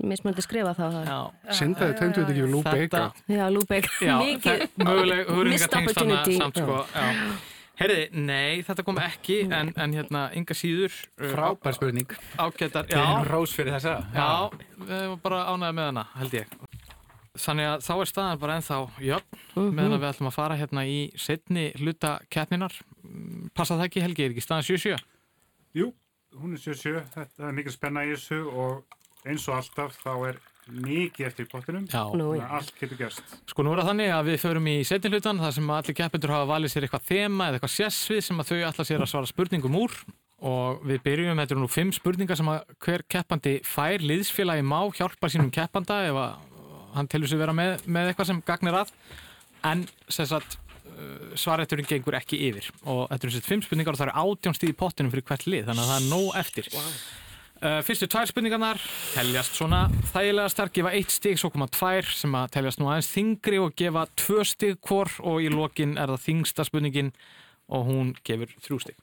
mismöndi 0.00 0.42
skrifa 0.44 0.72
þá 0.76 0.84
Sindaði 1.52 1.96
tegndu 1.98 2.22
þetta 2.22 2.32
ekki 2.32 2.44
við 2.44 2.52
Lou 2.52 2.62
Bega? 2.66 3.02
Já, 3.28 3.44
Lou 3.52 3.64
Bega. 3.68 4.18
Mikið 4.22 4.66
missed 5.48 5.74
opportunity. 5.76 6.36
samt, 6.38 6.60
sko, 6.62 6.84
Herriði, 7.82 8.08
nei, 8.20 8.60
þetta 8.66 8.84
kom 8.86 8.98
ekki 9.00 9.38
en, 9.48 9.72
en 9.80 9.94
hérna, 9.96 10.26
ynga 10.36 10.54
síður 10.54 10.92
uh, 10.92 11.30
Frábær 11.32 11.74
spurning. 11.74 12.12
Ágættar, 12.36 12.86
já. 12.92 13.00
Rós 13.26 13.54
fyrir 13.56 13.74
þessa. 13.74 13.96
Já, 14.12 14.28
við 14.76 14.94
erum 14.98 15.22
bara 15.24 15.40
ánæðið 15.48 15.78
með 15.78 15.88
hana, 15.88 16.04
held 16.20 16.36
ég. 16.36 16.52
Þannig 17.40 17.70
að 17.70 17.84
þá 17.86 17.92
er 17.94 18.10
staðan 18.10 18.40
bara 18.42 18.56
ennþá 18.60 18.78
jöfn 19.00 19.38
mm 19.38 19.62
-hmm. 19.62 19.76
meðan 19.78 20.00
við 20.02 20.08
ætlum 20.10 20.28
að 20.28 20.36
fara 20.36 20.58
hérna 20.60 20.82
í 20.84 20.98
setni 21.16 21.70
hluta 21.80 22.18
keppninar 22.28 22.74
Passa 23.56 23.78
það 23.78 23.86
ekki, 23.86 24.02
Helgi, 24.04 24.24
er 24.24 24.34
ekki 24.34 24.44
staðan 24.44 24.66
7-7? 24.68 24.98
Jú, 25.80 25.86
hún 26.36 26.52
er 26.52 26.60
7-7 26.60 27.06
Þetta 27.14 27.48
er 27.48 27.56
mikil 27.56 27.72
spenna 27.72 28.04
í 28.04 28.12
þessu 28.12 28.42
og 28.52 28.84
eins 29.28 29.44
og 29.48 29.58
alltaf 29.60 29.98
þá 30.02 30.12
er 30.30 30.40
mikið 30.70 31.26
eftir 31.26 31.48
pottinum. 31.50 31.86
Þannig 31.90 32.42
að 32.44 32.56
allt 32.58 32.74
getur 32.78 32.98
gerst. 33.00 33.36
Sko 33.50 33.64
nú 33.66 33.72
er 33.72 33.82
það 33.82 33.88
þannig 33.90 34.12
að 34.14 34.28
við 34.30 34.36
förum 34.44 34.68
í 34.70 34.74
setjinlutan 34.86 35.40
þar 35.42 35.54
sem 35.56 35.72
allir 35.76 35.96
keppindur 35.98 36.34
hafa 36.36 36.48
valið 36.52 36.72
sér 36.72 36.86
eitthvað 36.86 37.08
þema 37.08 37.48
eða 37.48 37.58
eitthvað 37.58 37.74
sérsvið 37.76 38.20
sem 38.28 38.42
að 38.42 38.52
þau 38.52 38.60
allar 38.68 38.88
sér 38.88 39.02
að 39.02 39.10
svara 39.10 39.30
spurningum 39.30 39.78
úr. 39.82 39.96
Og 40.42 40.80
við 40.86 41.02
byrjum, 41.04 41.38
þetta 41.38 41.54
eru 41.54 41.62
nú 41.62 41.70
fimm 41.70 41.92
spurningar 41.94 42.38
sem 42.38 42.48
að 42.50 42.62
hver 42.82 43.04
keppandi 43.14 43.56
fær 43.66 44.02
liðsfélagi 44.02 44.64
má 44.66 44.80
hjálpa 44.90 45.30
sínum 45.30 45.52
keppanda 45.54 46.00
ef 46.08 46.18
hann 46.96 47.10
telur 47.10 47.30
sig 47.30 47.38
vera 47.38 47.54
með, 47.54 47.84
með 47.86 48.10
eitthvað 48.10 48.30
sem 48.32 48.42
gagnir 48.46 48.78
að. 48.80 48.90
En 49.66 49.84
sagt, 50.10 50.58
uh, 50.90 51.34
svarætturinn 51.38 51.86
gengur 51.86 52.18
ekki 52.18 52.40
yfir. 52.48 52.70
Og 52.82 53.04
þetta 53.12 53.28
eru 53.28 53.42
fimm 53.46 53.62
spurningar 53.66 53.94
og 53.94 54.02
það 54.02 54.10
eru 54.10 54.24
átjónstíð 54.24 54.74
í 54.74 54.78
pottinum 54.82 55.14
fyrir 55.14 55.26
hvert 55.30 55.46
lið 55.46 55.70
þannig 55.70 55.84
að 55.84 55.92
það 55.92 56.00
er 56.00 56.10
nóg 56.10 56.40
eftir. 56.42 56.72
Wow. 56.74 56.96
Uh, 57.62 57.76
fyrstu 57.86 58.08
tvær 58.10 58.26
spurningarnar 58.26 58.80
teljast 59.12 59.54
svona 59.54 59.84
þægilega 60.10 60.50
stark, 60.50 60.72
gefa 60.74 60.90
eitt 60.98 61.12
stig, 61.14 61.36
svo 61.38 61.46
koma 61.54 61.68
tvær 61.70 62.08
sem 62.10 62.32
að 62.34 62.48
teljast 62.56 62.80
nú 62.82 62.88
aðeins 62.90 63.10
þingri 63.12 63.60
og 63.62 63.76
gefa 63.78 64.02
tvö 64.18 64.42
stig 64.50 64.80
hvor 64.82 65.12
og 65.22 65.38
í 65.44 65.52
lokin 65.52 65.92
er 65.94 66.10
það 66.10 66.24
þingsta 66.24 66.66
spurningin 66.66 67.12
og 67.70 67.84
hún 67.86 68.10
gefur 68.26 68.50
þrjú 68.64 68.80
stig. 68.82 68.98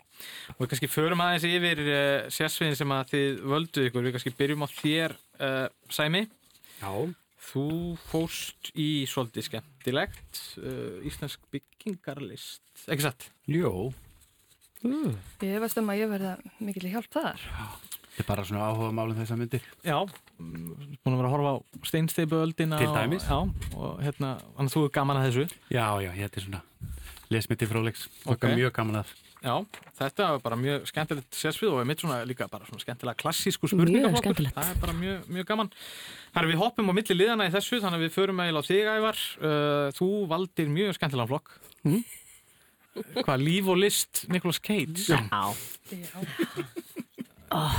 Og 0.58 0.66
við 0.66 0.72
kannski 0.74 0.90
förum 0.92 1.24
aðeins 1.24 1.48
yfir 1.48 1.84
uh, 1.86 2.28
sérsviðin 2.36 2.76
sem 2.76 2.92
að 2.98 3.14
þið 3.14 3.40
völdu 3.54 3.88
ykkur, 3.88 4.04
við 4.04 4.18
kannski 4.18 4.36
byrjum 4.42 4.68
á 4.68 4.70
þér 4.76 5.16
uh, 5.16 5.66
Sæmi. 5.96 6.26
Já. 6.82 6.92
Þú 7.50 7.68
fóst 8.10 8.74
í 8.76 8.90
svolítið 9.08 9.46
skemmtilegt, 9.48 10.42
íslensk 11.08 11.48
byggingarlist, 11.56 12.66
ekki 12.92 13.08
satt? 13.08 13.30
Jó. 13.48 13.94
Mm. 14.84 15.16
Ég 15.48 15.64
veist 15.64 15.80
um 15.80 15.96
að 15.96 16.04
ég 16.04 16.12
verða 16.12 16.36
mikil 16.60 16.92
hjálp 16.92 17.08
þar. 17.16 17.48
Já. 17.48 17.89
Þetta 18.20 18.34
er 18.34 18.36
bara 18.36 18.44
svona 18.44 18.66
áhuga 18.68 18.92
málum 18.92 19.16
þess 19.16 19.32
að 19.32 19.38
myndir. 19.40 19.68
Já, 19.80 19.96
búin 20.36 21.14
að 21.14 21.22
vera 21.22 21.28
að 21.30 21.34
horfa 21.38 21.52
á 21.56 21.58
steinsteipuöldina. 21.88 22.80
Til 22.82 22.90
dæmis. 22.92 23.24
Og, 23.32 23.54
já, 23.56 23.78
og 23.80 24.02
hérna, 24.04 24.32
þannig 24.58 24.68
að 24.68 24.76
þú 24.76 24.84
er 24.84 24.92
gaman 24.98 25.20
að 25.22 25.28
þessu. 25.30 25.62
Já, 25.72 25.86
já, 26.04 26.10
þetta 26.18 26.42
er 26.42 26.46
svona 26.46 26.62
lesmyndi 27.32 27.70
frólegs. 27.72 28.04
Okay. 28.28 28.58
Mjög 28.60 28.76
gaman 28.76 29.00
að. 29.00 29.16
Já, 29.40 29.54
þetta 30.02 30.28
er 30.28 30.44
bara 30.44 30.60
mjög 30.60 30.92
skemmtilegt 30.92 31.40
sérsvið 31.40 31.72
og 31.72 31.80
er 31.80 31.88
mitt 31.88 32.04
svona 32.04 32.20
líka 32.28 32.50
bara 32.52 32.68
svona 32.68 32.84
skemmtilega 32.84 33.24
klassísku 33.24 33.72
spurningaflokkur. 33.72 34.52
Það 34.52 34.74
er 34.74 34.84
bara 34.84 35.00
mjög, 35.00 35.26
mjög 35.38 35.52
gaman. 35.54 35.72
Þannig 36.36 36.52
við 36.52 36.64
hoppum 36.66 36.92
á 36.92 36.94
milli 37.00 37.20
liðana 37.22 37.48
í 37.48 37.54
þessu, 37.56 37.80
þannig 37.80 38.02
að 38.02 38.08
við 38.10 38.16
förum 38.18 38.44
eiginlega 38.44 38.68
á 38.68 38.70
þig 38.74 38.94
ævar. 38.98 39.22
Uh, 39.40 39.86
þú 39.96 40.10
valdir 40.36 40.76
mjög 40.76 41.00
skemmtilega 41.00 41.32
flokk. 41.32 41.56
Mm. 41.88 42.04
Hvað, 43.22 43.46
líf 43.48 43.72
og 43.72 43.80
list 43.80 44.26
Nicolas 44.28 44.60
Cage? 44.60 45.08
Já. 45.08 45.24
Já. 45.88 46.99
Oh, 47.50 47.78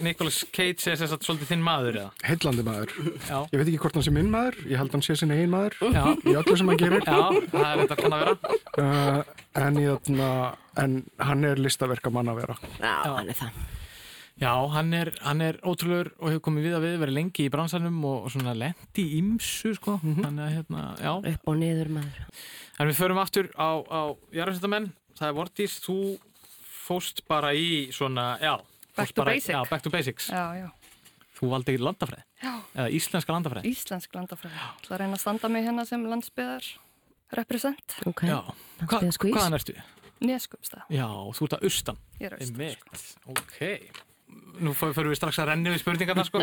Nicolas 0.00 0.38
Cage 0.54 0.88
er 0.88 0.96
þess 0.96 1.12
að 1.12 1.24
svolítið 1.26 1.50
þinn 1.50 1.64
maður 1.64 1.98
eða? 2.00 2.12
Heillandi 2.24 2.62
maður. 2.64 2.94
Já. 3.28 3.36
Ég 3.52 3.60
veit 3.60 3.66
ekki 3.66 3.80
hvort 3.82 3.98
hann 3.98 4.06
sé 4.06 4.12
minn 4.14 4.30
maður 4.32 4.56
Ég 4.70 4.80
held 4.80 4.94
hann 4.96 5.04
sé 5.04 5.16
sinni 5.20 5.36
einn 5.36 5.52
maður 5.52 5.76
Já. 5.92 6.04
í 6.16 6.36
öllu 6.40 6.54
sem 6.56 6.70
hann 6.70 6.80
gerir. 6.80 7.04
Já, 7.04 7.18
það 7.52 7.66
er 7.66 7.82
þetta 7.82 7.98
kann 8.00 8.16
að 8.16 8.22
vera. 8.24 8.54
Uh, 8.80 9.34
en, 9.60 9.80
ég, 9.84 10.08
en 10.84 10.96
hann 11.28 11.50
er 11.50 11.60
listaverka 11.60 12.12
mann 12.14 12.32
að 12.32 12.40
vera. 12.44 12.56
Já, 12.78 12.94
hann 13.04 13.28
er 13.28 13.38
það. 13.42 13.60
Já, 14.40 14.52
hann 14.72 14.94
er, 14.96 15.10
hann 15.26 15.44
er 15.44 15.58
ótrúleur 15.68 16.14
og 16.16 16.30
hefur 16.30 16.46
komið 16.46 16.70
við 16.70 16.78
að 16.78 16.86
við 16.86 16.96
verið 17.02 17.18
lengi 17.18 17.44
í 17.44 17.52
bransanum 17.52 17.98
og, 18.08 18.22
og 18.24 18.32
svona 18.32 18.56
lendi 18.56 19.04
ímsu 19.18 19.74
sko. 19.76 19.98
Mm 20.00 20.14
-hmm. 20.14 20.24
Þannig 20.24 20.46
að 20.46 20.54
hérna, 20.56 20.86
já. 20.96 21.12
Upp 21.34 21.52
og 21.52 21.60
niður 21.60 21.92
maður. 21.98 22.24
En 22.80 22.88
við 22.88 22.96
förum 22.96 23.20
aftur 23.20 23.52
á, 23.60 23.70
á 23.84 24.00
Járvæmsættamenn 24.32 24.92
Það 25.20 25.28
er 25.28 25.34
Vortís, 25.36 25.72
þú 25.84 25.94
fóst 26.64 27.18
bara 27.28 27.52
í 27.52 27.90
svona, 27.92 28.38
já 28.40 28.54
Back 28.96 29.12
to, 29.14 29.22
bara, 29.22 29.34
basic. 29.36 29.54
já, 29.54 29.62
back 29.70 29.82
to 29.82 29.90
basics 29.90 30.30
Já, 30.30 30.44
já 30.58 30.68
Þú 31.38 31.50
valdi 31.54 31.76
landafræði? 31.80 32.24
Já 32.42 32.52
Eða 32.74 32.88
íslenska 32.98 33.34
landafræði? 33.34 33.70
Íslensk 33.70 34.16
landafræði 34.18 34.60
Það 34.84 34.94
að 34.96 35.00
reyna 35.02 35.16
að 35.16 35.22
standa 35.24 35.50
mig 35.52 35.66
hérna 35.68 35.86
sem 35.88 36.04
landsbyðar 36.10 36.68
represent 37.38 37.96
Ok, 38.10 38.26
landsbyðar 38.26 39.16
skvís 39.16 39.36
Hvaðan 39.36 39.58
ertu? 39.60 39.76
Neskupstað 40.20 40.92
Já, 40.92 41.06
þú 41.36 41.46
ert 41.46 41.56
að 41.56 41.68
austan 41.70 42.00
Ég 42.20 42.28
er 42.28 42.36
austan 42.36 43.00
sko. 43.00 43.36
Ok 43.36 43.60
Nú 44.60 44.74
fyrir 44.76 45.08
við 45.10 45.18
strax 45.18 45.40
að 45.42 45.48
renni 45.52 45.72
við 45.72 45.82
spurningarna 45.82 46.26
sko 46.28 46.42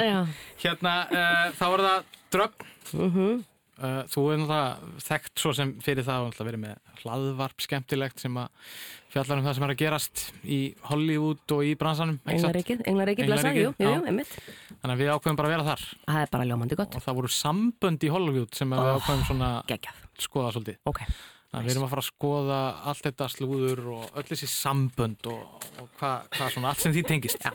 Hérna, 0.63 0.95
uh, 1.11 1.45
þá 1.59 1.67
er 1.67 1.85
það 1.85 2.17
drögg 2.33 2.65
uh 2.65 3.05
mhm. 3.05 3.13
-huh. 3.17 3.45
Uh, 3.82 4.01
Þú 4.11 4.23
er 4.34 4.41
náttúrulega 4.41 5.01
þekkt 5.07 5.43
svo 5.43 5.53
sem 5.57 5.73
fyrir 5.84 6.07
það 6.07 6.30
að 6.30 6.49
vera 6.49 6.61
með 6.61 7.01
hlaðvarp 7.01 7.63
skemmtilegt 7.65 8.23
sem 8.23 8.39
að 8.41 8.73
fjallar 9.13 9.41
um 9.41 9.47
það 9.47 9.57
sem 9.57 9.67
er 9.67 9.73
að 9.73 9.80
gerast 9.82 10.25
í 10.43 10.59
Hollywood 10.89 11.55
og 11.55 11.63
í 11.65 11.71
bransanum 11.80 12.19
Englaríkið, 12.28 12.84
Englaríkið, 12.91 13.32
blessa, 13.32 13.53
jú, 13.55 13.71
jú, 13.71 13.88
jú, 13.88 14.03
einmitt. 14.09 14.36
Þannig 14.82 14.93
að 14.93 15.01
við 15.03 15.13
ákveðum 15.13 15.39
bara 15.39 15.49
að 15.49 15.55
vera 15.55 15.69
þar. 15.71 15.88
Það 16.03 16.21
er 16.25 16.36
bara 16.36 16.51
ljómandi 16.51 16.80
gott. 16.82 16.99
Og 16.99 17.07
það 17.07 17.17
voru 17.21 17.34
sambönd 17.38 18.05
í 18.05 18.13
Hollywood 18.13 18.59
sem 18.59 18.75
oh, 18.75 18.84
við 18.84 18.99
ákveðum 18.99 19.25
svona 19.32 19.55
geggjaf. 19.71 20.05
skoða 20.28 20.53
svolítið. 20.57 20.80
Okay. 20.91 21.17
Við 21.47 21.69
erum 21.71 21.85
að 21.85 21.91
fara 21.93 22.01
að 22.03 22.07
skoða 22.09 22.57
allt 22.91 23.05
þetta 23.05 23.27
slúður 23.31 23.79
og 23.95 24.17
öll 24.19 24.25
þessi 24.27 24.49
sambönd 24.51 25.29
og, 25.31 25.67
og 25.79 25.87
hvað 25.97 26.25
hva 26.35 26.49
svona 26.51 26.73
allt 26.73 26.83
sem 26.83 26.93
því 26.93 27.03
tengist. 27.07 27.45
Ja, 27.47 27.53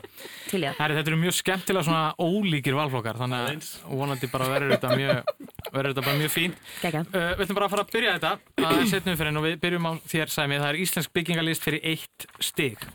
til 0.49 0.63
ég. 0.65 0.79
Þetta 0.79 1.03
eru 1.11 1.19
mjög 1.21 1.37
skemmtilega 1.37 1.85
svona 1.85 2.07
ólíkir 2.17 2.77
valflokkar 2.77 3.21
þannig 3.21 3.51
að 3.51 3.69
vonandi 3.93 4.29
bara 4.33 4.49
verður 4.49 4.73
þetta 4.73 4.97
mjög, 4.97 5.31
verður 5.69 5.93
þetta 5.93 6.05
bara 6.09 6.21
mjög 6.23 6.33
fín. 6.33 6.57
Uh, 6.81 6.99
við 7.13 7.45
ætlum 7.45 7.59
bara 7.61 7.69
að 7.69 7.75
fara 7.75 7.85
að 7.85 7.93
byrja 7.93 8.17
þetta 8.17 8.33
að 8.73 8.83
setja 8.91 9.13
umferðin 9.13 9.41
og 9.43 9.47
við 9.47 9.57
byrjum 9.67 9.89
á 9.89 9.93
þér 10.15 10.35
sæmi. 10.35 10.59
Það 10.63 10.69
er 10.71 10.81
Íslensk 10.83 11.15
byggingalist 11.19 11.69
fyrir 11.69 11.89
eitt 11.93 12.29
stig. 12.41 12.87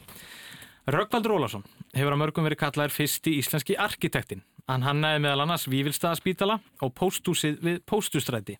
Röggvaldur 0.88 1.38
Ólarsson 1.38 1.66
hefur 1.94 2.14
að 2.14 2.22
mörgum 2.24 2.46
verið 2.49 2.62
kallaður 2.66 2.94
fyrst 2.99 3.28
í 3.30 3.38
íslenski 3.38 3.78
arkitektin. 3.78 4.42
Hann 4.68 4.84
hannaði 4.84 5.22
meðal 5.24 5.46
annars 5.46 5.64
Vívilstaðaspítala 5.70 6.59
og 6.84 6.90
póstúsið 6.96 7.62
við 7.64 7.78
póstustræti. 7.88 8.59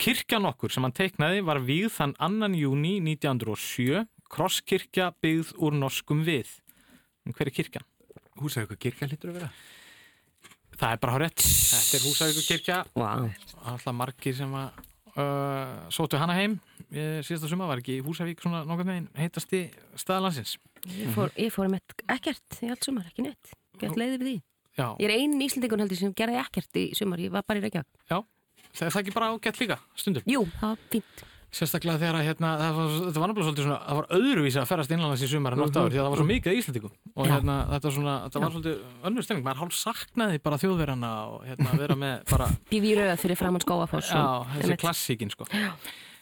Kirkjan 0.00 0.48
okkur 0.48 0.72
sem 0.72 0.84
hann 0.86 0.94
teiknaði 0.96 1.42
var 1.44 1.58
við 1.60 1.90
þann 1.92 2.14
2. 2.16 2.48
júni 2.56 2.94
1907, 3.04 4.06
krosskirkja 4.32 5.10
byggð 5.20 5.50
úr 5.60 5.76
norskum 5.76 6.22
við. 6.24 6.48
En 7.28 7.36
hver 7.36 7.50
er 7.50 7.56
kirkjan? 7.58 7.84
Húsauku 8.40 8.78
kirkja 8.80 9.10
lítur 9.10 9.34
að 9.34 9.36
vera? 9.42 9.50
Það 10.80 10.94
er 10.94 11.02
bara 11.02 11.18
hárétt. 11.18 11.44
Þetta 11.44 11.98
er 11.98 12.06
Húsauku 12.06 12.46
kirkja. 12.46 12.78
Wow. 12.96 13.28
Alltaf 13.74 13.98
margir 13.98 14.38
sem 14.40 14.56
að 14.62 14.80
uh, 15.20 15.76
sótu 15.92 16.22
hana 16.22 16.38
heim 16.40 16.56
síðasta 16.88 17.52
suma, 17.52 17.68
var 17.68 17.84
ekki 17.84 18.00
Húsavík 18.00 18.40
svona 18.40 18.64
nokkur 18.64 18.88
meginn 18.88 19.12
heitasti 19.20 19.66
staðalansins. 20.00 20.56
Ég 20.96 21.12
fór, 21.12 21.28
ég 21.36 21.52
fór 21.52 21.68
með 21.68 22.00
ekkert 22.08 22.62
í 22.64 22.72
allt 22.72 22.88
sumar, 22.88 23.12
ekki 23.12 23.28
neitt. 23.28 23.52
Gert 23.76 24.00
leiði 24.00 24.16
við 24.16 24.28
því. 24.30 24.36
Já. 24.80 24.86
Ég 24.96 25.08
er 25.10 25.18
einin 25.18 25.44
íslendingun 25.44 25.84
heldur 25.84 26.00
sem 26.00 26.16
gerði 26.16 26.40
ekkert 26.40 26.80
í 26.80 26.90
sumar, 26.96 27.20
ég 27.20 27.36
var 27.36 27.44
bara 27.44 27.60
í 27.60 27.68
Reykjavík. 27.68 28.06
Já. 28.08 28.22
Það 28.76 28.86
er 28.86 28.94
það 28.94 29.02
ekki 29.02 29.16
bara 29.16 29.32
ágætt 29.34 29.60
líka, 29.60 29.76
stundum? 29.98 30.30
Jú, 30.30 30.46
það 30.60 30.72
var 30.72 30.88
fínt. 30.94 31.26
Sérstaklega 31.50 31.98
þegar 31.98 32.16
að 32.20 32.26
hérna, 32.28 32.50
það 32.60 32.76
var, 32.76 32.90
þetta 32.94 33.20
var 33.20 33.30
náttúrulega 33.30 33.46
svolítið 33.48 33.64
svona, 33.66 33.78
það 33.86 33.96
var 33.98 34.06
öðruvísi 34.16 34.58
að 34.60 34.68
ferast 34.70 34.92
innlandas 34.94 35.24
í 35.26 35.28
sumar 35.32 35.56
en 35.56 35.62
ótt 35.64 35.78
áður 35.80 35.90
því 35.90 35.98
að 35.98 36.04
það 36.04 36.12
var 36.12 36.20
svo 36.20 36.26
mhm. 36.26 36.30
mikið 36.36 36.58
íslendingum 36.60 36.92
og 37.10 37.26
hérna, 37.26 37.56
þetta, 37.72 37.92
svona, 37.96 38.12
þetta 38.26 38.42
var 38.44 38.52
svolítið 38.54 39.08
önnur 39.10 39.26
stefning, 39.26 39.46
maður 39.48 39.62
hálf 39.64 39.74
saknaði 39.80 40.42
bara 40.44 40.60
þjóðverðana 40.62 41.10
og 41.32 41.48
hérna, 41.48 41.72
vera 41.80 41.96
með 41.98 42.22
bara... 42.30 42.46
Bífi 42.70 42.92
rauð 43.00 43.24
fyrir 43.24 43.40
framann 43.40 43.64
skóafoss. 43.66 44.12
Já, 44.14 44.22
þessi 44.60 44.78
klassíkin 44.84 45.34
sko. 45.34 45.48
Já. 45.50 45.72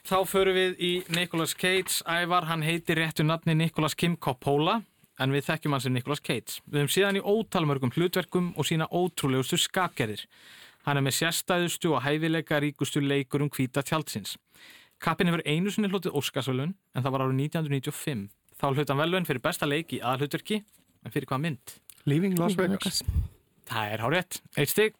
Þá 0.09 0.19
förum 0.25 0.57
við 0.57 0.81
í 0.81 0.93
Nicolas 1.13 1.53
Cage, 1.61 1.99
ævar, 2.09 2.49
hann 2.49 2.65
heitir 2.65 2.97
réttu 2.97 3.27
nafni 3.29 3.53
Nicolas 3.59 3.99
Kim 3.99 4.17
Coppola 4.17 4.79
en 5.21 5.35
við 5.35 5.45
þekkjum 5.51 5.75
hann 5.77 5.85
sem 5.85 5.93
Nicolas 5.93 6.23
Cage. 6.25 6.63
Við 6.65 6.87
höfum 6.87 6.95
síðan 6.95 7.19
í 7.21 7.25
ótalmörgum 7.27 7.93
hlutverkum 7.93 8.55
og 8.57 8.65
sína 8.65 8.89
ótrúlegustu 8.89 9.59
skapgerðir. 9.61 10.25
Hann 10.89 10.97
er 10.97 11.05
með 11.05 11.18
sérstæðustu 11.18 11.91
og 11.93 12.01
hæfileika 12.01 12.57
ríkustu 12.64 13.03
leikur 13.05 13.43
um 13.45 13.51
hvita 13.53 13.82
tjaldsins. 13.84 14.39
Kappin 15.05 15.28
hefur 15.28 15.43
einu 15.45 15.68
sinni 15.68 15.91
hlutið 15.93 16.14
Óskarsvölun 16.16 16.72
en 16.72 17.05
það 17.05 17.12
var 17.12 17.24
árið 17.26 17.43
1995. 17.43 18.22
Þá 18.57 18.64
hlut 18.70 18.93
hann 18.95 19.03
velun 19.03 19.28
fyrir 19.28 19.43
besta 19.45 19.68
leik 19.68 19.93
í 19.93 20.01
aðhlutverki 20.01 20.62
en 20.62 21.12
fyrir 21.12 21.28
hvað 21.28 21.43
mynd? 21.45 21.74
Leaving 22.09 22.41
Las 22.41 22.57
Vegas. 22.57 23.03
Það 23.68 23.93
er 23.93 24.07
hárétt. 24.07 24.41
Eitt 24.57 24.72
stygg. 24.72 24.97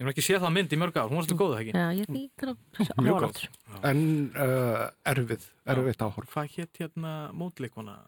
Ég 0.00 0.02
hef 0.02 0.10
ekki 0.16 0.26
séð 0.26 0.42
það 0.42 0.54
mynd 0.56 0.74
í 0.74 0.80
mörg 0.82 0.98
ár. 0.98 1.06
Hún 1.12 1.20
var 1.20 1.28
svolítið 1.28 1.42
góð, 1.44 1.56
ekki? 1.60 1.78
Já, 1.78 1.86
ég 1.94 2.10
er 2.10 2.52
ekki 2.82 3.06
mjög 3.06 3.26
góð. 3.28 3.42
En 3.86 4.00
uh, 4.34 4.86
erfið, 5.14 5.50
erfið 5.76 6.06
áhorf. 6.08 6.34
Hvað 6.34 6.56
hétt 6.56 6.82
hérna 6.82 7.12
mótleikona? 7.38 8.00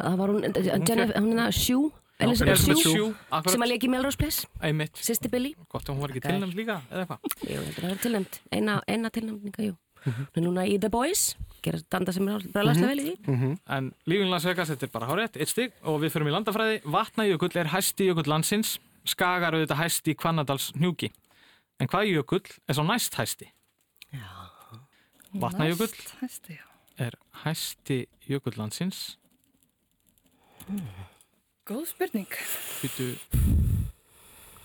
Það 0.00 0.22
var 0.22 0.32
hún, 0.32 0.48
hún 0.48 0.94
er 0.96 1.10
það 1.44 1.58
Sjú. 1.60 1.90
Elizabeth 2.20 2.82
Shue 2.82 3.12
sem 3.48 3.62
að 3.64 3.72
leki 3.74 3.90
Melrose 3.92 4.18
Place. 4.20 4.48
Sister 5.00 5.30
Billy 5.32 5.54
Gott 5.68 5.88
að 5.88 5.94
hún 5.94 6.02
var 6.04 6.14
ekki 6.14 6.24
tilnæmt 6.26 6.56
líka 6.58 6.80
eða 6.90 7.06
hvað 7.10 7.18
Jú, 7.50 7.62
þetta 7.68 7.92
er 7.92 8.02
tilnæmt, 8.04 8.40
eina, 8.52 8.80
eina 8.88 9.10
tilnæmninga, 9.10 9.70
jú. 9.70 9.76
Mm 10.04 10.12
-hmm. 10.12 10.42
Núna 10.42 10.66
í 10.66 10.78
The 10.80 10.88
Boys 10.88 11.36
gerir 11.62 11.82
danda 11.92 12.12
sem 12.12 12.28
er 12.28 12.44
bræðast 12.52 12.80
vel 12.80 12.98
í 12.98 13.04
því. 13.04 13.16
Mm 13.26 13.38
-hmm. 13.40 13.58
En 13.76 13.92
lífing 14.06 14.30
Las 14.30 14.44
Vegas, 14.44 14.68
þetta 14.68 14.86
er 14.86 14.90
bara 14.92 15.06
hárétt 15.06 15.36
eitt 15.36 15.48
stygg 15.48 15.72
og 15.82 16.00
við 16.00 16.10
förum 16.12 16.28
í 16.28 16.30
landafræði. 16.30 16.80
Vatnajökull 16.84 17.56
er 17.56 17.68
hæsti 17.68 18.06
jökull 18.08 18.28
landsins. 18.28 18.78
Skagar 19.04 19.54
auðvitað 19.54 19.82
hæsti 19.82 20.14
Kvannadals 20.14 20.72
hnjúki. 20.72 21.10
En 21.80 21.88
hvað 21.88 22.04
jökull 22.04 22.44
er 22.68 22.74
svo 22.74 22.84
næst 22.84 23.14
hæsti? 23.14 23.52
Já. 24.12 24.28
Vatnajökull 25.32 25.94
er 26.98 27.12
hæsti 27.44 28.06
jökull 28.28 28.56
landsins. 28.56 29.18
Mm. 30.68 30.80
Góð 31.70 31.84
spurning. 31.86 32.32
Býtu... 32.82 33.04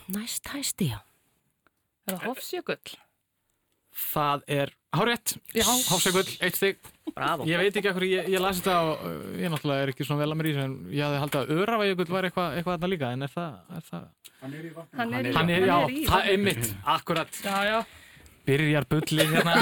Næst 0.09 0.47
hæsti, 0.49 0.87
já. 0.89 1.03
Er 2.09 2.15
það 2.15 2.23
Hofsjökull? 2.31 2.95
Það 3.93 4.45
er 4.55 4.71
hárétt. 4.97 5.35
Já. 5.53 5.67
Hofsjökull, 5.91 6.31
eitt 6.41 6.57
stygg. 6.57 6.79
Bravo. 7.13 7.45
Ég 7.45 7.61
veit 7.61 7.77
ekki 7.77 7.91
ekkur, 7.91 8.05
ég, 8.09 8.31
ég 8.33 8.41
lasi 8.41 8.63
þetta 8.63 8.79
og 8.87 9.03
uh, 9.05 9.19
ég 9.37 9.53
náttúrulega 9.53 9.85
er 9.85 9.91
ekki 9.93 10.07
svona 10.07 10.23
vel 10.23 10.33
að 10.33 10.39
mér 10.39 10.49
í 10.49 10.55
þessu 10.55 10.65
en 10.65 10.73
ég 10.95 11.05
hafði 11.05 11.21
haldið 11.21 11.43
að 11.43 11.61
Öravæjökull 11.65 12.07
var 12.15 12.27
eitthvað 12.29 12.57
eitthva 12.57 12.73
þarna 12.73 12.89
líka 12.95 13.11
en 13.13 13.27
er 13.27 13.33
það... 13.35 13.59
Er 13.77 13.85
það... 13.91 14.07
Hann 14.41 14.55
er 14.57 14.65
í 14.65 14.73
vatn. 14.79 14.97
Hann 14.97 15.13
er 15.13 15.29
í 15.29 15.29
vatn. 15.29 15.37
Hann 15.37 15.53
er, 15.53 15.67
já, 15.69 15.77
í, 15.85 16.03
það 16.09 16.31
er 16.33 16.43
mitt. 16.49 16.71
Akkurat. 16.95 17.41
Já, 17.45 17.57
já. 17.69 17.77
Byrjar 18.49 18.89
bullið 18.89 19.37
hérna. 19.37 19.53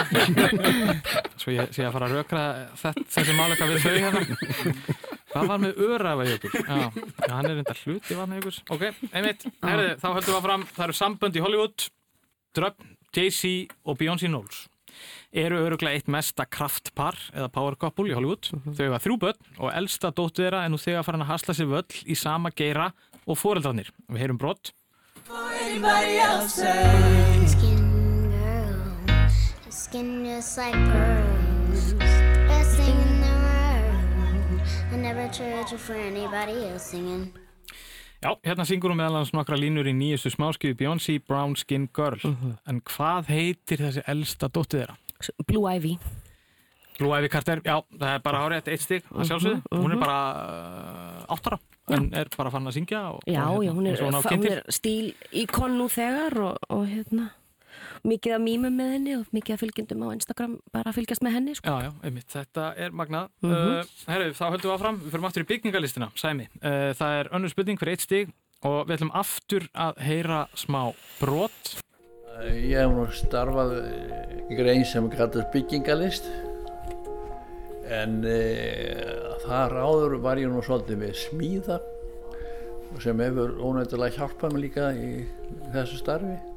Svo 1.43 1.51
ég 1.55 1.75
sé 1.75 1.83
að 1.87 1.93
fara 1.97 2.07
að 2.07 2.17
rökra 2.21 2.47
þessi 2.79 3.35
máleika 3.35 3.67
við 3.67 3.83
þau 3.83 3.93
hérna. 4.07 5.11
Hvað 5.33 5.49
var 5.49 5.61
með 5.63 5.79
Örafajökul? 5.87 6.51
Já, 6.53 6.75
já, 6.77 7.31
hann 7.31 7.47
er 7.47 7.55
reynda 7.57 7.75
hluti 7.79 8.17
vatnajökuls. 8.17 8.59
Ok, 8.73 8.83
einmitt, 9.09 9.47
herriði, 9.63 9.95
þá 10.01 10.07
höldum 10.11 10.29
við 10.29 10.37
að 10.37 10.45
fram, 10.45 10.65
það 10.75 10.85
eru 10.85 10.97
sambönd 10.99 11.39
í 11.39 11.43
Hollywood, 11.43 11.87
Dröpp, 12.53 12.85
Jay-Z 13.17 13.73
og 13.89 13.97
Beyoncé 13.97 14.29
Knowles. 14.29 14.67
Eru 15.33 15.57
öruglega 15.65 15.97
eitt 15.97 16.11
mesta 16.11 16.45
kraftpar 16.45 17.17
eða 17.33 17.49
power 17.53 17.77
couple 17.81 18.11
í 18.11 18.13
Hollywood. 18.13 18.45
Mm 18.51 18.61
-hmm. 18.61 18.75
Þau 18.77 18.85
hefa 18.85 19.01
þrjú 19.05 19.17
börn 19.23 19.39
og 19.57 19.73
elsta 19.73 20.11
dóttu 20.11 20.43
þeirra 20.43 20.65
er 20.65 20.69
nú 20.69 20.77
þegar 20.77 21.03
farin 21.03 21.25
að 21.25 21.31
hasla 21.33 21.53
sér 21.53 21.69
völl 21.73 21.93
í 22.05 22.15
sama 22.15 22.49
geira 22.51 22.93
og 23.25 23.37
foreldrarnir. 23.37 23.89
Við 24.09 24.19
heyrum 24.19 24.37
brott. 24.37 24.73
Skin 27.47 27.81
girl, 28.29 29.29
skin 29.71 30.25
just 30.25 30.57
like 30.57 30.73
pearls, 30.73 32.12
I 34.91 34.97
never 34.97 35.27
trade 35.29 35.71
you 35.71 35.77
for 35.77 35.95
anybody 35.95 36.67
else 36.67 36.91
singing 36.91 37.33
Já, 38.23 38.31
hérna 38.39 38.63
syngur 38.63 38.93
hún 38.93 39.01
meðalans 39.01 39.33
nokkra 39.35 39.57
línur 39.59 39.87
í 39.89 39.91
nýjustu 39.91 40.29
smáskifu 40.31 40.77
Beyoncé, 40.79 41.17
Brown 41.19 41.57
Skin 41.59 41.89
Girl. 41.91 42.19
Uh 42.23 42.31
mhm. 42.31 42.51
-huh. 42.51 42.57
En 42.69 42.81
hvað 42.81 43.27
heitir 43.27 43.77
þessi 43.83 44.03
elsta 44.07 44.47
dóttið 44.47 44.79
þeirra? 44.79 44.95
Blue 45.47 45.75
Ivy. 45.75 45.97
Blue 46.99 47.19
Ivy 47.19 47.29
Carter, 47.29 47.61
já, 47.65 47.83
það 47.99 48.13
er 48.13 48.19
bara 48.23 48.39
árið 48.45 48.67
eitt 48.67 48.81
stygg 48.81 49.03
að 49.11 49.27
sjálfsögðu. 49.27 49.55
Uh 49.55 49.61
-huh, 49.61 49.71
uh 49.71 49.77
-huh. 49.77 49.83
Hún 49.83 49.91
er 49.91 49.99
bara 49.99 50.19
uh, 51.27 51.33
áttara, 51.33 51.59
en 51.89 52.13
er 52.13 52.27
bara 52.37 52.51
fann 52.51 52.67
að 52.67 52.73
syngja. 52.73 53.09
Og, 53.09 53.19
já, 53.27 53.43
og, 53.43 53.63
hérna, 53.63 53.65
já, 53.65 53.71
hún 53.73 53.87
er, 53.87 53.99
hún 53.99 54.45
er 54.45 54.63
stíl 54.69 55.13
íkon 55.31 55.77
nú 55.77 55.89
þegar 55.89 56.37
og, 56.37 56.57
og 56.69 56.87
hérna 56.87 57.29
mikið 58.07 58.35
að 58.35 58.43
mýmum 58.43 58.75
með 58.77 58.91
henni 58.97 59.15
og 59.17 59.35
mikið 59.35 59.55
að 59.55 59.61
fylgjendum 59.63 60.03
á 60.03 60.07
Instagram 60.13 60.55
bara 60.75 60.91
að 60.91 60.97
fylgjast 60.99 61.23
með 61.25 61.35
henni 61.37 61.55
sko. 61.57 61.71
Já, 61.71 61.87
já, 61.87 61.91
einmitt, 62.03 62.29
þetta 62.33 62.65
er 62.75 62.95
magnað. 62.95 63.29
Mm 63.41 63.53
-hmm. 63.53 63.79
uh, 63.79 64.11
Herru, 64.11 64.29
þá 64.33 64.45
höldum 64.49 64.69
við 64.69 64.75
áfram, 64.75 64.99
við 65.03 65.15
fyrir 65.15 65.27
aftur 65.29 65.45
í 65.45 65.49
byggingalistina 65.51 66.09
Sæmi, 66.19 66.47
uh, 66.59 66.91
það 66.99 67.19
er 67.19 67.31
önnur 67.31 67.53
spurning 67.53 67.79
fyrir 67.79 67.95
eitt 67.95 68.05
stíg 68.05 68.33
og 68.63 68.87
við 68.87 68.95
ætlum 68.97 69.15
aftur 69.15 69.67
að 69.73 70.03
heyra 70.03 70.47
smá 70.55 70.93
brot. 71.19 71.75
Ég 72.43 72.79
hef 72.81 72.91
nú 72.91 73.07
starfað 73.13 73.75
í 74.49 74.55
grein 74.57 74.85
sem 74.85 75.09
kallast 75.09 75.51
byggingalist 75.53 76.27
en 77.87 78.23
uh, 78.25 79.35
þar 79.45 79.79
áður 79.79 80.17
var 80.23 80.39
ég 80.41 80.49
nú 80.51 80.63
svolítið 80.63 80.97
með 80.97 81.19
smíða 81.27 81.81
sem 83.01 83.19
hefur 83.19 83.55
ónættilega 83.57 84.19
hjálpað 84.19 84.53
mig 84.53 84.67
líka 84.67 84.91
í 84.93 85.23
þessu 85.73 85.97
starfi 85.97 86.52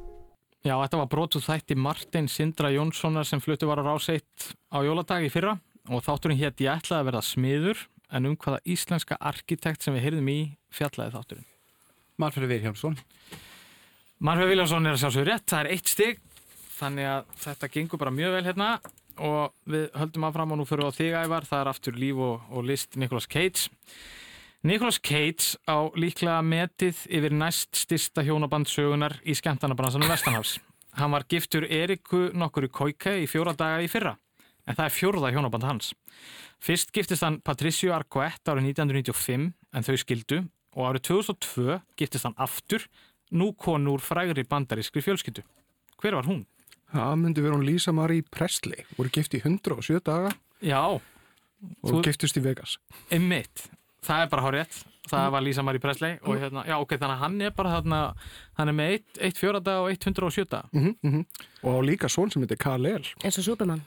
Já, 0.67 0.73
þetta 0.81 0.97
var 0.99 1.07
brotuð 1.07 1.45
þætti 1.45 1.75
Martin 1.79 2.25
Sindra 2.27 2.67
Jónssonar 2.73 3.23
sem 3.27 3.39
fluttu 3.39 3.69
var 3.69 3.79
á 3.79 3.87
ráseitt 3.87 4.49
á 4.67 4.83
jóladagi 4.83 5.29
fyrra 5.31 5.53
og 5.87 6.01
þátturinn 6.03 6.41
hétt 6.41 6.59
ég 6.59 6.73
ætlaði 6.73 6.99
að 6.99 7.07
verða 7.07 7.21
smiður 7.23 7.83
en 8.11 8.27
um 8.27 8.35
hvaða 8.35 8.59
íslenska 8.67 9.15
arkitekt 9.29 9.85
sem 9.85 9.95
við 9.95 10.03
heyrðum 10.03 10.31
í 10.33 10.35
fjallaði 10.75 11.13
þátturinn. 11.13 11.47
Marfjörður 12.19 12.51
Viljámsson. 12.51 12.99
Marfjörður 14.19 14.51
Viljámsson 14.51 14.89
er 14.89 14.97
að 14.97 15.01
sjálfsögur 15.05 15.31
rétt, 15.31 15.47
það 15.47 15.61
er 15.61 15.71
eitt 15.77 15.93
stygg 15.93 16.19
þannig 16.81 17.09
að 17.13 17.33
þetta 17.45 17.71
gengur 17.77 18.03
bara 18.03 18.15
mjög 18.17 18.35
vel 18.35 18.45
hérna 18.49 18.69
og 19.23 19.55
við 19.71 19.87
höldum 20.01 20.27
áfram 20.27 20.57
og 20.57 20.59
nú 20.59 20.67
fyrir 20.67 20.91
á 20.91 20.97
þig 20.99 21.15
ævar, 21.15 21.47
það 21.47 21.63
er 21.63 21.71
aftur 21.71 22.01
líf 22.03 22.23
og, 22.27 22.43
og 22.51 22.67
list 22.67 22.99
Nicolas 22.99 23.29
Cage. 23.31 23.69
Nicolas 24.67 24.97
Cage 24.99 25.55
á 25.63 25.87
líklega 25.95 26.41
metið 26.43 27.05
yfir 27.07 27.31
næst 27.31 27.77
styrsta 27.85 28.23
hjónabandsögunar 28.27 29.13
í 29.23 29.31
skemmtarnabransanum 29.37 30.09
Vestanhavs. 30.11 30.57
Hann 30.99 31.13
var 31.13 31.23
giftur 31.31 31.63
Eriku 31.63 32.25
nokkur 32.35 32.67
í 32.67 32.69
Koike 32.73 33.13
í 33.21 33.29
fjóra 33.31 33.53
daga 33.55 33.77
í 33.85 33.87
fyrra, 33.87 34.17
en 34.67 34.75
það 34.75 34.89
er 34.89 34.95
fjóruða 34.97 35.31
hjónaband 35.31 35.67
hans. 35.69 35.93
Fyrst 36.59 36.91
giftist 36.91 37.23
hann 37.23 37.39
Patricio 37.47 37.93
Arquette 37.95 38.51
árið 38.51 38.73
1995, 38.73 39.47
en 39.71 39.87
þau 39.87 39.97
skildu, 40.03 40.41
og 40.75 40.89
árið 40.89 41.05
2002 41.13 41.79
giftist 42.03 42.27
hann 42.27 42.35
aftur, 42.35 42.89
nú 43.31 43.53
konur 43.55 44.03
frægri 44.03 44.43
bandarískri 44.43 45.05
fjölskyldu. 45.05 45.47
Hver 46.01 46.19
var 46.19 46.27
hún? 46.27 46.43
Það 46.91 47.15
myndi 47.23 47.47
vera 47.47 47.55
hún 47.55 47.67
Lisa 47.69 47.95
Marie 47.95 48.27
Presley, 48.35 48.83
voru 48.99 49.15
gift 49.15 49.31
í 49.31 49.45
107 49.45 50.03
daga. 50.03 50.35
Já. 50.59 50.83
Og 50.91 51.87
þú... 51.87 52.03
giftist 52.11 52.35
í 52.35 52.43
Vegas. 52.43 52.81
Emmitt 53.07 53.69
það 54.07 54.23
er 54.23 54.31
bara 54.31 54.45
hár 54.45 54.57
rétt 54.57 54.77
það 55.07 55.29
var 55.35 55.45
Lisa 55.45 55.63
Marie 55.63 55.83
Presley 55.83 56.17
og 56.23 56.41
hérna, 56.41 56.63
já 56.67 56.75
ok, 56.77 56.95
þannig 56.97 57.15
að 57.15 57.23
hann 57.23 57.41
er 57.47 57.55
bara 57.57 57.73
þarna 57.77 58.01
hann 58.59 58.71
er 58.73 58.77
með 58.77 58.97
1 59.29 59.39
fjórada 59.39 59.79
og 59.83 59.91
1 59.93 60.09
hundra 60.09 60.29
og 60.29 60.35
sjöta 60.35 60.63
mm 60.71 60.83
-hmm, 60.83 60.95
mm 61.01 61.13
-hmm. 61.13 61.25
og 61.69 61.83
líka 61.83 62.09
svon 62.09 62.31
sem 62.31 62.41
heitir 62.41 62.57
Kal-El 62.57 63.05
eins 63.23 63.37
og 63.37 63.43
Superman. 63.43 63.81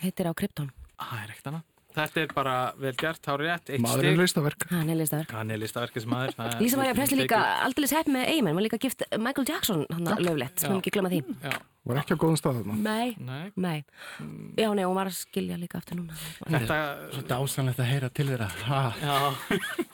Heitir 0.00 0.26
á 0.30 0.32
Krypton. 0.34 0.70
Það 0.98 1.22
er 1.24 1.30
ekkert 1.30 1.46
annað. 1.46 1.62
Þetta 1.98 2.20
er 2.20 2.32
bara 2.34 2.54
vel 2.78 2.92
gert, 2.94 3.20
þá 3.24 3.30
er 3.32 3.42
rétt 3.42 3.70
Maður 3.82 4.04
er 4.04 4.18
listaverk. 4.20 4.66
Hann 4.70 4.90
er 4.92 4.98
listaverk. 5.00 5.32
Hann 5.34 5.50
er 5.50 5.58
listaverkis 5.58 6.06
maður 6.06 6.60
Lísa 6.60 6.76
Maria 6.76 6.94
Presley 6.94 7.22
líka 7.22 7.40
aldrei 7.64 7.88
sett 7.90 8.06
með 8.06 8.28
Eyman 8.34 8.54
Var 8.54 8.62
líka 8.62 8.78
gift 8.78 9.02
Michael 9.16 9.48
Jackson 9.48 9.86
hann 9.90 10.06
að 10.06 10.22
löflegt 10.28 10.60
Svo 10.60 10.76
ekki 10.78 10.90
glemma 10.94 11.10
því. 11.10 11.22
Já. 11.42 11.56
Var 11.88 12.00
ekki 12.02 12.14
á 12.14 12.18
góðum 12.20 12.36
stað 12.36 12.58
þarna. 12.60 12.74
Nei, 12.84 13.14
nei, 13.16 13.46
nei. 13.56 13.78
Já, 14.60 14.68
nei, 14.76 14.84
hún 14.84 14.96
var 14.98 15.08
að 15.08 15.16
skilja 15.16 15.56
líka 15.56 15.78
aftur 15.80 15.96
núna. 15.96 16.16
Þetta 16.44 16.76
er 16.76 17.14
svo 17.14 17.22
dásanlegt 17.30 17.80
að 17.80 17.88
heyra 17.88 18.10
til 18.12 18.26
þeirra. 18.28 18.48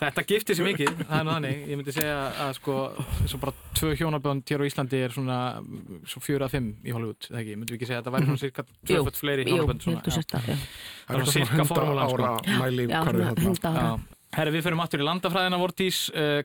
Þetta 0.00 0.24
giftir 0.28 0.58
sér 0.58 0.66
mikið 0.68 0.90
Það 1.04 1.14
er 1.18 1.26
náðan 1.28 1.46
Ég 1.50 1.78
myndi 1.78 1.94
segja 1.94 2.16
að 2.44 2.50
sko 2.58 2.74
Svo 3.30 3.38
bara 3.42 3.54
tvö 3.78 3.92
hjónabönd 3.98 4.50
hér 4.50 4.64
á 4.64 4.68
Íslandi 4.68 5.00
er 5.04 5.14
svona 5.14 5.38
Svo 6.10 6.22
fjóra 6.24 6.48
að 6.48 6.56
fimm 6.56 6.68
í 6.82 6.94
Hollywood 6.94 7.28
Það 7.28 7.40
ekki, 7.42 7.54
myndi 7.60 7.74
við 7.74 7.78
ekki 7.78 7.88
segja 7.90 8.00
að 8.02 8.08
það 8.08 8.16
væri 8.16 8.28
svona 8.28 8.42
cirka 8.42 8.66
Tvöfött 8.90 9.20
fleiri 9.20 9.46
hjónabönd 9.48 9.80
Það 9.84 9.94
er 11.14 11.24
svona 11.30 11.48
hundra 11.54 12.08
ára 12.08 12.32
mæli 12.60 12.84
Herri, 14.34 14.50
við 14.50 14.64
fyrir 14.66 14.80
aftur 14.82 14.98
í 14.98 15.04
landafræðina 15.06 15.58
vortís. 15.62 16.10
Uh, 16.10 16.42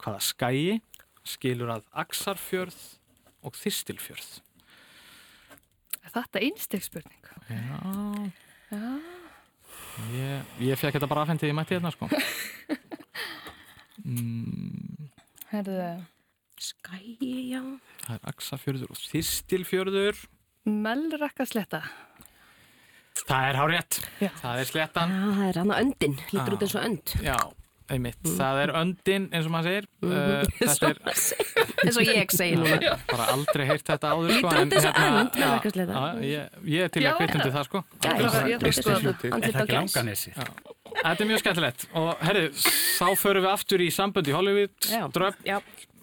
Hvaða 0.00 0.20
skæi 0.24 0.80
skilur 1.28 1.74
að 1.74 1.88
Aksarfjörð 2.02 2.78
og 3.44 3.56
Þistilfjörð? 3.58 4.30
Þistilfjörð 4.30 4.48
Er 6.00 6.14
þetta 6.14 6.40
einstegspurning? 6.42 7.26
Já, 7.50 8.30
Já. 8.70 8.84
Ég, 10.14 10.48
ég 10.64 10.78
fekk 10.80 10.96
þetta 10.96 11.08
bara 11.10 11.24
aðfendið 11.24 11.50
í 11.52 11.54
mætti 11.54 11.76
hérna 11.76 11.90
sko. 11.92 12.08
Mm. 14.00 15.10
Herðu. 15.52 15.90
Skæi, 16.60 17.50
já. 17.52 17.60
Það 18.04 18.14
er 18.16 18.26
Aksarfjörður 18.32 18.94
og 18.94 19.00
Þistilfjörður. 19.10 20.24
Melrakka 20.70 21.46
sletta 21.48 21.80
Það 23.20 23.46
er 23.48 23.56
hár 23.56 23.70
rétt, 23.72 23.96
það 24.42 24.58
er 24.60 24.68
slettan 24.68 25.12
Já, 25.14 25.22
það 25.38 25.46
er 25.46 25.58
hann 25.60 25.72
að 25.72 25.80
öndin, 25.84 26.16
lítur 26.32 26.56
út 26.56 26.64
eins 26.66 26.74
og 26.76 26.84
önd. 26.84 27.12
Já 27.24 27.36
einmitt, 27.90 28.18
mm. 28.24 28.34
það 28.38 28.62
er 28.64 28.72
öndin 28.80 29.28
eins 29.34 29.48
og 29.48 29.54
maður 29.54 29.70
segir. 29.70 29.88
Mm. 30.00 30.10
Uh, 30.10 30.42
þetta 30.60 30.90
er 30.90 31.00
eins 31.84 32.00
og 32.00 32.10
ég 32.10 32.34
segi 32.36 32.58
núna 32.60 32.96
bara 33.10 33.28
aldrei 33.34 33.64
heyrt 33.70 33.86
þetta 33.90 34.14
áður 34.14 34.34
sko, 34.38 34.52
en, 34.56 34.74
hérna, 34.76 36.02
ég, 36.24 36.60
ég 36.70 36.86
er 36.86 36.92
til 36.94 37.06
að 37.06 37.22
kvitundi 37.22 37.54
það 37.54 37.70
sko. 37.70 37.84
Já, 38.04 38.12
ég, 38.16 38.28
ég, 38.54 38.68
er 39.40 39.58
það 39.60 39.74
langanessi 39.76 40.34
þetta 41.00 41.24
er 41.24 41.28
mjög 41.30 41.42
skemmtilegt. 41.44 41.86
Og 41.98 42.24
herri, 42.24 42.46
þá 42.98 43.06
förum 43.18 43.46
við 43.46 43.52
aftur 43.52 43.84
í 43.84 43.88
sambund 43.94 44.30
í 44.30 44.34
Hollywood. 44.34 44.90
Dröf 45.14 45.38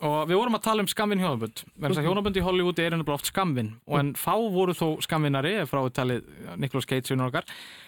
og 0.02 0.30
við 0.30 0.38
vorum 0.38 0.58
að 0.60 0.66
tala 0.68 0.86
um 0.86 0.92
skamvin 0.92 1.24
hjónabönd 1.24 1.64
verðan 1.76 2.04
að 2.04 2.08
hjónabönd 2.10 2.38
í 2.38 2.46
Hollywood 2.46 2.80
er 2.80 2.94
ennabla 2.94 3.18
oft 3.18 3.32
skamvin 3.32 3.76
og 3.88 4.00
en 4.00 4.14
fá 4.20 4.36
voru 4.36 4.76
þó 4.78 5.02
skamvinari 5.02 5.58
frá 5.70 5.82
talið 5.90 6.24
Nicolas 6.58 6.90
Cage 6.90 7.14
og 7.16 7.22
nokkar 7.24 7.46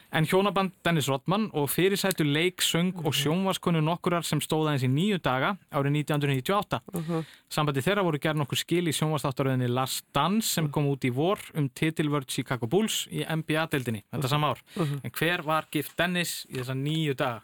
En 0.09 0.25
hjónaband 0.25 0.71
Dennis 0.85 1.07
Rodman 1.09 1.49
og 1.53 1.67
fyrirsættu 1.69 2.25
leik, 2.25 2.63
söng 2.65 2.95
og 3.05 3.13
sjónvaskonu 3.13 3.81
nokkurar 3.85 4.25
sem 4.25 4.41
stóða 4.41 4.73
eins 4.73 4.85
í 4.85 4.89
nýju 4.89 5.19
daga 5.21 5.51
árið 5.69 5.99
1998. 6.01 6.79
Uh 6.93 7.09
-huh. 7.09 7.25
Sambandi 7.49 7.81
þeirra 7.85 8.03
voru 8.03 8.17
gerð 8.17 8.41
nokkur 8.41 8.57
skil 8.57 8.87
í 8.87 8.95
sjónvastáttaröðinni 8.97 9.69
Last 9.69 10.05
Dance 10.13 10.47
sem 10.47 10.71
kom 10.71 10.87
út 10.87 11.05
í 11.05 11.13
vor 11.13 11.37
um 11.53 11.69
titilvörd 11.69 12.27
Chicago 12.27 12.67
Bulls 12.67 13.07
í 13.11 13.23
NBA-deildinni 13.23 14.03
þetta 14.11 14.27
sama 14.27 14.47
ár. 14.51 14.59
Uh 14.75 14.83
-huh. 14.83 14.99
En 15.03 15.11
hver 15.11 15.43
var 15.43 15.67
gift 15.71 15.97
Dennis 15.97 16.47
í 16.49 16.57
þessa 16.57 16.73
nýju 16.73 17.13
daga? 17.13 17.41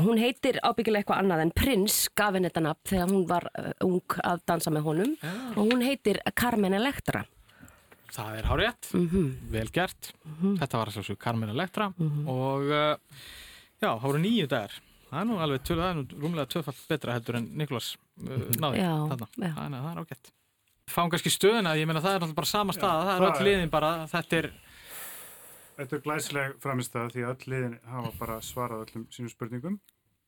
Hún 0.00 0.16
heitir 0.16 0.56
ábyggilega 0.64 1.02
eitthvað 1.02 1.18
annað 1.20 1.42
en 1.44 1.50
Prince 1.52 2.08
gaf 2.16 2.32
henni 2.32 2.48
þetta 2.48 2.62
nafn 2.64 2.88
þegar 2.88 3.10
hún 3.10 3.24
var 3.28 3.46
uh, 3.50 3.72
ung 3.84 4.14
að 4.24 4.44
dansa 4.48 4.72
með 4.72 4.86
honum 4.86 5.10
ja. 5.20 5.32
og 5.52 5.68
hún 5.68 5.84
heitir 5.84 6.20
Carmen 6.38 6.76
Electra. 6.78 7.26
Það 8.12 8.38
er 8.38 8.48
hárétt, 8.48 8.88
mm 8.92 9.04
-hmm. 9.08 9.28
vel 9.52 9.68
gert. 9.72 10.12
Mm 10.24 10.34
-hmm. 10.40 10.58
Þetta 10.60 10.78
var 10.78 10.90
svo 10.90 11.16
Carmen 11.16 11.48
Electra 11.48 11.92
mm 11.96 12.08
-hmm. 12.08 12.28
og 12.28 12.62
uh, 12.62 12.96
já, 13.80 13.90
það 14.00 14.02
voru 14.02 14.18
nýju 14.18 14.46
dagar. 14.46 14.72
Það 15.10 15.20
er 15.20 15.26
nú 15.26 15.38
alveg 15.38 15.60
það 15.60 15.90
er 15.90 15.94
nú 15.94 16.04
rúmlega 16.20 16.46
tvöfall 16.46 16.78
betra 16.88 17.12
heldur 17.12 17.36
en 17.36 17.48
Niklas 17.52 17.96
uh, 18.22 18.28
náði 18.60 18.78
þarna. 18.80 19.26
Þannig 19.36 19.78
að 19.78 19.84
það 19.84 19.92
er 19.92 20.00
ágætt. 20.00 20.32
Fáum 20.88 21.10
kannski 21.10 21.30
stöðuna, 21.30 21.76
ég 21.76 21.86
meina 21.86 22.00
það 22.00 22.14
er 22.14 22.20
náttúrulega 22.20 22.34
bara 22.34 22.46
sama 22.46 22.72
stað, 22.72 22.96
já, 22.98 23.04
það 23.04 23.16
er 23.16 23.28
öll 23.28 23.44
liðin 23.44 23.70
bara, 23.70 24.06
þetta 24.06 24.36
er... 24.36 24.52
Þetta 25.78 25.96
er 25.96 26.04
glæsleg 26.04 26.54
framistæða 26.62 27.10
því 27.14 27.24
að 27.24 27.32
öll 27.32 27.50
liðin 27.52 27.78
hafa 27.88 28.12
bara 28.18 28.36
svarað 28.44 28.84
öllum 28.86 29.06
sínum 29.14 29.32
spurningum 29.32 29.78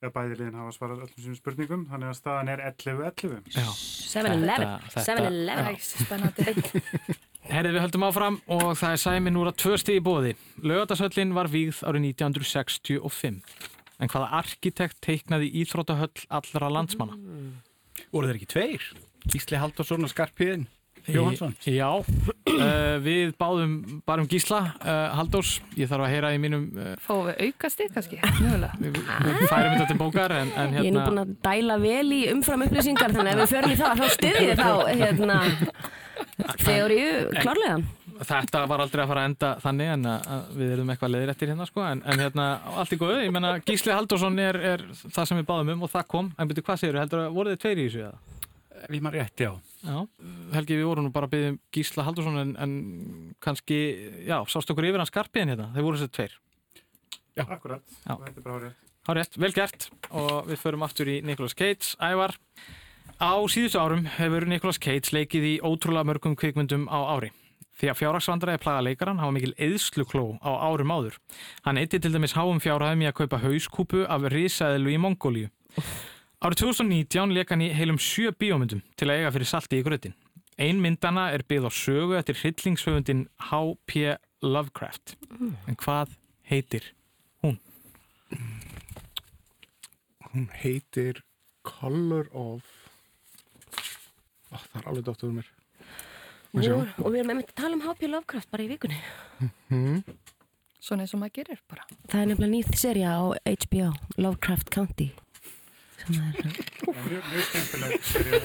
eða 0.05 0.12
bæði 0.14 0.38
liðin 0.40 0.59
hafa 0.61 0.72
svarað 0.76 1.05
öllum 1.05 1.20
sínum 1.20 1.38
spurningum 1.38 1.84
þannig 1.90 2.11
að 2.11 2.18
staðan 2.18 2.51
er 2.55 2.64
11-11 2.70 3.53
7-11 4.14 4.90
7-11 4.97 5.86
Spennandi 6.05 6.57
Herðið 7.45 7.74
við 7.76 7.82
höldum 7.84 8.07
áfram 8.09 8.36
og 8.57 8.70
það 8.80 8.95
er 8.95 9.01
sæmin 9.03 9.36
úr 9.36 9.51
að 9.51 9.59
tvö 9.61 9.76
stið 9.76 9.99
í 9.99 10.05
bóði. 10.05 10.30
Lögatarsöllin 10.64 11.34
var 11.36 11.51
vígð 11.53 11.82
árið 11.84 12.07
1965. 12.14 13.42
En 14.01 14.11
hvaða 14.11 14.30
arkitekt 14.40 14.97
teiknaði 15.05 15.51
Íþróttahöll 15.61 16.24
allra 16.32 16.70
landsmanna? 16.72 17.18
Mm. 17.20 17.51
Voru 18.14 18.30
þeir 18.30 18.40
ekki 18.40 18.49
tveir? 18.55 18.86
Gísli 19.28 19.61
Haldursson 19.61 20.09
og 20.09 20.12
Skarpiðin 20.12 20.64
Jóhansson? 21.05 21.53
Já, 21.68 22.01
uh, 22.59 22.97
við 23.05 23.33
báðum 23.41 23.75
bara 24.07 24.25
um 24.25 24.29
Gísla 24.31 24.61
uh, 24.77 25.17
Haldurs. 25.19 25.57
Ég 25.79 25.91
þarf 25.91 26.07
að 26.07 26.15
heyra 26.15 26.35
í 26.37 26.41
mínum... 26.43 26.69
Uh, 26.77 26.93
Fáum 27.05 27.27
við 27.31 27.43
aukast 27.49 27.83
þig 27.83 27.91
kannski? 27.97 28.21
við, 28.21 29.01
við 29.01 29.43
færum 29.51 29.75
þetta 29.75 29.89
til 29.91 29.99
bókar 30.01 30.37
en, 30.37 30.55
en 30.55 30.79
hérna... 30.79 30.87
Ég 30.87 30.93
er 30.93 30.97
nú 30.97 31.09
búin 31.09 31.25
að 31.25 31.35
dæla 31.49 31.81
vel 31.83 32.07
í 32.15 32.23
umfram 32.33 32.65
upplýsingar 32.69 33.17
þannig 33.17 33.35
að 33.35 33.35
ef 33.35 33.45
við 33.45 33.57
förum 33.57 33.75
í 33.75 33.83
það 33.83 34.01
þá 34.01 34.07
styrir 34.19 34.63
þá 34.63 34.73
hérna... 35.03 35.43
Þegar 36.65 36.93
ég, 36.95 37.37
klárlega 37.43 37.83
þetta 38.23 38.63
var 38.71 38.83
aldrei 38.85 39.03
að 39.03 39.11
fara 39.11 39.23
að 39.25 39.29
enda 39.31 39.51
þannig 39.63 39.93
en 39.95 40.09
að 40.11 40.51
við 40.59 40.73
erum 40.77 40.91
eitthvað 40.93 41.13
leiðrættir 41.15 41.51
hérna 41.53 41.67
sko 41.69 41.85
en, 41.87 42.03
en 42.07 42.23
hérna, 42.23 42.47
allt 42.79 42.95
í 42.95 42.99
góðu, 43.01 43.21
ég 43.25 43.35
menna 43.35 43.55
Gísli 43.67 43.95
Haldursson 43.95 44.39
er, 44.43 44.59
er 44.75 44.85
það 45.03 45.31
sem 45.31 45.41
við 45.41 45.49
báðum 45.51 45.75
um 45.75 45.87
og 45.87 45.93
það 45.93 46.09
kom, 46.15 46.31
en 46.39 46.51
byrju, 46.51 46.67
hvað 46.69 46.81
segir 46.83 46.95
þú, 46.95 47.03
heldur 47.03 47.25
að 47.25 47.39
voru 47.39 47.55
þið 47.55 47.63
tveir 47.65 47.81
í 47.81 47.87
þessu 47.89 48.05
eða? 48.05 48.19
Við 48.85 49.05
maður 49.05 49.21
rétt, 49.21 49.45
já. 49.45 49.51
Já. 49.85 49.99
Helgi, 50.55 50.78
við 50.80 50.89
vorum 50.91 51.09
nú 51.09 51.12
bara 51.14 51.28
að 51.28 51.35
byggja 51.37 51.53
um 51.55 51.59
Gísla 51.76 52.07
Haldursson 52.07 52.41
en, 52.41 52.55
en 52.64 52.78
kannski, 53.45 53.78
já, 54.26 54.39
sást 54.51 54.72
okkur 54.72 54.89
yfir 54.91 55.03
hans 55.03 55.12
skarpiðin 55.12 55.55
hérna, 55.55 55.68
þeir 55.74 55.89
voru 55.89 56.01
þessi 56.01 56.16
tveir. 56.16 56.39
Já, 57.35 57.45
akkurat, 57.45 57.85
já. 58.05 58.14
þetta 58.14 58.35
er 58.35 58.43
bara 58.47 58.57
hárið 58.59 58.80
Hárið, 59.05 59.35
vel 59.37 59.53
gert. 59.53 59.91
Og 60.16 60.47
við 60.49 60.61
förum 60.62 60.85
aftur 60.87 61.11
í 61.12 61.18
Nicolas 61.20 61.53
Cage, 61.59 61.93
Ævar 62.01 62.39
Á 63.22 63.39
síðustu 63.47 63.78
árum 63.78 64.07
hefur 64.16 64.47
Nicolas 64.49 64.80
Cage 64.82 65.14
leikið 65.14 65.45
í 65.47 65.55
ótrúlega 65.62 66.09
mörgum 66.09 66.35
kvikmyndum 66.35 66.89
á 66.91 66.99
ári. 67.14 67.30
Því 67.78 67.91
að 67.91 67.99
fjárhagsvandræði 68.01 68.62
plaga 68.62 68.82
leikaran 68.87 69.20
hafa 69.22 69.35
mikil 69.35 69.55
eðslukló 69.55 70.24
á 70.43 70.51
árum 70.66 70.91
áður. 70.95 71.18
Hann 71.66 71.78
eitti 71.78 72.01
til 72.03 72.12
dæmis 72.14 72.35
háum 72.35 72.59
fjárhæðum 72.62 73.05
í 73.05 73.09
að 73.11 73.16
kaupa 73.20 73.41
hauskúpu 73.43 74.03
af 74.11 74.26
risaðilu 74.35 74.95
í 74.95 74.99
Mongóliu. 75.03 75.51
Árið 76.45 76.59
2019 76.61 77.30
leik 77.32 77.53
hann 77.55 77.62
í 77.64 77.70
heilum 77.72 77.97
sjö 77.97 78.28
bíómyndum 78.36 78.82
til 79.01 79.07
að 79.09 79.22
eiga 79.22 79.30
fyrir 79.32 79.49
salti 79.49 79.78
í 79.80 79.84
grötin. 79.86 80.12
Ein 80.61 80.82
myndana 80.84 81.30
er 81.32 81.40
byggð 81.49 81.66
á 81.66 81.72
sögu 81.72 82.18
eftir 82.18 82.36
hryllingshöfundin 82.36 83.22
H.P. 83.49 84.18
Lovecraft. 84.45 85.14
En 85.40 85.78
hvað 85.80 86.12
heitir 86.51 86.90
hún? 87.40 87.57
Hún 90.28 90.53
heitir 90.61 91.24
Color 91.64 92.28
of... 92.36 92.68
Oh, 94.53 94.61
það 94.68 94.78
er 94.82 94.92
alveg 94.92 95.09
dótt 95.09 95.24
úr 95.24 95.34
mér. 95.40 95.51
Jú, 96.61 96.76
og 96.84 97.09
við 97.09 97.22
erum 97.24 97.34
einmitt 97.38 97.57
að 97.57 97.61
tala 97.64 97.80
um 97.80 97.88
H.P. 97.88 98.12
Lovecraft 98.12 98.53
bara 98.53 98.68
í 98.68 98.70
vikunni 98.70 99.01
mm. 99.72 100.05
Svona 100.76 101.09
eins 101.09 101.16
og 101.16 101.24
maður 101.24 101.40
gerir 101.40 101.66
bara 101.66 101.88
Það 102.05 102.20
er 102.20 102.30
nefnilega 102.30 102.53
nýtt 102.53 102.78
seria 102.78 103.16
á 103.16 103.24
HBO 103.32 103.90
Lovecraft 104.20 104.70
County 104.76 105.09
Mjög 106.05 107.45
skemmtileg 107.49 108.05
seria 108.05 108.41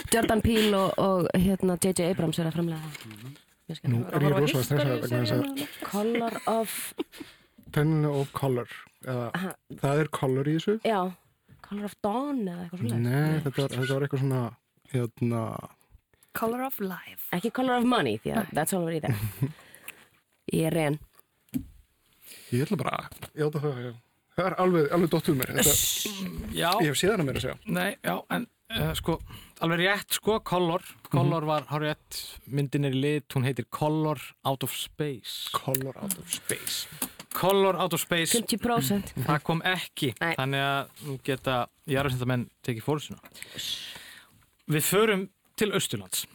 Jordan 0.14 0.40
Peele 0.44 0.76
og, 0.78 0.92
og 1.02 1.28
hérna, 1.34 1.76
J.J. 1.82 2.10
Abrams 2.12 2.38
er 2.38 2.48
að 2.50 2.56
framlega 2.58 2.80
Nú 3.90 4.02
er 4.14 4.22
ég 4.22 4.34
rosalega 4.36 4.98
stressað 5.02 5.42
Color 5.82 6.36
of 6.50 6.76
Ten 7.74 8.04
of 8.06 8.30
Color 8.36 8.70
eða, 9.02 9.54
Það 9.80 10.02
er 10.04 10.10
color 10.14 10.46
í 10.46 10.54
þessu? 10.60 10.76
Já, 10.86 11.00
Color 11.66 11.88
of 11.90 11.96
Dawn 12.06 12.44
eða 12.46 12.62
eitthvað 12.68 12.84
svona 12.84 13.00
Nei, 13.02 13.40
þetta 13.42 13.56
var, 13.56 13.74
þetta 13.74 13.90
var 13.96 14.06
eitthvað 14.06 14.22
svona 14.22 14.44
hérna 14.94 15.42
Color 16.36 16.62
of 16.66 16.80
Life. 16.84 17.22
Ekki 17.32 17.50
Color 17.56 17.80
of 17.80 17.86
Money 17.88 18.18
því 18.22 18.34
að 18.36 18.50
that's 18.54 18.76
all 18.76 18.84
we're 18.86 18.98
eating 19.00 19.16
Ég 20.54 20.68
er 20.70 20.76
reyn 20.78 20.98
Ég 22.54 22.62
ætla 22.66 22.78
bara 22.78 22.98
Já 23.34 23.48
það 23.50 23.70
er, 23.72 23.94
það 24.36 24.50
er 24.50 24.58
alveg, 24.62 24.92
alveg 24.96 25.12
dottuð 25.14 25.40
mér. 25.40 25.54
Þetta, 25.56 25.74
Já. 26.56 26.70
Ég 26.80 26.90
hef 26.90 27.00
síðan 27.00 27.22
að 27.22 27.28
mér 27.28 27.40
að 27.40 27.46
segja. 27.46 27.58
Nei, 27.76 27.90
já, 28.04 28.16
en 28.36 28.46
uh, 28.76 28.92
sko 28.98 29.18
Alveg 29.64 29.80
rétt 29.80 30.16
sko, 30.18 30.40
Color 30.44 30.82
Color 31.08 31.24
mm 31.24 31.32
-hmm. 31.32 31.46
var, 31.46 31.64
hár 31.70 31.80
rétt, 31.80 32.38
myndin 32.44 32.84
er 32.84 32.92
í 32.92 33.00
lit 33.00 33.32
Hún 33.32 33.44
heitir 33.44 33.64
Color 33.70 34.20
Out 34.44 34.62
of 34.62 34.72
Space. 34.76 35.48
Color 35.52 35.96
Out 35.96 36.18
of 36.18 36.32
Space. 36.32 36.86
Color 37.32 37.76
Out 37.76 37.94
of 37.94 38.00
Space. 38.00 38.38
50% 38.38 39.12
Það 39.26 39.42
kom 39.42 39.62
ekki. 39.64 40.14
Nei. 40.20 40.34
Þannig 40.36 40.60
að 40.60 40.88
nú 41.06 41.18
geta 41.24 41.66
Járafsindamenn 41.86 42.48
tekið 42.62 42.82
fórsuna 42.82 43.18
Við 44.66 44.82
förum 44.82 45.28
til 45.56 45.72
Östurlands. 45.72 46.26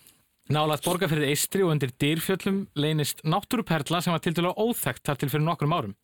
Nálat 0.50 0.84
borgarferðið 0.84 1.30
Eistri 1.30 1.64
og 1.64 1.72
undir 1.72 1.92
dýrfjöllum 2.02 2.68
leynist 2.76 3.22
náttúruperla 3.24 4.02
sem 4.02 4.12
var 4.12 4.20
til 4.20 4.34
dæla 4.34 4.54
óþægt 4.58 5.06
þar 5.06 5.20
til 5.20 5.30
fyrir 5.30 5.46
nokkrum 5.46 5.74
árum. 5.76 5.96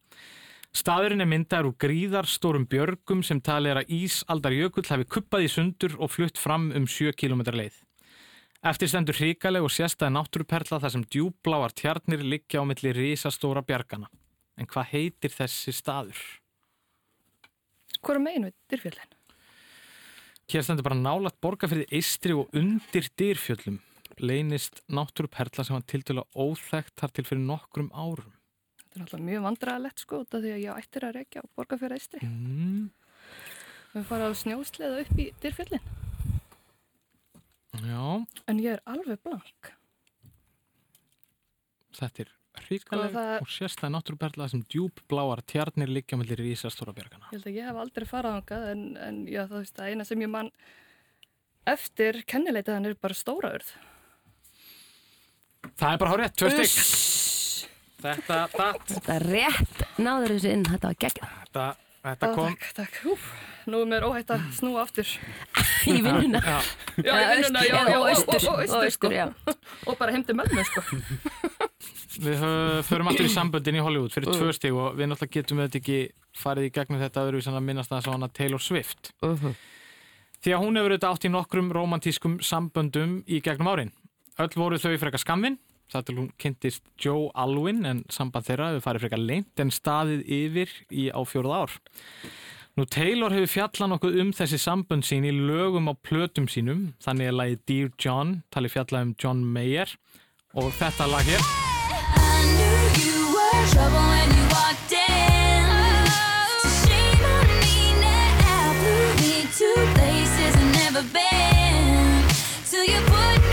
Staðurinn 0.78 1.24
er 1.24 1.30
myndaður 1.32 1.72
úr 1.72 1.78
gríðarstórum 1.82 2.68
björgum 2.70 3.24
sem 3.26 3.40
talið 3.42 3.72
er 3.72 3.80
að 3.80 3.94
Ísaldar 3.98 4.54
Jökull 4.54 4.86
hafi 4.86 5.08
kuppað 5.10 5.48
í 5.48 5.50
sundur 5.50 5.96
og 5.98 6.12
flutt 6.14 6.38
fram 6.38 6.68
um 6.78 6.86
7 6.86 7.16
km 7.18 7.42
leið. 7.56 7.80
Eftir 8.68 8.92
stendur 8.92 9.18
hríkaleg 9.18 9.66
og 9.66 9.74
sérstæði 9.74 10.14
náttúruperla 10.14 10.80
þar 10.84 10.94
sem 10.94 11.08
djúbláar 11.08 11.74
tjarnir 11.74 12.22
liggja 12.22 12.62
á 12.62 12.64
milli 12.70 12.94
risastóra 12.94 13.66
bjargana. 13.66 14.12
En 14.58 14.70
hvað 14.70 14.92
heitir 14.94 15.34
þessi 15.34 15.74
staður? 15.74 16.22
Hvor 18.04 18.20
er 18.20 18.26
megin 18.28 18.50
við 18.50 18.58
dýrfjöllin? 18.70 19.18
Hér 20.52 20.66
stendur 20.66 20.86
bara 20.86 21.02
nálat 21.02 21.42
borgarferði 21.42 21.90
eistri 21.98 22.38
og 22.38 22.54
undir 22.54 23.10
dýrfjöllum 23.18 23.82
leynist 24.22 24.84
náttúruperla 24.90 25.66
sem 25.66 25.78
var 25.78 25.86
til 25.90 26.06
dæla 26.06 26.26
óþægt 26.38 26.98
þar 26.98 27.14
til 27.14 27.26
fyrir 27.26 27.46
nokkrum 27.50 27.90
árum. 27.94 28.37
Þetta 28.98 29.06
er 29.06 29.20
alltaf 29.20 29.26
mjög 29.28 29.44
vandræðilegt 29.46 30.02
sko 30.02 30.20
því 30.26 30.52
að 30.52 30.64
ég 30.64 30.78
ættir 30.82 31.06
að 31.06 31.18
reykja 31.20 31.42
á 31.46 31.54
borgarferði 31.54 31.98
eistri. 32.00 32.20
Mm. 32.26 32.86
Við 33.94 34.06
farum 34.10 34.32
að 34.32 34.40
snjósleiða 34.42 35.02
upp 35.04 35.20
í 35.22 35.26
dýrfjöllin. 35.44 35.84
Já. 37.86 38.06
En 38.50 38.62
ég 38.64 38.74
er 38.74 38.82
alveg 38.90 39.22
blank. 39.22 39.70
Þetta 41.98 42.26
er 42.26 42.34
hríkaleg 42.64 43.14
sko, 43.14 43.26
og 43.44 43.54
sérstæði 43.54 43.94
náttúruperla 43.94 44.48
sem 44.50 44.64
djúbbláar 44.66 45.44
tjarnir 45.46 45.94
liggja 45.94 46.18
mellir 46.18 46.42
í 46.42 46.56
Ísastóra 46.56 46.96
björgana. 46.98 47.30
Ég 47.30 47.38
held 47.38 47.52
að 47.52 47.60
ég 47.60 47.70
hef 47.70 47.82
aldrei 47.84 48.08
farað 48.10 48.40
ángað 48.40 48.68
en, 48.72 48.84
en 48.98 49.22
já, 49.30 49.44
það 49.46 49.62
veist 49.62 49.82
að 49.82 49.92
eina 49.94 50.08
sem 50.10 50.26
ég 50.26 50.34
mann 50.34 50.50
eftir 51.70 52.24
kennileitaðan 52.26 52.90
er 52.90 52.98
bara 53.02 53.18
stóra 53.18 53.54
urð. 53.60 53.76
Það 55.78 55.92
er 55.92 56.02
bara 56.02 56.14
hár 56.16 56.24
rétt, 56.24 56.38
tvö 56.40 56.54
stygg. 56.56 57.37
Þetta, 57.98 58.40
það. 58.54 58.80
Þetta 58.92 59.14
er 59.16 59.24
rétt, 59.32 59.84
náður 59.98 60.34
þessu 60.36 60.50
inn, 60.54 60.66
þetta 60.68 60.90
var 60.92 60.98
gegn. 61.02 61.30
Þetta, 61.38 61.68
þetta 62.04 62.32
kom. 62.36 62.50
Takk, 62.52 62.68
takk, 62.78 63.00
húf. 63.06 63.30
Nú 63.68 63.80
er 63.84 63.90
mér 63.92 64.06
óhætt 64.08 64.30
að 64.32 64.44
snúa 64.56 64.84
aftur. 64.86 65.10
Í 65.92 65.98
vinnuna. 66.06 66.40
Já, 66.40 66.58
já 67.04 67.14
í 67.16 67.26
vinnuna, 67.32 67.64
já, 67.66 67.74
já, 67.76 67.98
og 67.98 68.06
austur, 68.12 68.46
og 68.54 68.76
austur, 68.78 69.16
já. 69.18 69.26
Og 69.88 69.98
bara 70.00 70.14
heimdi 70.16 70.36
með 70.38 70.54
mér, 70.56 70.70
sko. 70.70 70.84
Við 72.18 72.44
förum 72.88 73.12
alltaf 73.12 73.28
í 73.28 73.34
samböndin 73.34 73.78
í 73.78 73.84
Hollywood 73.84 74.14
fyrir 74.14 74.32
mm. 74.32 74.40
tvö 74.40 74.54
stíg 74.56 74.78
og 74.78 74.96
við 74.98 75.12
náttúrulega 75.12 75.36
getum 75.36 75.60
við 75.60 75.68
þetta 75.68 75.82
ekki 75.82 75.98
farið 76.38 76.70
í 76.70 76.72
gegnum 76.78 77.02
þetta 77.04 77.26
að 77.28 77.60
minnast 77.66 77.92
það 77.92 78.08
svona 78.08 78.30
Taylor 78.34 78.64
Swift. 78.64 79.12
Uh 79.22 79.34
mhm. 79.34 79.44
-huh. 79.44 79.66
Því 80.38 80.54
að 80.54 80.62
hún 80.64 80.78
hefur 80.78 80.94
auðvitað 80.94 81.14
átt 81.14 81.26
í 81.26 81.34
nokkrum 81.34 81.70
romantískum 81.74 82.40
samböndum 82.46 83.24
í 83.26 83.42
gegnum 83.42 83.70
árin. 83.74 83.92
Öll 84.38 84.54
voru 84.54 84.78
þau 84.78 84.98
frekar 85.02 85.20
skamvinn, 85.20 85.58
það 85.94 86.08
til 86.08 86.18
hún 86.18 86.30
kynntist 86.42 86.84
Joe 87.02 87.30
Alwyn 87.36 87.86
en 87.88 88.04
samband 88.14 88.48
þeirra 88.48 88.72
hefur 88.74 88.86
farið 88.88 89.06
frekar 89.06 89.24
leint 89.24 89.64
en 89.64 89.74
staðið 89.74 90.26
yfir 90.40 90.76
í 90.92 91.08
á 91.12 91.20
fjóruð 91.28 91.58
ár. 91.62 91.78
Nú 92.78 92.86
Taylor 92.94 93.34
hefur 93.34 93.54
fjallað 93.54 93.94
nokkuð 93.94 94.20
um 94.22 94.34
þessi 94.38 94.60
sambönd 94.62 95.08
sín 95.08 95.26
í 95.26 95.34
lögum 95.34 95.90
á 95.90 95.94
plötum 95.98 96.46
sínum, 96.52 96.92
þannig 97.02 97.32
að 97.32 97.40
lagi 97.40 97.62
Dear 97.66 97.96
John 97.98 98.42
tali 98.54 98.70
fjallað 98.70 99.10
um 99.10 99.16
John 99.18 99.48
Mayer 99.48 99.98
og 100.54 100.70
þetta 100.78 101.10
lag 101.10 101.26
hér 101.26 101.48
trouble 103.78 104.08
when 104.12 104.30
you 104.38 104.46
walked 104.58 104.92
in. 104.92 105.66
So 106.62 106.70
shame 106.84 107.24
on 107.36 107.48
me 107.64 107.78
now. 108.02 108.74
Blew 108.80 109.08
me 109.22 109.36
to 109.60 109.70
places 109.96 110.56
I've 110.56 110.72
never 110.82 111.04
been. 111.14 112.24
Till 112.70 112.86
you 112.86 113.00
put. 113.12 113.47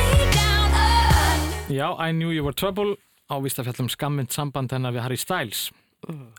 Já, 1.75 1.97
I 1.99 2.13
knew 2.13 2.31
you 2.31 2.45
were 2.45 2.55
trouble 2.55 2.95
ávist 3.33 3.59
að 3.59 3.67
fjallum 3.71 3.89
skammind 3.91 4.31
samband 4.31 4.71
hennar 4.71 4.93
við 4.95 5.03
Harry 5.03 5.17
Styles. 5.19 5.73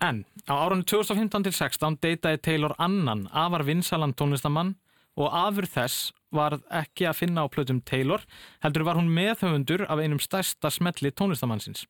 En 0.06 0.22
á 0.48 0.54
árunni 0.56 0.86
2015-16 0.88 1.98
deytaði 2.00 2.40
Taylor 2.46 2.76
annan 2.80 3.26
afar 3.34 3.66
vinsalan 3.68 4.14
tónlistamann 4.16 4.76
og 5.20 5.36
afur 5.36 5.68
þess 5.68 6.14
var 6.32 6.56
ekki 6.72 7.10
að 7.10 7.20
finna 7.20 7.44
á 7.44 7.52
plötum 7.52 7.82
Taylor 7.84 8.24
heldur 8.64 8.86
var 8.88 9.00
hún 9.00 9.12
meðhauðundur 9.12 9.84
af 9.90 10.00
einum 10.00 10.24
stærsta 10.24 10.72
smelli 10.72 11.12
tónlistamannsins. 11.12 11.84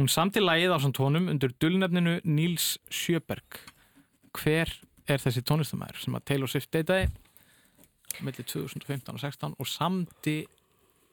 Hún 0.00 0.08
samti 0.08 0.40
lagið 0.40 0.72
á 0.72 0.78
samt 0.80 0.96
tónum 0.96 1.28
undir 1.28 1.52
dullnefninu 1.60 2.20
Níls 2.24 2.78
Sjöberg. 2.88 3.66
Hver 4.32 4.72
er 5.04 5.20
þessi 5.20 5.44
tónlistamæður 5.44 6.06
sem 6.06 6.16
að 6.16 6.28
Taylor 6.30 6.54
Swift 6.54 6.72
deytaði 6.72 7.10
mellir 8.24 8.48
2015 8.48 9.12
og 9.12 9.20
16 9.20 9.58
og 9.58 9.68
samti 9.68 10.38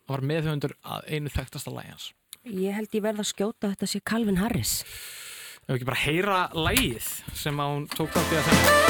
var 0.09 0.21
meðhundur 0.25 0.73
að 0.83 1.01
einu 1.09 1.29
þekktasta 1.33 1.71
lagi 1.73 1.89
hans? 1.93 2.13
Ég 2.45 2.73
held 2.77 2.89
ég 2.93 3.03
verða 3.05 3.21
að 3.25 3.31
skjóta 3.31 3.71
þetta 3.73 3.87
sé 3.89 3.99
Calvin 4.05 4.41
Harris. 4.41 4.73
Ef 5.65 5.71
við 5.71 5.75
ekki 5.79 5.89
bara 5.89 6.03
heyra 6.03 6.39
lagið 6.53 7.07
sem 7.33 7.55
að 7.57 7.67
hún 7.73 7.85
tók 7.95 8.13
átt 8.21 8.31
í 8.31 8.33
að 8.37 8.45
segja. 8.51 8.85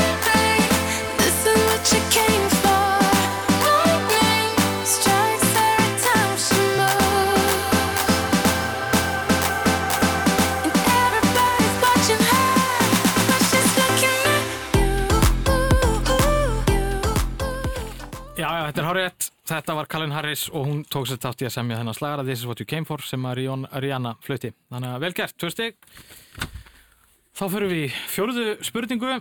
Þetta 18.65 18.81
er 18.81 18.87
hárið, 18.89 19.29
þetta 19.49 19.73
var 19.77 19.87
Colin 19.91 20.13
Harris 20.15 20.43
og 20.49 20.67
hún 20.67 20.83
tók 20.89 21.07
sér 21.09 21.19
tátt 21.21 21.43
í 21.43 21.47
að 21.47 21.55
semja 21.57 21.79
þennan 21.79 21.97
slagara 21.97 22.25
This 22.25 22.41
is 22.41 22.49
what 22.49 22.61
you 22.61 22.67
came 22.69 22.87
for 22.87 23.03
sem 23.05 23.25
að 23.27 23.41
Rihanna 23.83 24.15
flöyti. 24.25 24.53
Þannig 24.73 24.93
að 24.95 25.03
vel 25.05 25.11
gert, 25.19 25.35
tvö 25.37 25.51
stygg. 25.53 25.75
Þá 27.35 27.43
fyrir 27.51 27.71
við 27.71 27.99
fjóruðu 28.13 28.45
spurningu. 28.65 29.17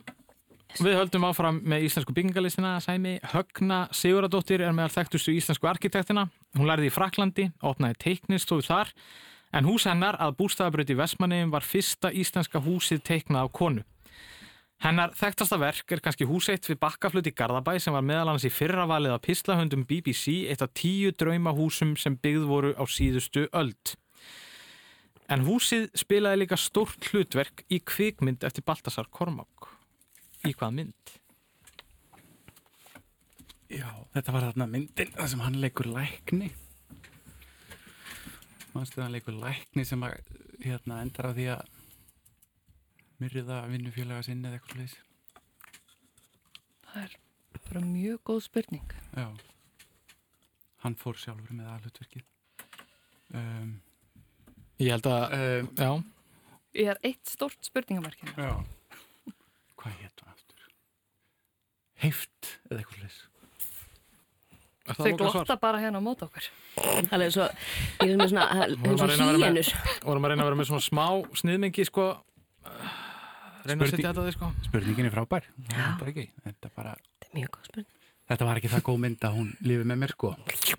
Við 0.74 0.96
höldum 0.98 1.26
áfram 1.28 1.60
með 1.62 1.84
íslensku 1.86 2.14
byggingalistina 2.16 2.72
Sæmi. 2.82 3.18
Högna 3.34 3.84
Siguradóttir 3.94 4.64
er 4.64 4.74
meðal 4.74 4.94
þekktustu 4.96 5.34
íslensku 5.36 5.68
arkitektina. 5.70 6.26
Hún 6.56 6.70
lærði 6.70 6.88
í 6.90 6.94
Fraklandi, 6.94 7.50
opnaði 7.62 8.00
teiknistóðu 8.08 8.66
þar 8.70 8.94
en 9.54 9.68
hús 9.68 9.86
hennar 9.86 10.18
að 10.18 10.34
bústæðabröyti 10.40 10.96
Vestmanniðum 10.98 11.52
var 11.54 11.66
fyrsta 11.66 12.10
íslenska 12.10 12.62
húsið 12.64 13.04
teiknað 13.06 13.46
á 13.46 13.48
konu. 13.54 13.84
Hennar 14.82 15.14
þekktasta 15.16 15.56
verk 15.60 15.92
er 15.94 16.02
kannski 16.04 16.26
húseitt 16.28 16.66
við 16.68 16.80
bakkaflut 16.82 17.28
í 17.30 17.32
Garðabæ 17.36 17.76
sem 17.80 17.94
var 17.94 18.04
meðal 18.04 18.34
hans 18.34 18.44
í 18.44 18.52
fyrravalið 18.52 19.14
af 19.14 19.22
pislahöndum 19.24 19.86
BBC 19.88 20.42
eitt 20.50 20.64
af 20.64 20.74
tíu 20.76 21.12
draumahúsum 21.14 21.94
sem 22.00 22.18
byggð 22.20 22.48
voru 22.50 22.72
á 22.76 22.84
síðustu 22.84 23.46
öld. 23.56 23.94
En 25.32 25.46
húsið 25.46 25.88
spilaði 25.96 26.42
líka 26.42 26.58
stórt 26.60 27.08
hlutverk 27.08 27.64
í 27.72 27.78
kvikmynd 27.80 28.44
eftir 28.44 28.66
Baltasar 28.66 29.08
Kormák. 29.08 29.70
Í 30.44 30.52
hvað 30.52 30.74
mynd? 30.76 31.14
Já, 33.72 33.88
þetta 34.12 34.34
var 34.34 34.44
þarna 34.50 34.68
myndin 34.68 35.14
það 35.14 35.30
sem 35.32 35.44
hann 35.46 35.56
leikur 35.62 35.88
lækni. 35.88 36.50
Mástu 38.74 39.00
hann 39.00 39.14
leikur 39.14 39.38
lækni 39.38 39.86
sem 39.88 40.02
að, 40.04 40.18
hérna, 40.60 41.00
endar 41.00 41.30
á 41.30 41.32
því 41.32 41.48
að 41.54 41.73
myrriða 43.24 43.64
vinnufélaga 43.72 44.22
sinni 44.26 44.48
eða 44.50 44.60
eitthvað 44.60 44.76
slúðis? 44.76 44.96
Það 46.84 47.02
er 47.02 47.16
bara 47.64 47.82
mjög 47.88 48.22
góð 48.28 48.40
spurning. 48.44 48.94
Já, 49.16 49.26
hann 50.84 50.96
fór 51.00 51.18
sjálfur 51.18 51.56
með 51.56 51.72
aðlutverkið. 51.72 52.24
Um, 53.34 53.70
ég 54.78 54.92
held 54.94 55.08
að, 55.10 55.36
um, 55.40 55.70
já. 55.80 55.90
Ég 56.74 56.90
er 56.92 57.00
eitt 57.06 57.30
stort 57.30 57.66
spurningamarkina. 57.66 58.34
Hérna. 58.36 58.50
Já, 58.52 59.34
hvað 59.80 60.02
hétt 60.02 60.24
hann 60.24 60.34
aftur? 60.34 60.66
Heift 62.04 62.50
eða 62.68 62.82
eitthvað 62.82 62.98
slúðis? 63.00 63.22
Þau 64.84 65.14
glotta 65.16 65.56
bara 65.56 65.78
hérna 65.80 65.96
á 65.96 66.04
mót 66.04 66.20
okkur. 66.26 66.44
Það 67.08 67.22
er 67.24 67.30
svo, 67.32 67.46
ég 68.04 68.10
er 68.12 68.18
með 68.20 68.34
svona, 68.34 68.48
hýjenur. 68.52 69.70
Vorum 70.04 70.26
að 70.26 70.34
reyna 70.34 70.44
að 70.44 70.48
vera 70.50 70.58
með 70.60 70.68
svona 70.68 70.84
smá 70.84 71.06
sniðmengi, 71.40 71.86
sko, 71.88 72.10
reyna 73.70 73.86
að 73.86 73.92
setja 73.94 74.10
þetta 74.10 74.22
á 74.22 74.26
því 74.26 74.34
sko. 74.36 74.48
spurningin 74.68 75.08
er 75.08 75.14
frábær. 75.14 75.50
Þetta 75.68 76.06
er 76.06 76.10
ekki. 76.12 76.26
Þetta, 76.46 76.72
bara... 76.76 76.96
þetta 77.20 77.30
er 77.30 77.38
mjög 77.38 77.52
góð 77.54 77.68
spurning. 77.68 77.90
Þetta 78.24 78.46
var 78.48 78.58
ekki 78.60 78.70
það 78.72 78.84
góð 78.86 79.00
mynd 79.02 79.24
að 79.28 79.34
hún 79.36 79.48
lífi 79.68 79.86
með 79.90 79.98
mér 80.00 80.12
sko. 80.14 80.30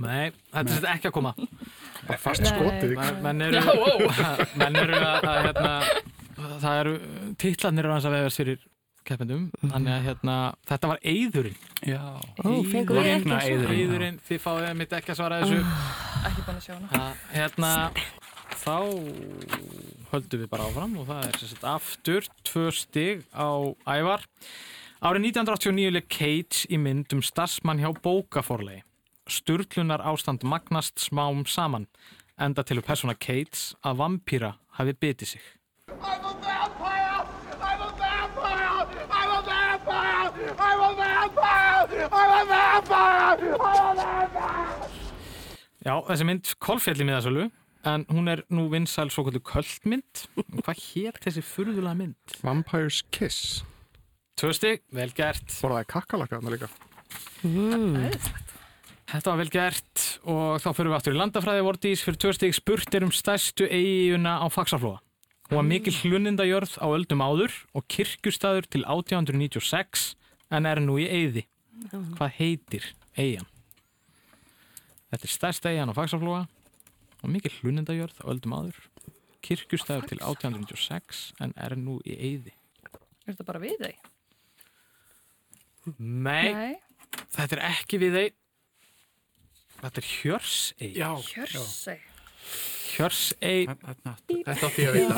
Nei, 0.02 0.32
þetta 0.50 0.78
er 0.80 0.88
ekki 0.96 1.10
að 1.12 1.16
koma. 1.20 1.34
Bara 2.08 2.22
fast 2.24 2.48
skotið 2.50 2.96
menn 3.22 3.44
eru 3.46 3.62
menn 4.62 4.80
eru 4.82 4.98
að, 4.98 5.28
að 5.30 5.42
hérna, 5.44 5.74
það 6.64 6.80
eru 6.80 6.96
títlanir 7.44 7.90
að 7.94 8.10
veðast 8.16 8.42
fyrir 8.42 8.64
keppendum 9.06 9.44
mhm. 9.52 9.70
þannig 9.70 9.94
að 9.94 10.08
hérna, 10.10 10.36
þetta 10.66 10.90
var 10.90 11.02
Eidurinn 11.06 11.58
já, 11.86 12.02
Eidurinn 12.42 13.36
Eidurinn, 13.38 14.20
þið 14.26 14.42
fáið 14.42 14.70
mitt 14.80 14.96
ekki 14.98 15.14
að 15.14 15.20
svara 15.22 15.42
þessu. 15.44 15.62
Ekki 16.26 16.46
búin 16.48 16.58
að 16.58 16.66
sjá 16.66 16.76
hana. 16.80 17.10
Hérna 17.36 17.74
þá 18.66 18.78
höldum 20.16 20.44
við 20.46 20.50
bara 20.52 20.66
áfram 20.70 20.94
og 21.02 21.08
það 21.10 21.26
er 21.28 21.38
sagt, 21.42 21.66
aftur 21.68 22.28
tvö 22.48 22.66
stig 22.72 23.24
á 23.36 23.52
ævar. 23.84 24.24
Árið 25.04 25.28
1989 25.32 25.92
leik 25.92 26.08
Cage 26.14 26.70
í 26.72 26.80
mynd 26.80 27.12
um 27.16 27.24
starfsmann 27.26 27.82
hjá 27.84 27.90
bókaforlegi. 27.92 28.86
Sturlunar 29.28 30.04
ástand 30.06 30.46
magnast 30.48 31.02
smám 31.02 31.44
saman, 31.50 31.90
enda 32.40 32.64
til 32.64 32.80
að 32.80 32.88
persóna 32.88 33.18
Cage 33.18 33.76
að 33.84 34.00
vampýra 34.04 34.54
hafi 34.80 34.96
bitið 34.96 35.36
sig. 35.36 35.46
I'm 35.90 36.24
a 36.24 36.32
vampire! 36.46 37.26
I'm 37.60 37.82
a 37.82 37.90
vampire! 38.00 38.88
I'm 39.12 39.32
a 39.36 39.42
vampire! 39.50 40.32
I'm 40.56 40.82
a 40.86 40.92
vampire! 41.02 42.08
I'm 42.12 42.32
a 42.32 42.46
vampire! 42.54 43.58
I'm 43.60 44.00
a 44.00 44.28
vampire! 44.32 44.90
Já, 45.86 46.00
þessi 46.08 46.26
mynd 46.26 46.56
kolfjalli 46.58 47.06
miðasölu 47.06 47.50
en 47.86 48.06
hún 48.10 48.30
er 48.32 48.44
nú 48.54 48.68
vinsæl 48.72 49.12
svo 49.14 49.26
kvöldu 49.28 49.42
köldmynd. 49.46 50.26
Hvað 50.64 50.82
hér 50.90 51.20
þessi 51.24 51.44
furðulega 51.46 51.96
mynd? 52.00 52.36
Vampire's 52.42 53.04
Kiss. 53.14 53.64
Tvösti, 54.40 54.80
vel 54.96 55.14
gert. 55.16 55.48
Var 55.62 55.78
það 55.78 55.88
kakkalaka 55.94 56.40
þarna 56.40 56.56
líka? 56.56 56.70
Mm. 57.46 58.10
Þetta 59.06 59.32
var 59.32 59.40
vel 59.40 59.52
gert 59.54 60.06
og 60.26 60.60
þá 60.64 60.70
fyrir 60.74 60.92
við 60.92 60.98
aftur 60.98 61.16
í 61.16 61.20
landafræði. 61.22 61.66
Vortís 61.66 62.04
fyrir 62.04 62.22
tvösti 62.26 62.52
spurt 62.58 62.98
er 62.98 63.06
um 63.06 63.14
stærstu 63.14 63.70
eiguna 63.70 64.40
á 64.42 64.48
Faxaflóa. 64.52 65.00
Hún 65.46 65.60
var 65.62 65.68
mikil 65.68 65.94
hlunindajörð 65.94 66.80
á 66.82 66.90
öldum 66.90 67.22
áður 67.22 67.54
og 67.78 67.86
kirkustæður 67.86 68.66
til 68.66 68.82
1896 68.82 70.16
en 70.50 70.66
er 70.66 70.82
nú 70.82 70.98
í 70.98 71.06
eigði 71.06 71.46
hvað 71.92 72.32
heitir 72.40 72.88
eigin? 73.14 73.46
Þetta 75.12 75.28
er 75.28 75.34
stærsta 75.34 75.72
eigin 75.72 75.94
á 75.94 75.98
Faxaflóa 75.98 76.42
og 77.26 77.34
mikið 77.34 77.60
hlunindajörð 77.60 78.22
á 78.22 78.26
öldum 78.32 78.54
aður 78.60 78.78
kirkustæður 79.46 80.08
til 80.10 80.20
1896 80.22 81.26
en 81.42 81.54
er 81.58 81.76
nú 81.78 82.00
í 82.06 82.16
eyði. 82.16 82.54
Er 83.26 83.34
þetta 83.34 83.48
bara 83.48 83.62
við 83.62 83.78
þeim? 83.82 84.12
Nei, 86.00 86.50
Nei, 86.54 86.76
þetta 87.36 87.58
er 87.58 87.64
ekki 87.68 88.00
við 88.02 88.16
þeim 88.18 88.42
Þetta 89.76 90.02
er 90.02 90.08
Hjörsey 90.10 90.88
Já, 90.98 91.10
Hjörsey 91.30 92.00
Hjörsey 92.96 93.68
Þetta 93.68 94.56
átti 94.66 94.82
ég 94.82 94.90
að 94.90 94.96
vita. 94.98 95.14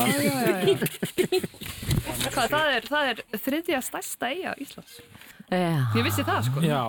Hvað, 2.34 2.52
það 2.52 2.74
er, 2.74 2.88
það 2.88 3.10
er 3.12 3.22
þriðja 3.46 3.80
stærsta 3.86 4.28
eiga 4.34 4.52
Íslands 4.60 4.98
Ég 5.48 6.04
vissi 6.04 6.24
það 6.26 6.40
sko. 6.44 6.60
Já, 6.60 6.82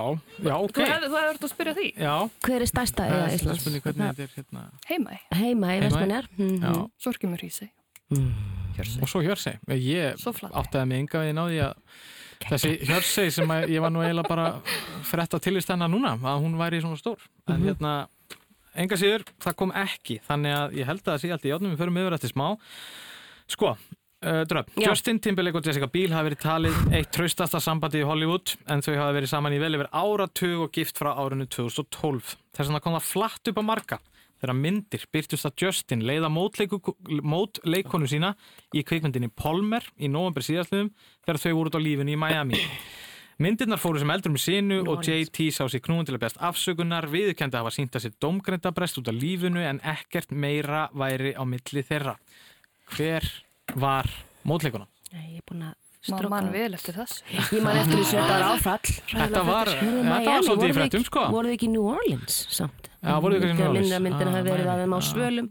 já, 0.43 0.53
ok. 0.57 0.75
Þú 0.75 0.87
hefði 0.89 1.09
verið 1.13 1.43
að 1.47 1.51
spyrja 1.53 1.73
því. 1.77 1.89
Já. 1.95 2.13
Hver 2.43 2.65
er 2.65 2.69
stærsta 2.69 3.05
eiga 3.07 3.27
Íslands? 3.31 3.67
Hérna... 4.35 4.63
Heimæ 4.89 5.19
Heimæ, 5.31 5.67
Vestmanjar 5.85 6.27
mm 6.37 6.55
-hmm. 6.59 6.89
Sorkjumur 6.99 7.39
Hísei 7.41 7.69
mm. 8.09 8.33
Og 9.01 9.09
svo 9.09 9.21
Hjörsei 9.21 9.59
Ég 9.67 10.15
áttaði 10.51 10.85
mig 10.85 10.99
ynga 10.99 11.19
við 11.23 11.33
náði 11.33 11.59
að 11.67 11.73
þessi 12.47 12.77
Hjörsei 12.87 13.31
sem 13.31 13.51
að, 13.51 13.69
ég 13.69 13.81
var 13.81 13.91
nú 13.91 14.01
eiginlega 14.01 14.29
bara 14.29 14.61
frett 15.03 15.33
að 15.33 15.43
tilvist 15.43 15.69
hennar 15.69 15.91
núna 15.91 16.15
að 16.15 16.41
hún 16.43 16.57
væri 16.57 16.81
svona 16.81 16.97
stór. 16.97 17.19
En 17.47 17.55
mm 17.55 17.61
-hmm. 17.61 17.65
hérna, 17.65 18.07
enga 18.75 18.95
síður, 18.95 19.23
það 19.39 19.55
kom 19.55 19.71
ekki. 19.71 20.19
Þannig 20.27 20.53
að 20.55 20.73
ég 20.79 20.85
held 20.85 21.01
að 21.01 21.13
það 21.13 21.21
sé 21.21 21.31
allt 21.31 21.45
í 21.45 21.53
átnum 21.53 21.71
við 21.71 21.77
förum 21.77 21.97
yfir 21.97 22.13
eftir 22.13 22.29
smá. 22.29 22.57
Sko, 23.47 23.77
Uh, 24.19 24.43
Justin 24.75 25.21
Timberlake 25.23 25.55
og 25.55 25.63
Jessica 25.63 25.87
Biel 25.87 26.11
hafa 26.11 26.27
verið 26.27 26.41
talið 26.43 26.79
eitt 26.97 27.11
traustasta 27.15 27.61
sambandi 27.63 28.01
í 28.01 28.07
Hollywood 28.07 28.51
en 28.67 28.83
þau 28.83 28.97
hafa 28.97 29.13
verið 29.15 29.31
saman 29.31 29.55
í 29.55 29.61
vel 29.61 29.77
yfir 29.77 29.87
áratug 29.95 30.65
og 30.65 30.73
gift 30.75 30.99
frá 30.99 31.13
árunni 31.13 31.47
2012. 31.47 32.33
Þess 32.51 32.67
vegna 32.67 32.81
kom 32.83 32.97
það 32.97 33.07
flatt 33.07 33.51
upp 33.53 33.63
á 33.63 33.69
marga 33.69 33.99
þegar 34.41 34.59
myndir 34.59 35.05
byrtust 35.15 35.47
að 35.47 35.63
Justin 35.63 36.03
leiða 36.03 36.27
mótleikonu 36.31 38.11
sína 38.11 38.33
í 38.75 38.83
kvikmyndinni 38.83 39.31
Palmer 39.31 39.87
í 39.95 40.11
november 40.11 40.43
síðastliðum 40.43 40.91
þegar 41.23 41.41
þau 41.45 41.51
voruð 41.61 41.79
á 41.79 41.85
lífinu 41.87 42.15
í 42.15 42.19
Miami. 42.19 42.63
Myndirnar 43.39 43.79
fóru 43.79 44.01
sem 44.01 44.11
eldur 44.11 44.35
með 44.35 44.43
sinu 44.49 44.81
og 44.91 45.05
JT 45.07 45.47
sá 45.55 45.63
sér 45.71 45.79
knúin 45.85 46.03
til 46.03 46.17
að 46.17 46.25
beðast 46.25 46.41
afsökunar, 46.43 47.07
viðkendi 47.07 47.55
að 47.55 47.61
hafa 47.63 47.71
sínt 47.71 47.95
að 47.95 48.09
sér 48.09 48.17
domgreindabrest 48.19 48.99
út 48.99 49.11
af 49.11 49.15
lífinu 49.15 49.63
en 49.63 49.79
ekkert 49.79 50.35
meira 50.35 50.89
væri 50.91 51.31
á 51.39 51.43
milli 51.47 51.85
þeirra. 51.87 52.17
Hver 52.91 53.23
var 53.75 54.09
mótleikuna? 54.47 54.87
Ég 55.13 55.39
er 55.39 55.45
búin 55.49 55.63
að 55.69 55.75
stróka. 56.05 56.29
Mann 56.31 56.51
vel 56.53 56.73
eftir 56.77 56.95
þess. 56.95 57.23
Ég 57.53 57.63
man 57.65 57.77
eftir 57.79 57.99
þessu 57.99 58.17
þetta 58.19 58.35
var 58.35 58.45
áfall. 58.53 58.93
Þetta 59.13 59.41
var, 59.47 59.71
þetta 59.79 60.29
var 60.29 60.45
svolítið 60.47 60.69
í 60.69 60.77
frettum 60.79 61.05
sko. 61.07 61.25
Voruð 61.33 61.55
ekki 61.57 61.69
New 61.73 61.89
Orleans 61.91 62.39
samt? 62.53 62.89
Já, 62.99 63.13
voruð 63.23 63.39
ekki 63.39 63.53
New 63.55 63.67
Orleans. 63.69 63.87
Þegar 63.89 64.03
myndina 64.05 64.33
hafi 64.35 64.49
verið 64.49 64.69
að 64.73 64.81
þeim 64.83 64.95
á 64.95 64.99
svölum. 65.09 65.49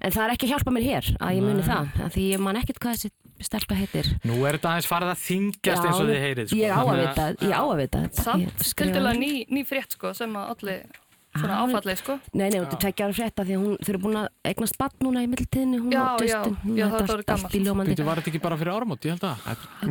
En 0.00 0.14
það 0.14 0.22
er 0.24 0.34
ekki 0.36 0.46
að 0.48 0.52
hjálpa 0.54 0.74
mér 0.76 0.86
hér 0.86 1.10
að 1.18 1.34
ég 1.38 1.46
muni 1.48 1.66
það. 1.66 1.92
Því 2.14 2.26
ég 2.30 2.42
man 2.46 2.60
ekkert 2.60 2.80
hvað 2.84 2.96
þessi 2.98 3.12
stelpa 3.40 3.78
heitir. 3.78 4.10
Nú 4.28 4.36
er 4.44 4.58
þetta 4.58 4.74
aðeins 4.74 4.88
farið 4.90 5.10
að 5.14 5.22
þingjast 5.24 5.86
eins 5.88 6.00
og 6.02 6.10
þið 6.10 6.20
heyrið. 6.26 6.54
Ég 6.60 6.74
á 6.76 6.82
að 6.84 6.98
vita, 7.00 7.28
ég 7.46 7.54
á 7.56 7.62
að 7.64 7.78
vita. 7.80 8.02
Samt, 8.20 8.66
skildilega 8.70 9.16
ný 9.50 9.62
frétt 9.66 9.96
sko 9.96 10.12
sem 10.18 10.34
að 10.36 10.52
allir 10.54 10.82
Svona 11.30 11.60
ah, 11.60 11.62
áfallið 11.62 11.98
sko? 12.00 12.14
Nei, 12.34 12.48
nei, 12.50 12.58
þú 12.66 12.76
tekja 12.82 13.06
ára 13.06 13.14
frétta 13.14 13.44
því 13.46 13.54
að 13.54 13.60
hún, 13.62 13.74
þau 13.78 13.90
eru 13.92 13.98
búin 14.02 14.16
að 14.18 14.24
eignast 14.50 14.78
bann 14.80 14.96
núna 15.04 15.20
í 15.22 15.28
mittiltíðinu, 15.30 15.78
hún 15.84 15.92
já, 15.94 16.00
og 16.02 16.24
Justin, 16.26 16.56
hún 16.64 16.80
já, 16.80 16.84
það 16.90 17.12
var 17.12 17.22
gammalt. 17.28 17.54
Þú 18.00 18.06
var 18.08 18.20
þetta 18.20 18.32
ekki 18.32 18.40
bara 18.42 18.58
fyrir 18.58 18.72
áramót, 18.74 19.06
ég 19.06 19.14
held 19.14 19.26
að? 19.28 19.36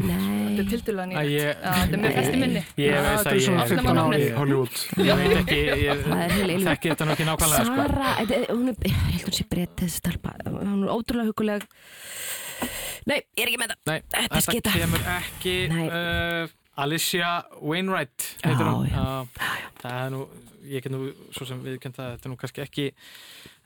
Nei. 0.02 0.18
Þetta 0.20 0.66
er 0.66 0.68
tildulega 0.74 1.06
nýtt. 1.14 1.32
Já, 1.32 1.54
þetta 1.64 1.96
er 1.96 2.04
með 2.04 2.18
festi 2.18 2.42
minni. 2.44 2.66
Ég 2.84 3.08
veist 3.08 3.32
að 3.32 3.40
ég 3.40 3.48
er 3.56 3.72
15 3.72 4.02
ári 4.04 4.20
í 4.20 4.28
Hollywood. 4.36 4.84
Ég 5.00 5.24
veit 5.24 5.38
ekki, 5.40 5.62
ég 5.86 6.68
þekki 6.68 6.94
þetta 6.94 7.10
nokkið 7.14 7.32
nákvæmlega 7.32 7.64
sko. 7.70 7.88
Sara, 7.88 8.12
hún 8.52 8.68
er, 8.74 8.84
ég 8.92 9.00
held 9.08 9.26
hún 9.30 9.40
sé 9.40 9.48
breytt 9.56 9.80
þessi 9.80 10.04
stelpa, 10.04 10.36
hún 10.44 10.84
er 10.84 10.92
ótrúlega 10.92 11.32
huguleg. 11.32 11.68
Nei, 13.08 13.22
ég 13.40 13.46
er 13.46 13.54
ekki 13.54 13.64
með 13.64 13.78
það. 13.78 13.82
Nei, 13.94 14.00
þetta 14.36 14.76
kemur 14.76 15.12
ekki 15.16 15.58
Alicia 16.80 17.32
Wainwright 17.60 18.28
heitir 18.44 18.68
hún 18.70 18.88
það 19.82 19.96
er 19.96 20.14
nú, 20.14 20.22
ég 20.68 20.84
get 20.84 20.94
nú 20.94 21.10
svo 21.36 21.48
sem 21.48 21.62
viðkjönd 21.64 21.98
það, 21.98 22.12
þetta 22.16 22.28
er 22.28 22.34
nú 22.34 22.38
kannski 22.42 22.64
ekki 22.64 22.86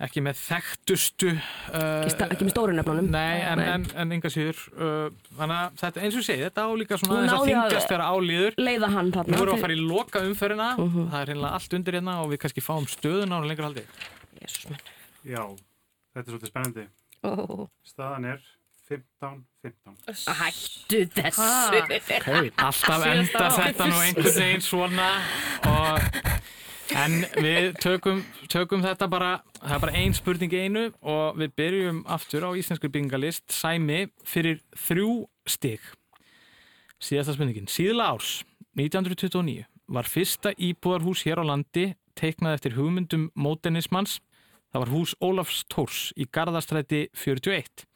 ekki 0.03 0.23
með 0.25 0.39
þekktustu 0.41 1.31
uh, 1.33 2.07
ekki 2.07 2.47
með 2.47 2.53
stórunöfnunum 2.53 3.11
nei, 3.13 3.41
en, 3.47 3.63
en, 3.63 3.85
en 4.03 4.15
yngar 4.17 4.33
síður 4.33 4.63
uh, 4.77 5.09
þannig 5.39 5.59
að 5.59 5.77
þetta, 5.83 6.03
eins 6.05 6.17
og 6.19 6.25
sé, 6.27 6.39
þetta 6.43 6.67
álíka 6.69 6.99
svona 7.01 7.21
þess 7.23 7.37
að 7.37 7.51
þingast 7.51 7.93
þeirra 7.93 8.09
álíður 8.13 8.57
leiða 8.61 8.91
hann 8.95 9.13
við 9.13 9.37
vorum 9.37 9.57
að 9.57 9.63
fara 9.67 9.77
í 9.77 9.83
loka 9.83 10.23
umferina 10.27 10.71
uh 10.77 10.83
-huh. 10.83 11.11
það 11.13 11.21
er 11.21 11.31
reynilega 11.31 11.59
allt 11.59 11.77
undir 11.79 11.99
hérna 11.99 12.17
og 12.23 12.33
við 12.33 12.43
kannski 12.45 12.65
fáum 12.65 12.89
stöðun 12.89 13.33
á 13.33 13.37
lengur 13.43 13.69
haldi. 13.69 13.85
Já, 15.23 15.43
þetta 16.13 16.25
er 16.27 16.31
svolítið 16.31 16.51
spennandi. 16.51 16.89
Oh. 17.23 17.69
staðan 17.87 18.25
er 18.33 18.41
15-15 18.89 20.35
Hættu 20.35 21.05
þessu. 21.15 21.79
Okay. 22.19 22.51
Alltaf 22.59 23.05
endar 23.07 23.55
þetta 23.55 23.87
nú 23.87 24.01
einhvern 24.03 24.35
veginn 24.35 24.65
svona 24.65 25.07
og, 25.71 26.09
en 26.91 27.23
við 27.39 27.73
tökum, 27.81 28.21
tökum 28.51 28.83
þetta 28.83 29.07
bara 29.11 29.31
það 29.59 29.75
er 29.75 29.83
bara 29.85 29.97
ein 30.01 30.15
spurning 30.17 30.53
einu 30.53 30.85
og 30.99 31.39
við 31.39 31.53
byrjum 31.59 32.03
aftur 32.11 32.45
á 32.45 32.49
Íslenskri 32.59 32.91
byggingalist 32.91 33.53
Sæmi 33.53 34.07
fyrir 34.27 34.59
þrjú 34.75 35.23
stig 35.47 35.85
síðasta 37.03 37.37
spurningin 37.37 37.71
síðla 37.71 38.11
árs 38.13 38.41
1929 38.79 39.63
var 39.93 40.09
fyrsta 40.09 40.53
íbúðarhús 40.57 41.23
hér 41.27 41.43
á 41.43 41.49
landi 41.53 41.93
teiknað 42.19 42.59
eftir 42.59 42.77
hugmyndum 42.77 43.29
mótenismans 43.35 44.19
það 44.73 44.85
var 44.85 44.93
hús 44.93 45.15
Ólafs 45.21 45.63
Tórs 45.69 46.05
í 46.17 46.27
Garðastræti 46.27 47.07
41 47.13 47.87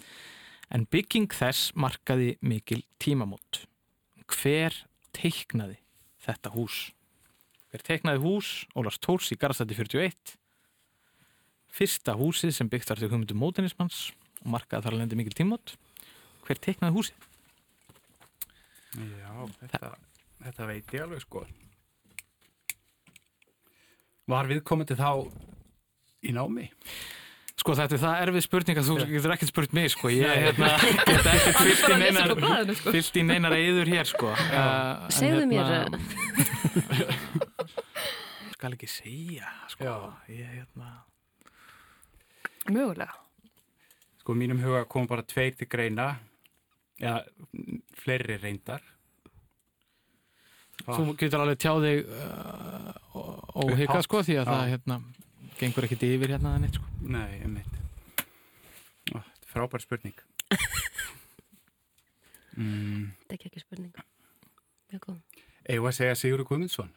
en 0.73 0.85
bygging 0.91 1.31
þess 1.31 1.71
markaði 1.79 2.35
mikil 2.43 2.83
tímamót. 3.01 3.63
Hver 4.27 4.75
teiknaði 5.15 5.79
þetta 6.23 6.53
hús? 6.55 6.91
Hver 7.67 7.83
teiknaði 7.83 8.21
hús 8.23 8.49
Ólars 8.77 8.99
Tórs 9.03 9.27
í 9.33 9.37
Garastæti 9.39 9.75
41? 9.75 10.37
Fyrsta 11.77 12.15
húsið 12.17 12.53
sem 12.55 12.69
byggt 12.71 12.89
var 12.89 13.01
til 13.01 13.09
hugmyndu 13.11 13.35
mótenismans 13.37 14.07
og 14.43 14.53
markaði 14.55 14.85
þar 14.85 14.95
alveg 14.95 15.19
mikil 15.19 15.35
tímamót. 15.35 15.75
Hver 16.47 16.61
teiknaði 16.63 16.95
húsið? 16.95 17.27
Já, 18.97 19.33
þetta, 19.59 19.91
þetta 20.45 20.69
veit 20.71 20.95
ég 20.95 21.03
alveg 21.03 21.21
sko. 21.25 21.43
Var 24.31 24.49
viðkomandi 24.49 24.95
þá 24.97 25.11
í 26.23 26.33
námi? 26.35 26.69
Sko 27.57 27.73
þetta 27.75 27.97
er 27.97 28.01
það 28.01 28.23
erfið 28.23 28.43
spurning 28.45 28.79
að 28.79 28.87
þú 28.87 28.95
getur 29.09 29.33
ekkert 29.33 29.51
spurt 29.51 29.75
mig 29.75 29.91
sko, 29.91 30.11
ég 30.13 30.29
hérna, 30.29 30.71
get 31.09 31.29
ekkert 31.33 31.61
fyllt 31.61 31.87
í 31.89 31.99
neinar, 31.99 32.73
fyllt 32.85 33.17
í 33.17 33.23
neinar 33.27 33.57
eður 33.57 33.91
hér 33.91 34.07
sko. 34.07 34.31
Uh, 34.31 35.07
Segðu 35.11 35.47
mér. 35.51 35.89
Skal 38.67 38.75
ekki 38.75 38.87
segja 38.91 39.49
sko, 39.71 39.91
ég 40.27 40.47
hérna. 40.51 40.89
Mögulega. 42.67 43.13
Sko 44.19 44.35
mínum 44.35 44.59
huga 44.59 44.81
kom 44.91 45.07
bara 45.07 45.23
tveir 45.23 45.55
til 45.55 45.69
greina, 45.71 46.17
eða 46.99 47.21
fleiri 47.95 48.35
reyndar. 48.41 48.83
Þú 50.83 51.15
getur 51.15 51.45
alveg 51.45 51.63
tjáðið 51.63 52.11
uh, 52.11 52.91
og 53.55 53.71
hika 53.79 54.01
sko 54.03 54.19
því 54.27 54.37
að 54.41 54.51
það 54.51 54.65
hérna 54.73 54.99
gengur 55.61 55.87
ekkert 55.87 56.05
yfir 56.09 56.35
hérna 56.35 56.57
neitt 56.59 56.75
sko. 56.75 56.91
Nei, 57.07 57.39
ég 57.39 57.47
meit 57.47 57.81
Þetta 59.07 59.23
er 59.23 59.49
frábær 59.55 59.87
spurning 59.87 60.19
mm. 62.59 63.15
Þetta 63.23 63.39
er 63.39 63.49
ekki 63.49 63.63
spurning 63.63 64.05
Mjög 64.91 65.07
góð 65.07 65.43
Eða 65.67 65.89
að 65.89 65.99
segja 66.01 66.19
Sigurður 66.19 66.51
Guðmundsson 66.51 66.93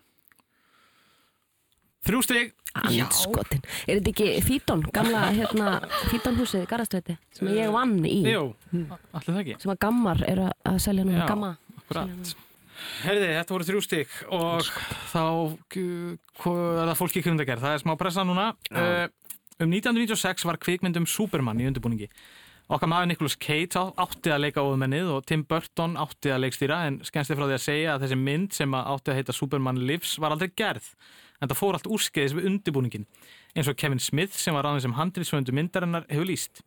Þrjú 2.07 2.21
stygg 2.25 2.53
Anskotin 2.81 3.63
Er 3.85 3.99
þetta 3.99 4.13
ekki 4.13 4.29
Fítón, 4.47 4.85
gamla 4.95 5.25
hérna, 5.35 5.73
Fítónhúsið 6.13 6.65
í 6.65 6.69
Garastræti 6.71 7.17
sem 7.35 7.51
ég 7.57 7.73
vann 7.75 7.99
í? 8.07 8.21
Jú, 8.31 8.53
allir 8.71 9.27
það 9.27 9.41
ekki? 9.43 9.57
Sem 9.65 9.73
að 9.75 9.81
gammar 9.85 10.23
eru 10.29 10.47
að 10.49 10.79
selja 10.85 11.07
núna 11.07 11.27
gamma. 11.29 11.55
Akkurat. 11.83 12.35
Herði, 13.03 13.31
þetta 13.37 13.55
voru 13.57 13.67
þrjú 13.69 13.81
stygg 13.85 14.13
og 14.33 14.69
þá 15.11 15.25
er 15.77 16.93
það 16.93 16.95
fólki 17.01 17.25
kundagerð, 17.27 17.65
það 17.67 17.75
er 17.77 17.83
smá 17.83 17.97
pressa 18.01 18.25
núna. 18.25 18.53
Uh, 18.71 19.11
um 19.61 19.75
1996 19.75 20.47
var 20.49 20.61
kvikmyndum 20.63 21.09
Superman 21.11 21.61
í 21.61 21.67
undirbúningi. 21.69 22.09
Okkar 22.71 22.87
maður 22.87 23.09
Nicolas 23.11 23.35
Cage 23.35 23.83
átti 23.99 24.31
að 24.31 24.45
leika 24.45 24.63
óðmennið 24.63 25.09
og 25.11 25.25
Tim 25.27 25.43
Burton 25.51 25.97
átti 25.99 26.31
að 26.31 26.45
leikstýra 26.45 26.85
en 26.87 27.01
skemmst 27.03 27.33
þið 27.33 27.41
frá 27.41 27.49
því 27.49 27.57
að 27.57 27.65
segja 27.65 27.97
að 27.97 28.05
þessi 28.05 28.19
mynd 28.21 28.55
sem 28.55 28.77
átti 28.79 29.11
að 29.11 29.19
heita 29.19 29.35
Superman 29.35 29.81
Lives 29.89 30.13
var 30.23 30.37
aldrei 30.37 30.53
gerð 30.55 30.87
en 31.41 31.51
það 31.51 31.61
fór 31.61 31.79
allt 31.79 31.91
úrskeiðis 31.91 32.37
við 32.37 32.49
undirbúningin 32.53 33.07
eins 33.55 33.71
og 33.71 33.79
Kevin 33.81 34.03
Smith 34.03 34.37
sem 34.39 34.57
var 34.57 34.69
ráðin 34.69 34.85
sem 34.87 34.99
handlisvöndu 34.99 35.55
myndarinnar 35.57 36.09
hefur 36.11 36.29
líst 36.29 36.65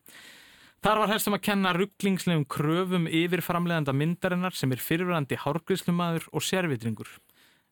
Þar 0.84 0.98
var 1.00 1.08
helst 1.14 1.28
um 1.30 1.34
að 1.38 1.46
kenna 1.46 1.70
rugglingslegum 1.72 2.42
kröfum 2.44 3.06
yfir 3.08 3.40
framleganda 3.40 3.94
myndarinnar 3.96 4.52
sem 4.52 4.72
er 4.74 4.82
fyrirverandi 4.84 5.38
hárgríslumadur 5.40 6.26
og 6.28 6.44
sérvitringur. 6.44 7.08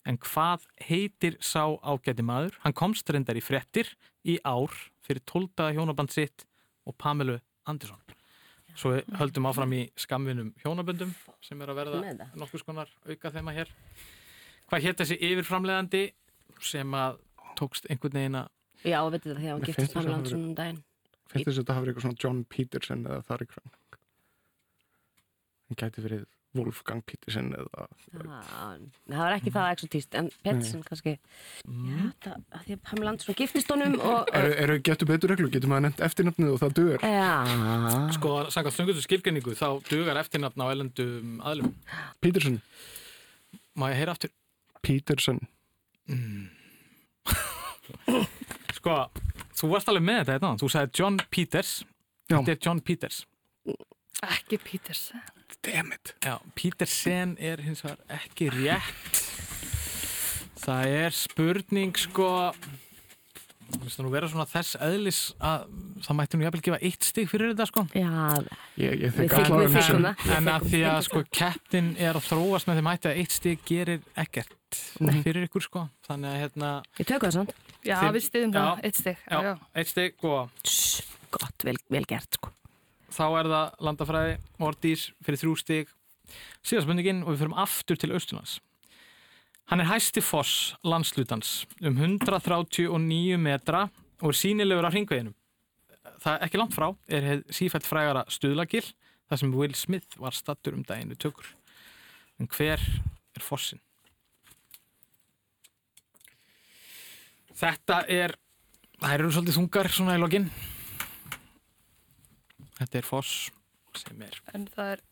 En 0.09 0.17
hvað 0.17 0.65
heitir 0.81 1.37
sá 1.45 1.77
ágæti 1.85 2.25
maður? 2.25 2.57
Hann 2.65 2.73
komst 2.73 3.13
reyndar 3.13 3.37
í 3.37 3.43
frettir 3.45 3.91
í 4.25 4.39
ár 4.49 4.73
fyrir 5.05 5.21
tóltaða 5.29 5.77
hjónaband 5.77 6.15
sitt 6.15 6.47
og 6.89 6.97
Pamelu 6.97 7.37
Andersson. 7.69 8.01
Svo 8.81 8.95
höldum 9.21 9.51
áfram 9.51 9.77
í 9.77 9.83
skamvinum 10.01 10.55
hjónaböndum 10.65 11.13
sem 11.45 11.61
er 11.61 11.69
að 11.69 11.83
verða 11.83 12.31
nokkus 12.33 12.65
konar 12.65 12.89
auka 13.05 13.35
þema 13.35 13.53
hér. 13.59 13.69
Hvað 14.73 14.87
hétt 14.89 15.05
þessi 15.05 15.21
yfirframlegandi 15.21 16.07
sem 16.67 16.97
að 16.97 17.21
tókst 17.59 17.89
einhvern 17.91 18.19
veginn 18.19 18.41
að... 18.43 18.51
Já, 18.83 18.99
veitu 19.13 19.31
það 19.31 19.41
þegar 19.43 19.53
hann 19.53 19.69
giftist 19.69 19.95
Pamela 19.95 20.19
Andersson 20.19 20.47
um 20.49 20.57
daginn. 20.59 20.83
Finnst 21.33 21.49
þess 21.49 21.57
að 21.57 21.63
þetta 21.63 21.77
hafi 21.77 21.85
verið 21.85 21.93
eitthvað 21.93 22.09
svona 22.09 22.23
John 22.25 22.45
Peterson 22.53 23.05
eða 23.09 23.25
þar 23.29 23.45
eitthvað 23.45 23.67
það 25.73 25.83
gæti 25.83 26.05
verið 26.05 26.25
Wolfgang 26.53 27.01
Peterson 27.09 27.47
eða 27.57 27.85
ah, 27.87 28.73
það 29.09 29.23
var 29.23 29.35
ekki 29.39 29.53
það 29.55 29.71
exotíst 29.73 30.17
en 30.21 30.27
Pettersson 30.45 30.83
kannski. 30.85 31.15
Mm. 31.65 31.87
já, 31.95 32.11
það, 32.27 32.43
því 32.67 32.77
að 32.77 32.83
Pamela 32.91 33.15
Andersson 33.15 33.39
giftist 33.39 33.73
honum 33.73 33.97
og, 33.97 34.29
eru, 34.39 34.51
eru 34.65 34.77
getur 34.85 35.09
betur 35.09 35.33
reglu, 35.33 35.49
getur 35.55 35.73
maður 35.73 35.87
nefnt 35.87 36.05
eftirnafnið 36.05 36.53
og 36.53 36.61
það 36.61 36.77
dugar? 36.77 37.07
Já. 37.09 37.31
sko, 38.19 38.35
sangað 38.53 38.77
þungutu 38.77 39.07
skilgenningu 39.07 39.57
þá 39.57 39.67
dugar 39.89 40.21
eftirnafn 40.21 40.65
á 40.65 40.67
elendum 40.69 41.41
aðlum 41.41 41.73
Peterson. 42.21 42.61
Má 43.73 43.89
ég 43.95 44.03
heyra 44.03 44.17
aftur? 44.19 44.35
Peterson 44.85 45.41
mm. 46.11 46.49
sko 48.79 48.97
Þú 49.63 49.69
varst 49.71 49.91
alveg 49.93 50.03
með 50.03 50.17
þetta 50.19 50.33
hérna, 50.35 50.49
þú 50.59 50.69
sagði 50.73 50.99
John 50.99 51.19
Peters. 51.31 51.73
Já. 52.27 52.35
Þetta 52.35 52.53
er 52.53 52.61
John 52.67 52.81
Peters. 52.83 53.19
Ekki 54.27 54.59
Peters. 54.59 55.03
Dammit 55.63 56.15
Já, 56.25 56.35
Petersen 56.59 57.37
er 57.39 57.63
hins 57.63 57.85
vegar 57.85 58.01
ekki 58.17 58.49
rétt. 58.51 59.21
Það 60.63 60.97
er 60.97 61.15
spurning 61.15 61.95
sko 61.99 62.31
finnst 63.79 63.99
það 63.99 64.07
nú 64.07 64.13
vera 64.13 64.31
svona 64.33 64.49
þess 64.51 64.79
eðlis 64.89 65.21
að 65.41 65.67
það 66.05 66.19
mætti 66.21 66.39
nú 66.39 66.47
jæfnvel 66.47 66.65
gefa 66.69 66.81
eitt 66.89 67.09
stig 67.09 67.31
fyrir 67.31 67.53
þetta 67.53 67.69
sko 67.71 67.85
Já, 67.97 68.13
ég, 68.77 68.97
ég 69.07 69.17
við 69.17 69.77
fikkum 69.79 70.07
það 70.07 70.27
En 70.37 70.53
að 70.53 70.69
því 70.71 70.85
að 70.93 71.01
sko 71.09 71.25
keppin 71.33 71.93
er 71.97 72.19
að 72.19 72.29
þróast 72.29 72.69
með 72.69 72.81
því 72.81 72.87
mætti 72.91 73.13
að 73.13 73.23
eitt 73.23 73.37
stig 73.37 73.67
gerir 73.69 74.03
ekkert 74.19 74.81
Nei. 75.01 75.19
fyrir 75.25 75.49
ykkur 75.49 75.67
sko 75.69 75.87
Þannig 76.09 76.33
að 76.33 76.41
hérna 76.45 76.73
Ég 76.99 77.07
tökum 77.09 77.29
það 77.29 77.39
svona 77.39 77.71
Já, 77.83 77.97
Þim, 77.99 78.13
við 78.15 78.25
stiðum 78.29 78.53
það, 78.55 78.81
eitt 78.87 78.99
stygg. 79.01 79.23
Já, 79.27 79.39
já, 79.43 79.53
eitt 79.81 79.91
stygg 79.91 80.27
og... 80.29 80.67
Gott, 81.33 81.65
vel, 81.67 81.75
vel 81.91 82.05
gert, 82.07 82.37
sko. 82.39 82.53
Þá 83.13 83.25
er 83.27 83.49
það 83.51 83.81
landafræði, 83.89 84.37
Mordís, 84.63 85.07
fyrir 85.27 85.41
þrjú 85.41 85.55
stygg. 85.59 85.95
Síðaspöndingin 86.63 87.25
og 87.25 87.33
við 87.33 87.43
fyrum 87.43 87.57
aftur 87.59 87.99
til 87.99 88.13
Östunlands. 88.15 88.61
Hann 89.71 89.81
er 89.81 89.89
hæsti 89.89 90.21
foss 90.25 90.75
landslutans 90.85 91.63
um 91.81 91.97
139 91.97 93.39
metra 93.41 93.87
og 94.23 94.33
er 94.33 94.39
sínilegur 94.39 94.87
á 94.87 94.91
hringveginum. 94.93 95.35
Það 96.23 96.35
er 96.35 96.45
ekki 96.47 96.59
langt 96.61 96.75
frá, 96.75 96.89
er 97.09 97.43
sífælt 97.51 97.87
frægara 97.87 98.25
stuðlagill, 98.31 98.87
þar 99.31 99.41
sem 99.41 99.55
Will 99.55 99.75
Smith 99.79 100.19
var 100.21 100.35
stattur 100.37 100.77
um 100.77 100.85
daginu 100.87 101.17
tökur. 101.19 101.49
En 102.39 102.51
hver 102.51 102.83
er 102.83 103.43
fossin? 103.43 103.81
Þetta 107.59 108.03
er, 108.11 108.35
það 108.99 109.15
eru 109.15 109.33
svolítið 109.35 109.59
þungar 109.59 109.91
svona 109.95 110.17
í 110.19 110.23
lokin. 110.23 110.49
Þetta 112.81 112.99
er 112.99 113.07
foss 113.07 113.51
sem 114.01 114.23
er 114.25 114.39
en 114.57 114.65
það 114.73 114.95
er 114.95 115.03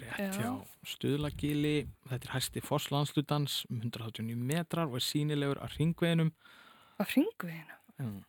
rétt 0.00 0.38
hjá 0.38 0.50
stuðlagili. 0.94 1.88
Þetta 2.10 2.28
er 2.28 2.34
hæsti 2.36 2.62
fosslandslutans 2.64 3.62
um 3.70 3.82
189 3.82 4.38
metrar 4.52 4.88
og 4.90 4.98
er 5.00 5.06
sínilegur 5.06 5.60
að 5.62 5.76
ringveginum. 5.78 6.32
Að 7.02 7.16
ringveginum? 7.16 8.22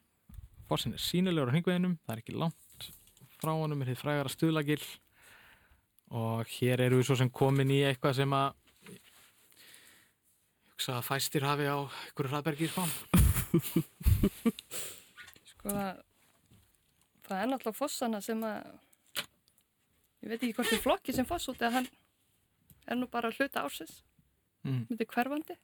Fossin 0.69 0.95
er 0.95 1.03
sínilegur 1.03 1.51
að 1.51 1.59
ringveginum, 1.59 1.97
það 2.03 2.15
er 2.15 2.23
ekki 2.23 2.37
langt 2.39 2.89
frá 3.39 3.51
honum, 3.51 3.81
er 3.83 3.91
þið 3.91 3.99
frægara 3.99 4.31
stuðlagil 4.31 4.81
og 6.13 6.45
hér 6.59 6.83
eru 6.85 6.99
við 6.99 7.09
svo 7.09 7.17
sem 7.19 7.31
komin 7.33 7.71
í 7.73 7.81
eitthvað 7.87 8.19
sem 8.21 8.35
að 8.37 8.53
hugsa 10.73 10.97
að 10.99 11.07
fæstir 11.07 11.45
hafi 11.47 11.67
á 11.69 11.77
ykkur 12.11 12.29
ræðbergi 12.31 12.67
í 12.67 12.71
spán 12.71 12.91
Sko 15.51 15.73
það 17.23 17.37
er 17.39 17.49
náttúrulega 17.49 17.77
fossana 17.77 18.19
sem 18.23 18.41
að 18.45 18.73
ég 20.23 20.31
veit 20.31 20.39
ekki 20.39 20.55
hvort 20.55 20.69
það 20.71 20.77
er 20.77 20.83
flokki 20.85 21.15
sem 21.15 21.27
foss 21.27 21.49
út 21.51 21.61
eða 21.61 21.79
hann 21.79 21.89
er 22.87 22.99
nú 22.99 23.09
bara 23.11 23.31
hluta 23.35 23.63
ársins. 23.63 24.01
Mm. 24.63 24.85
myndi 24.89 25.07
hverfandi. 25.11 25.57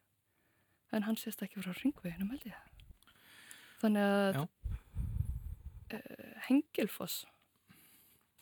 En 0.92 1.06
hann 1.06 1.18
sést 1.20 1.42
ekki 1.46 1.62
frá 1.64 1.72
ringveginum 1.78 2.32
held 2.34 2.48
ég. 2.50 2.56
Þannig 3.80 4.04
að 4.04 4.40
uh, 4.44 6.00
Hengilfoss. 6.50 7.22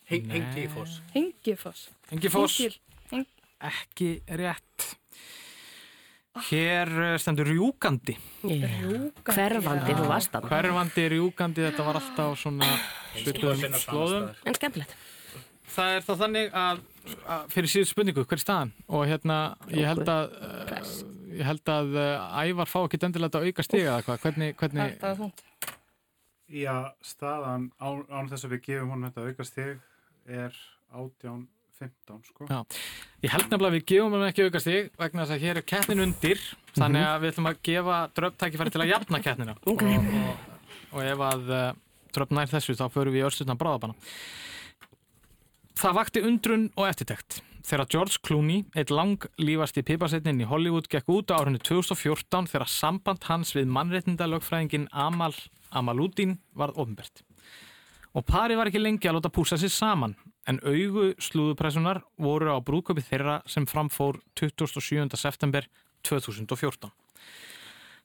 Heng, 0.08 0.30
Hengifoss 0.32 1.02
Hengifoss 1.12 1.82
Hengifoss 2.08 2.78
Heng... 3.10 3.26
ekki 3.60 4.22
rétt. 4.40 4.86
Hér 6.48 6.88
eh, 7.02 7.16
stendur 7.18 7.48
rjúkandi. 7.50 8.14
Hverfandi, 9.26 9.96
þú 9.98 10.06
varst 10.06 10.36
að 10.38 10.46
Hverfandi, 10.48 11.06
rjúkandi, 11.12 11.64
þetta 11.66 11.86
var 11.88 11.98
alltaf 11.98 12.38
svona 12.40 12.68
slóðum. 13.82 14.30
En 14.46 14.56
skemmtilegt 14.56 14.94
Það 15.68 15.94
er 15.94 16.04
þá 16.06 16.12
þannig 16.22 16.56
að, 16.56 16.80
að 17.34 17.52
fyrir 17.52 17.72
síðu 17.72 17.88
spurningu, 17.90 18.24
hver 18.24 18.38
er 18.38 18.42
staðan? 18.42 18.72
Og 18.88 19.04
hérna, 19.08 19.38
ég 19.72 19.88
held 19.88 20.08
að 20.08 20.32
uh, 20.38 20.88
ég 21.38 21.44
held 21.46 21.72
að 21.72 21.98
uh, 21.98 22.40
ævar 22.40 22.70
fá 22.70 22.78
ekki 22.84 23.00
endilega 23.06 23.40
að 23.40 23.50
auka 23.50 23.66
stiga 23.66 23.92
eða 23.92 24.06
hvað, 24.06 24.24
hvernig, 24.24 24.56
hvernig... 24.58 24.96
Það 25.02 25.12
er 25.12 25.20
þúnt 25.22 25.44
Já, 26.48 26.74
staðan 27.04 27.68
án, 27.76 28.04
án 28.08 28.28
þess 28.30 28.46
að 28.46 28.54
við 28.54 28.64
gefum 28.70 28.92
honum 28.94 29.10
þetta 29.10 29.28
auka 29.28 29.44
stig 29.44 29.74
er 30.28 30.54
átján 30.96 31.42
15 31.78 32.22
sko. 32.24 32.46
Já, 32.48 32.62
ég 33.22 33.34
held 33.34 33.50
nefnilega 33.50 33.68
að 33.68 33.76
við 33.76 33.84
gefum 33.92 34.16
hann 34.16 34.28
ekki 34.30 34.46
auka 34.48 34.62
stig 34.64 34.88
vegna 34.98 35.26
þess 35.26 35.36
að 35.36 35.44
hér 35.44 35.60
er 35.60 35.66
kettnin 35.68 36.04
undir 36.06 36.40
þannig 36.72 37.02
mhm. 37.02 37.10
að 37.10 37.20
við 37.20 37.32
ætlum 37.34 37.50
að 37.50 37.60
gefa 37.68 37.98
dröfntækifæri 38.16 38.74
til 38.74 38.82
að 38.82 38.92
jafna 38.94 39.20
kettnina 39.26 39.56
okay. 39.68 40.00
og, 40.00 40.08
og, 40.22 40.64
og 40.96 41.04
ef 41.04 41.24
að 41.28 41.52
uh, 41.52 41.68
dröfn 42.16 42.40
nær 42.40 42.50
þessu 42.50 42.78
þá 42.80 42.86
förum 42.96 43.14
við 43.14 43.22
í 43.22 43.28
örstutna 43.28 43.58
bráðabanna 43.60 43.98
Það 45.78 45.94
vakti 45.94 46.20
undrun 46.26 46.62
og 46.74 46.88
eftirtekt 46.88 47.36
þegar 47.68 47.86
George 47.92 48.18
Clooney, 48.26 48.64
eitt 48.74 48.90
lang 48.90 49.22
lífasti 49.38 49.84
pipasetnin 49.86 50.40
í 50.42 50.46
Hollywood, 50.50 50.88
gekk 50.90 51.06
út 51.14 51.30
á 51.30 51.38
árunni 51.38 51.60
2014 51.62 52.48
þegar 52.50 52.70
samband 52.72 53.26
hans 53.28 53.52
við 53.54 53.68
mannreitnda 53.70 54.26
lögfræðingin 54.26 54.88
Amal 54.90 55.36
Amaluddin 55.70 56.40
varð 56.58 56.80
ofnbært. 56.82 57.22
Og 58.10 58.26
pari 58.26 58.56
var 58.58 58.72
ekki 58.72 58.82
lengi 58.82 59.06
að 59.06 59.20
láta 59.20 59.30
púsa 59.30 59.58
sér 59.60 59.70
saman 59.70 60.16
en 60.50 60.58
augu 60.66 61.12
slúðupressunar 61.22 62.00
voru 62.18 62.50
á 62.50 62.58
brúköpi 62.58 63.04
þeirra 63.04 63.36
sem 63.46 63.68
framfór 63.70 64.18
27. 64.40 65.14
september 65.14 65.68
2014. 66.08 66.90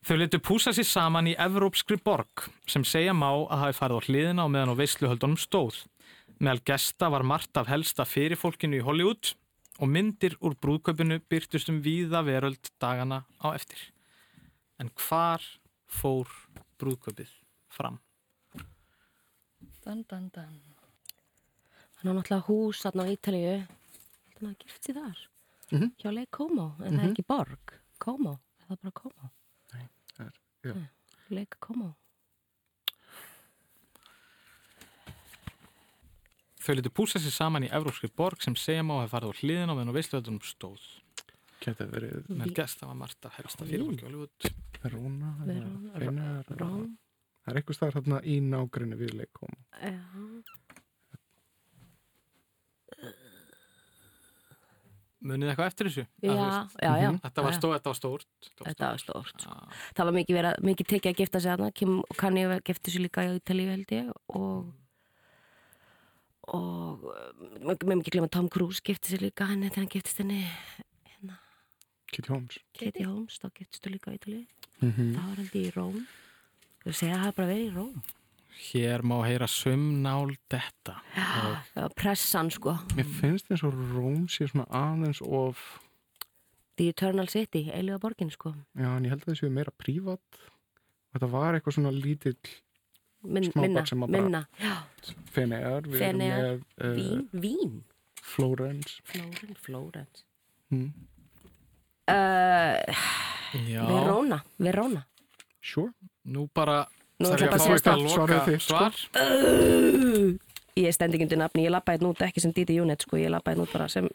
Þau 0.04 0.18
letu 0.20 0.44
púsa 0.44 0.76
sér 0.78 0.86
saman 0.86 1.32
í 1.32 1.34
Evrópskri 1.42 1.98
borg 1.98 2.46
sem 2.70 2.86
segja 2.86 3.18
má 3.18 3.32
að 3.32 3.64
hafi 3.64 3.80
farið 3.80 3.98
á 3.98 4.06
hliðina 4.06 4.46
og 4.46 4.54
meðan 4.54 4.76
á 4.76 4.82
veisluhöldunum 4.84 5.42
stóð. 5.42 5.82
Meðal 6.40 6.62
gesta 6.66 7.10
var 7.14 7.24
margt 7.24 7.58
af 7.58 7.70
helsta 7.72 8.06
fyrirfólkinu 8.06 8.80
í 8.80 8.86
Hollywood 8.86 9.34
og 9.80 9.90
myndir 9.90 10.36
úr 10.42 10.56
brúðköpunu 10.62 11.20
byrtust 11.30 11.70
um 11.72 11.82
víða 11.84 12.24
veröld 12.26 12.72
dagana 12.82 13.24
á 13.42 13.54
eftir. 13.54 13.80
En 14.80 14.90
hvar 14.90 15.44
fór 15.88 16.30
brúðköpið 16.82 17.32
fram? 17.74 18.00
Dan, 19.84 20.04
dan, 20.10 20.30
dan. 20.34 20.60
Hann 22.00 22.12
á 22.12 22.14
náttúrulega 22.16 22.48
hús 22.48 22.84
aðná 22.88 23.08
Ítalíu. 23.12 23.64
Þannig 24.34 24.44
að 24.44 24.48
hann 24.48 24.60
gift 24.64 24.88
sér 24.88 25.00
þar. 25.00 25.20
Mm 25.72 25.80
-hmm. 25.80 25.92
Hjá 26.00 26.12
Lake 26.12 26.32
Como, 26.32 26.64
en 26.64 26.78
mm 26.78 26.84
-hmm. 26.84 27.00
það 27.00 27.04
er 27.04 27.12
ekki 27.12 27.28
borg. 27.28 27.74
Como, 27.98 28.40
það 28.60 28.72
er 28.72 28.78
bara 28.82 28.92
Como. 28.92 29.30
Nei, 29.74 29.88
það 30.16 30.26
er, 30.26 30.34
já. 30.64 30.74
Lake 31.30 31.58
Como. 31.60 31.96
Þau 36.64 36.76
litur 36.78 36.94
púsa 36.96 37.20
sér 37.20 37.34
saman 37.36 37.66
í 37.68 37.70
Evrópski 37.76 38.08
borg 38.16 38.44
sem 38.44 38.56
segja 38.56 38.84
má 38.88 38.94
að 38.96 39.02
það 39.02 39.14
farið 39.14 39.32
á 39.34 39.40
hliðin 39.42 39.72
á 39.72 39.76
meðan 39.76 39.96
veistlöðunum 39.98 40.44
stóð. 40.48 40.84
Geta 41.64 41.88
verið... 41.92 42.28
Með 42.32 42.54
gesta 42.56 42.88
var 42.88 43.00
Marta 43.00 43.32
helsta 43.36 43.68
fyrirfólki 43.68 44.04
á 44.04 44.08
Hollywood. 44.08 44.52
Verona, 44.84 45.32
Verona, 45.44 46.28
Róm. 46.60 46.86
Það 47.44 47.52
er 47.52 47.60
eitthvað 47.60 47.78
staðar 47.78 47.98
hérna 47.98 48.20
í 48.24 48.38
nágrinni 48.44 49.00
við 49.00 49.18
leikom. 49.20 49.58
Já. 49.84 50.00
Munið 55.24 55.52
eitthvað 55.54 55.70
eftir 55.70 55.88
þessu? 55.90 56.06
Já, 56.24 56.32
já, 56.36 56.94
já. 57.00 57.10
Mhm. 57.10 57.20
Þetta 57.24 57.44
var, 57.46 57.56
stó, 57.56 57.68
þetta 57.72 57.92
var 57.92 58.00
stórt. 58.00 58.32
Þetta 58.60 58.88
var 58.88 59.04
stórt. 59.04 59.36
Sko. 59.44 59.58
Það 59.96 60.10
var 60.10 60.16
mikið, 60.18 60.40
vera, 60.40 60.54
mikið 60.68 60.90
tekið 60.94 61.12
að 61.12 61.20
gifta 61.22 61.44
sig 61.44 61.54
aðna. 61.54 61.70
Kim 61.76 62.00
og 62.04 62.16
Kanye 62.20 62.62
gifti 62.68 62.92
sig 62.92 63.06
líka 63.06 63.24
í 63.28 63.36
Ítalíu 63.40 63.72
held 63.72 63.94
ég 63.96 64.10
og 64.36 64.72
og 66.52 67.06
maður 67.64 67.88
með 67.88 68.00
mikið 68.02 68.16
glemja 68.18 68.34
Tom 68.36 68.50
Cruise 68.52 68.84
giftið 68.84 69.16
sér 69.16 69.24
líka 69.24 69.48
henni 69.48 69.70
þegar 69.70 69.84
hann 69.84 69.94
giftist 69.94 70.20
henni 70.20 70.42
hérna. 70.44 71.38
Kitty 72.12 72.34
Holmes. 72.34 72.60
Kitty 72.76 73.06
Holmes, 73.08 73.40
þá 73.40 73.48
giftistu 73.60 73.94
líka 73.94 74.12
í 74.12 74.20
Ítalið 74.20 74.44
mm 74.84 74.92
-hmm. 74.92 75.14
þá 75.16 75.22
held 75.38 75.56
ég 75.56 75.68
í 75.68 75.72
Róm. 75.76 76.04
Þú 76.84 76.92
segja 76.92 77.16
að 77.16 77.22
það 77.22 77.28
er 77.28 77.38
bara 77.38 77.48
verið 77.48 77.68
í 77.68 77.76
Róm. 77.78 78.04
Hér 78.54 79.02
má 79.02 79.16
heyra 79.26 79.48
sömnál 79.48 80.36
þetta 80.50 81.00
Já, 81.16 81.64
og... 81.76 81.96
pressan 81.96 82.52
sko. 82.52 82.78
Mér 82.96 83.08
finnst 83.20 83.50
eins 83.50 83.64
og 83.64 83.74
Róm 83.74 84.28
sé 84.30 84.48
svona 84.48 84.68
aðeins 84.70 85.22
of 85.22 85.80
The 86.78 86.90
Eternal 86.90 87.28
City, 87.30 87.70
eiliga 87.72 88.00
borgin 88.00 88.32
sko. 88.32 88.54
Já, 88.76 88.98
en 88.98 89.06
ég 89.06 89.10
held 89.10 89.24
að 89.24 89.34
það 89.34 89.40
séu 89.40 89.50
meira 89.50 89.72
prívat. 89.78 90.40
Þetta 91.14 91.28
var 91.30 91.54
eitthvað 91.54 91.74
svona 91.74 91.92
lítill 91.94 92.38
Min, 93.24 93.52
minna, 93.56 93.84
minna. 94.08 94.42
Fenegar 95.32 95.88
Fenegar, 95.88 96.60
uh, 96.84 96.94
Vín? 96.96 97.28
Vín? 97.32 97.84
Flórens 98.22 99.00
Flórens, 99.04 99.60
Flórens 99.62 100.26
hmm. 100.70 100.92
uh, 102.08 102.78
Verona 103.54 104.44
Verona. 104.58 105.06
Sure. 105.62 105.94
Nú 106.26 106.50
bara 106.54 106.84
Nú 107.22 107.30
er 107.32 107.46
það 107.46 107.52
bara 107.54 107.64
sérst 107.64 107.88
að 107.88 108.02
loka 108.10 108.60
svar. 108.60 108.98
uh, 109.16 110.34
Ég 110.74 110.90
er 110.90 110.96
stendingundu 110.96 111.38
nafni, 111.38 111.68
ég 111.68 111.72
lappaði 111.72 112.02
nút 112.02 112.24
ekki 112.26 112.42
sem 112.42 112.52
Didi 112.52 112.80
Júnett 112.80 113.06
sko, 113.06 113.20
ég 113.22 113.30
lappaði 113.32 113.62
nút 113.62 113.72
bara 113.76 113.86
sem 113.92 114.10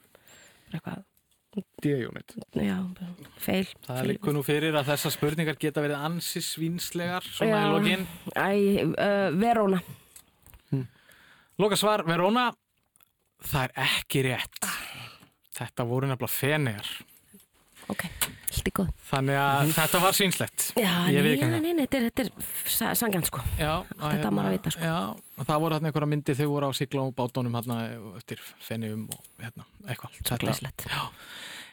eitthvað 0.72 1.04
D-unit 1.82 2.34
Já, 2.54 2.76
feil 3.40 3.66
Það 3.86 4.00
er 4.00 4.08
líka 4.12 4.34
nú 4.36 4.42
fyrir 4.46 4.76
að 4.78 4.90
þessar 4.92 5.14
spurningar 5.14 5.58
geta 5.60 5.82
verið 5.84 6.04
ansi 6.08 6.42
svínslegar 6.44 7.26
svona 7.26 7.62
í 7.64 7.70
login 7.72 8.06
Æ, 8.34 8.50
uh, 8.92 9.28
Verona. 9.38 9.80
Hm. 10.70 10.84
Loka 11.58 11.78
svar, 11.80 12.04
Verona. 12.06 12.50
Það 13.48 13.64
er 13.64 13.74
ekki 13.86 14.24
rétt. 14.28 14.68
Þetta 15.58 15.86
voru 15.88 16.10
nefnilega 16.10 16.34
fenegar 16.34 16.90
Ok, 17.88 18.04
Þannig 19.08 19.38
að 19.38 19.60
mm. 19.62 19.72
þetta 19.76 20.00
var 20.02 20.16
svínslegt 20.16 20.66
Já, 20.78 20.92
nei, 21.06 21.34
nei, 21.38 21.72
nei, 21.72 21.84
þetta 21.84 21.98
er, 21.98 22.06
þetta 22.14 22.88
er 22.90 23.00
sangjan 23.00 23.26
sko. 23.28 23.42
Já, 23.58 23.72
Þetta 23.90 24.12
hérna, 24.14 24.32
maður 24.38 24.50
að 24.50 24.56
vita 24.56 24.74
sko. 24.74 24.88
Já, 24.88 25.44
það 25.44 25.62
voru 25.64 25.78
hérna 25.78 25.90
einhverja 25.92 26.10
myndi 26.14 26.38
þau 26.38 26.46
voru 26.54 26.70
á 26.70 26.72
sigla 26.78 27.04
og 27.04 27.14
bátónum 27.18 27.58
hérna 27.58 27.78
eftir 28.20 28.42
fennium 28.64 29.06
og 29.14 29.44
hérna, 29.44 29.68
eitthvað 29.86 30.18
Svo 30.22 30.40
glæslegt 30.44 30.88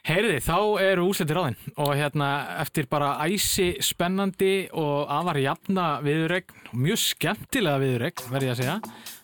Heyriði, 0.06 0.38
þá 0.46 0.58
eru 0.86 1.08
úsletir 1.10 1.38
á 1.42 1.44
þinn 1.48 1.78
og 1.82 1.88
hérna 1.98 2.28
eftir 2.62 2.86
bara 2.92 3.16
æsi 3.26 3.72
spennandi 3.82 4.68
og 4.78 5.10
afar 5.10 5.40
jafna 5.42 5.86
viðurregn 6.06 6.78
mjög 6.78 7.00
skemmtilega 7.02 7.82
viðurregn 7.82 8.28
verði 8.30 8.52
ég 8.52 8.54
að 8.54 8.60
segja 8.60 8.76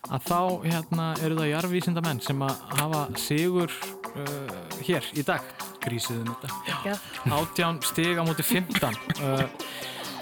að 0.09 0.25
þá 0.25 0.39
hérna 0.65 1.05
eru 1.21 1.37
það 1.37 1.51
jarfísinda 1.51 2.03
menn 2.07 2.23
sem 2.25 2.41
að 2.47 2.65
hafa 2.79 3.03
sigur 3.21 3.77
uh, 3.77 4.57
hér 4.81 5.05
í 5.13 5.27
dag. 5.27 5.53
Grísiðum 5.85 6.33
þetta. 6.33 6.97
Átján 7.29 7.77
stig 7.85 8.17
á 8.17 8.25
móti 8.25 8.45
15 8.49 8.97
uh, 9.21 9.45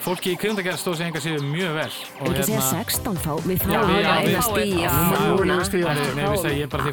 fólki 0.03 0.31
í 0.33 0.35
krindagerð 0.39 0.79
stóð 0.81 0.95
sig 0.99 1.05
enga 1.09 1.19
síðu 1.23 1.39
mjög 1.49 1.71
vel 1.77 1.93
og 2.19 2.25
ekki 2.29 2.43
segja 2.49 2.63
16 2.69 3.17
fá 3.23 3.33
við 3.45 3.57
fáum 3.63 3.89
að 3.89 3.93
eina 4.23 4.41
stíja 4.47 4.89
núna. 5.27 5.55
Ég 6.49 6.63
er 6.65 6.69
bara 6.71 6.83
því 6.85 6.91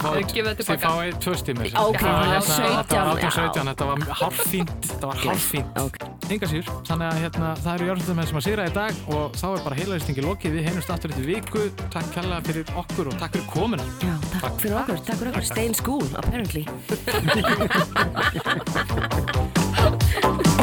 þið 0.61 0.79
fáið 0.87 1.13
tvö 1.25 1.33
stími 1.43 1.67
18-17 1.73 3.71
þetta 3.71 3.85
var 3.91 3.99
hálffínt 4.23 4.73
þetta 4.91 5.07
var 5.13 5.19
hálffínt 5.25 5.71
enga 6.33 6.47
síður 6.51 6.67
þannig 6.87 7.07
að 7.07 7.19
hérna, 7.23 7.49
það 7.63 7.73
eru 7.75 7.87
járnstöðumenn 7.91 8.29
sem 8.31 8.39
að 8.41 8.47
sigra 8.47 8.63
í 8.67 8.73
dag 8.75 8.93
og 9.15 9.25
þá 9.39 9.47
er 9.51 9.61
bara 9.67 9.79
heilaristingi 9.79 10.23
lokið. 10.25 10.51
Við 10.57 10.63
heimumst 10.71 10.91
aftur 10.95 11.11
þetta 11.15 11.31
viku. 11.31 11.63
Takk 11.95 12.09
kalla 12.17 12.37
fyrir 12.47 12.67
okkur 12.83 13.07
og 13.13 13.17
takk 13.21 13.33
fyrir 13.37 13.49
komuna. 13.53 13.85
Takk 14.41 14.57
fyrir 14.63 14.77
okkur, 14.83 14.99
takk 15.07 15.19
fyrir 15.23 15.33
okkur. 15.33 15.45
Stay 15.47 15.65
in 15.71 15.77
school 15.77 16.07
apparently 16.19 16.65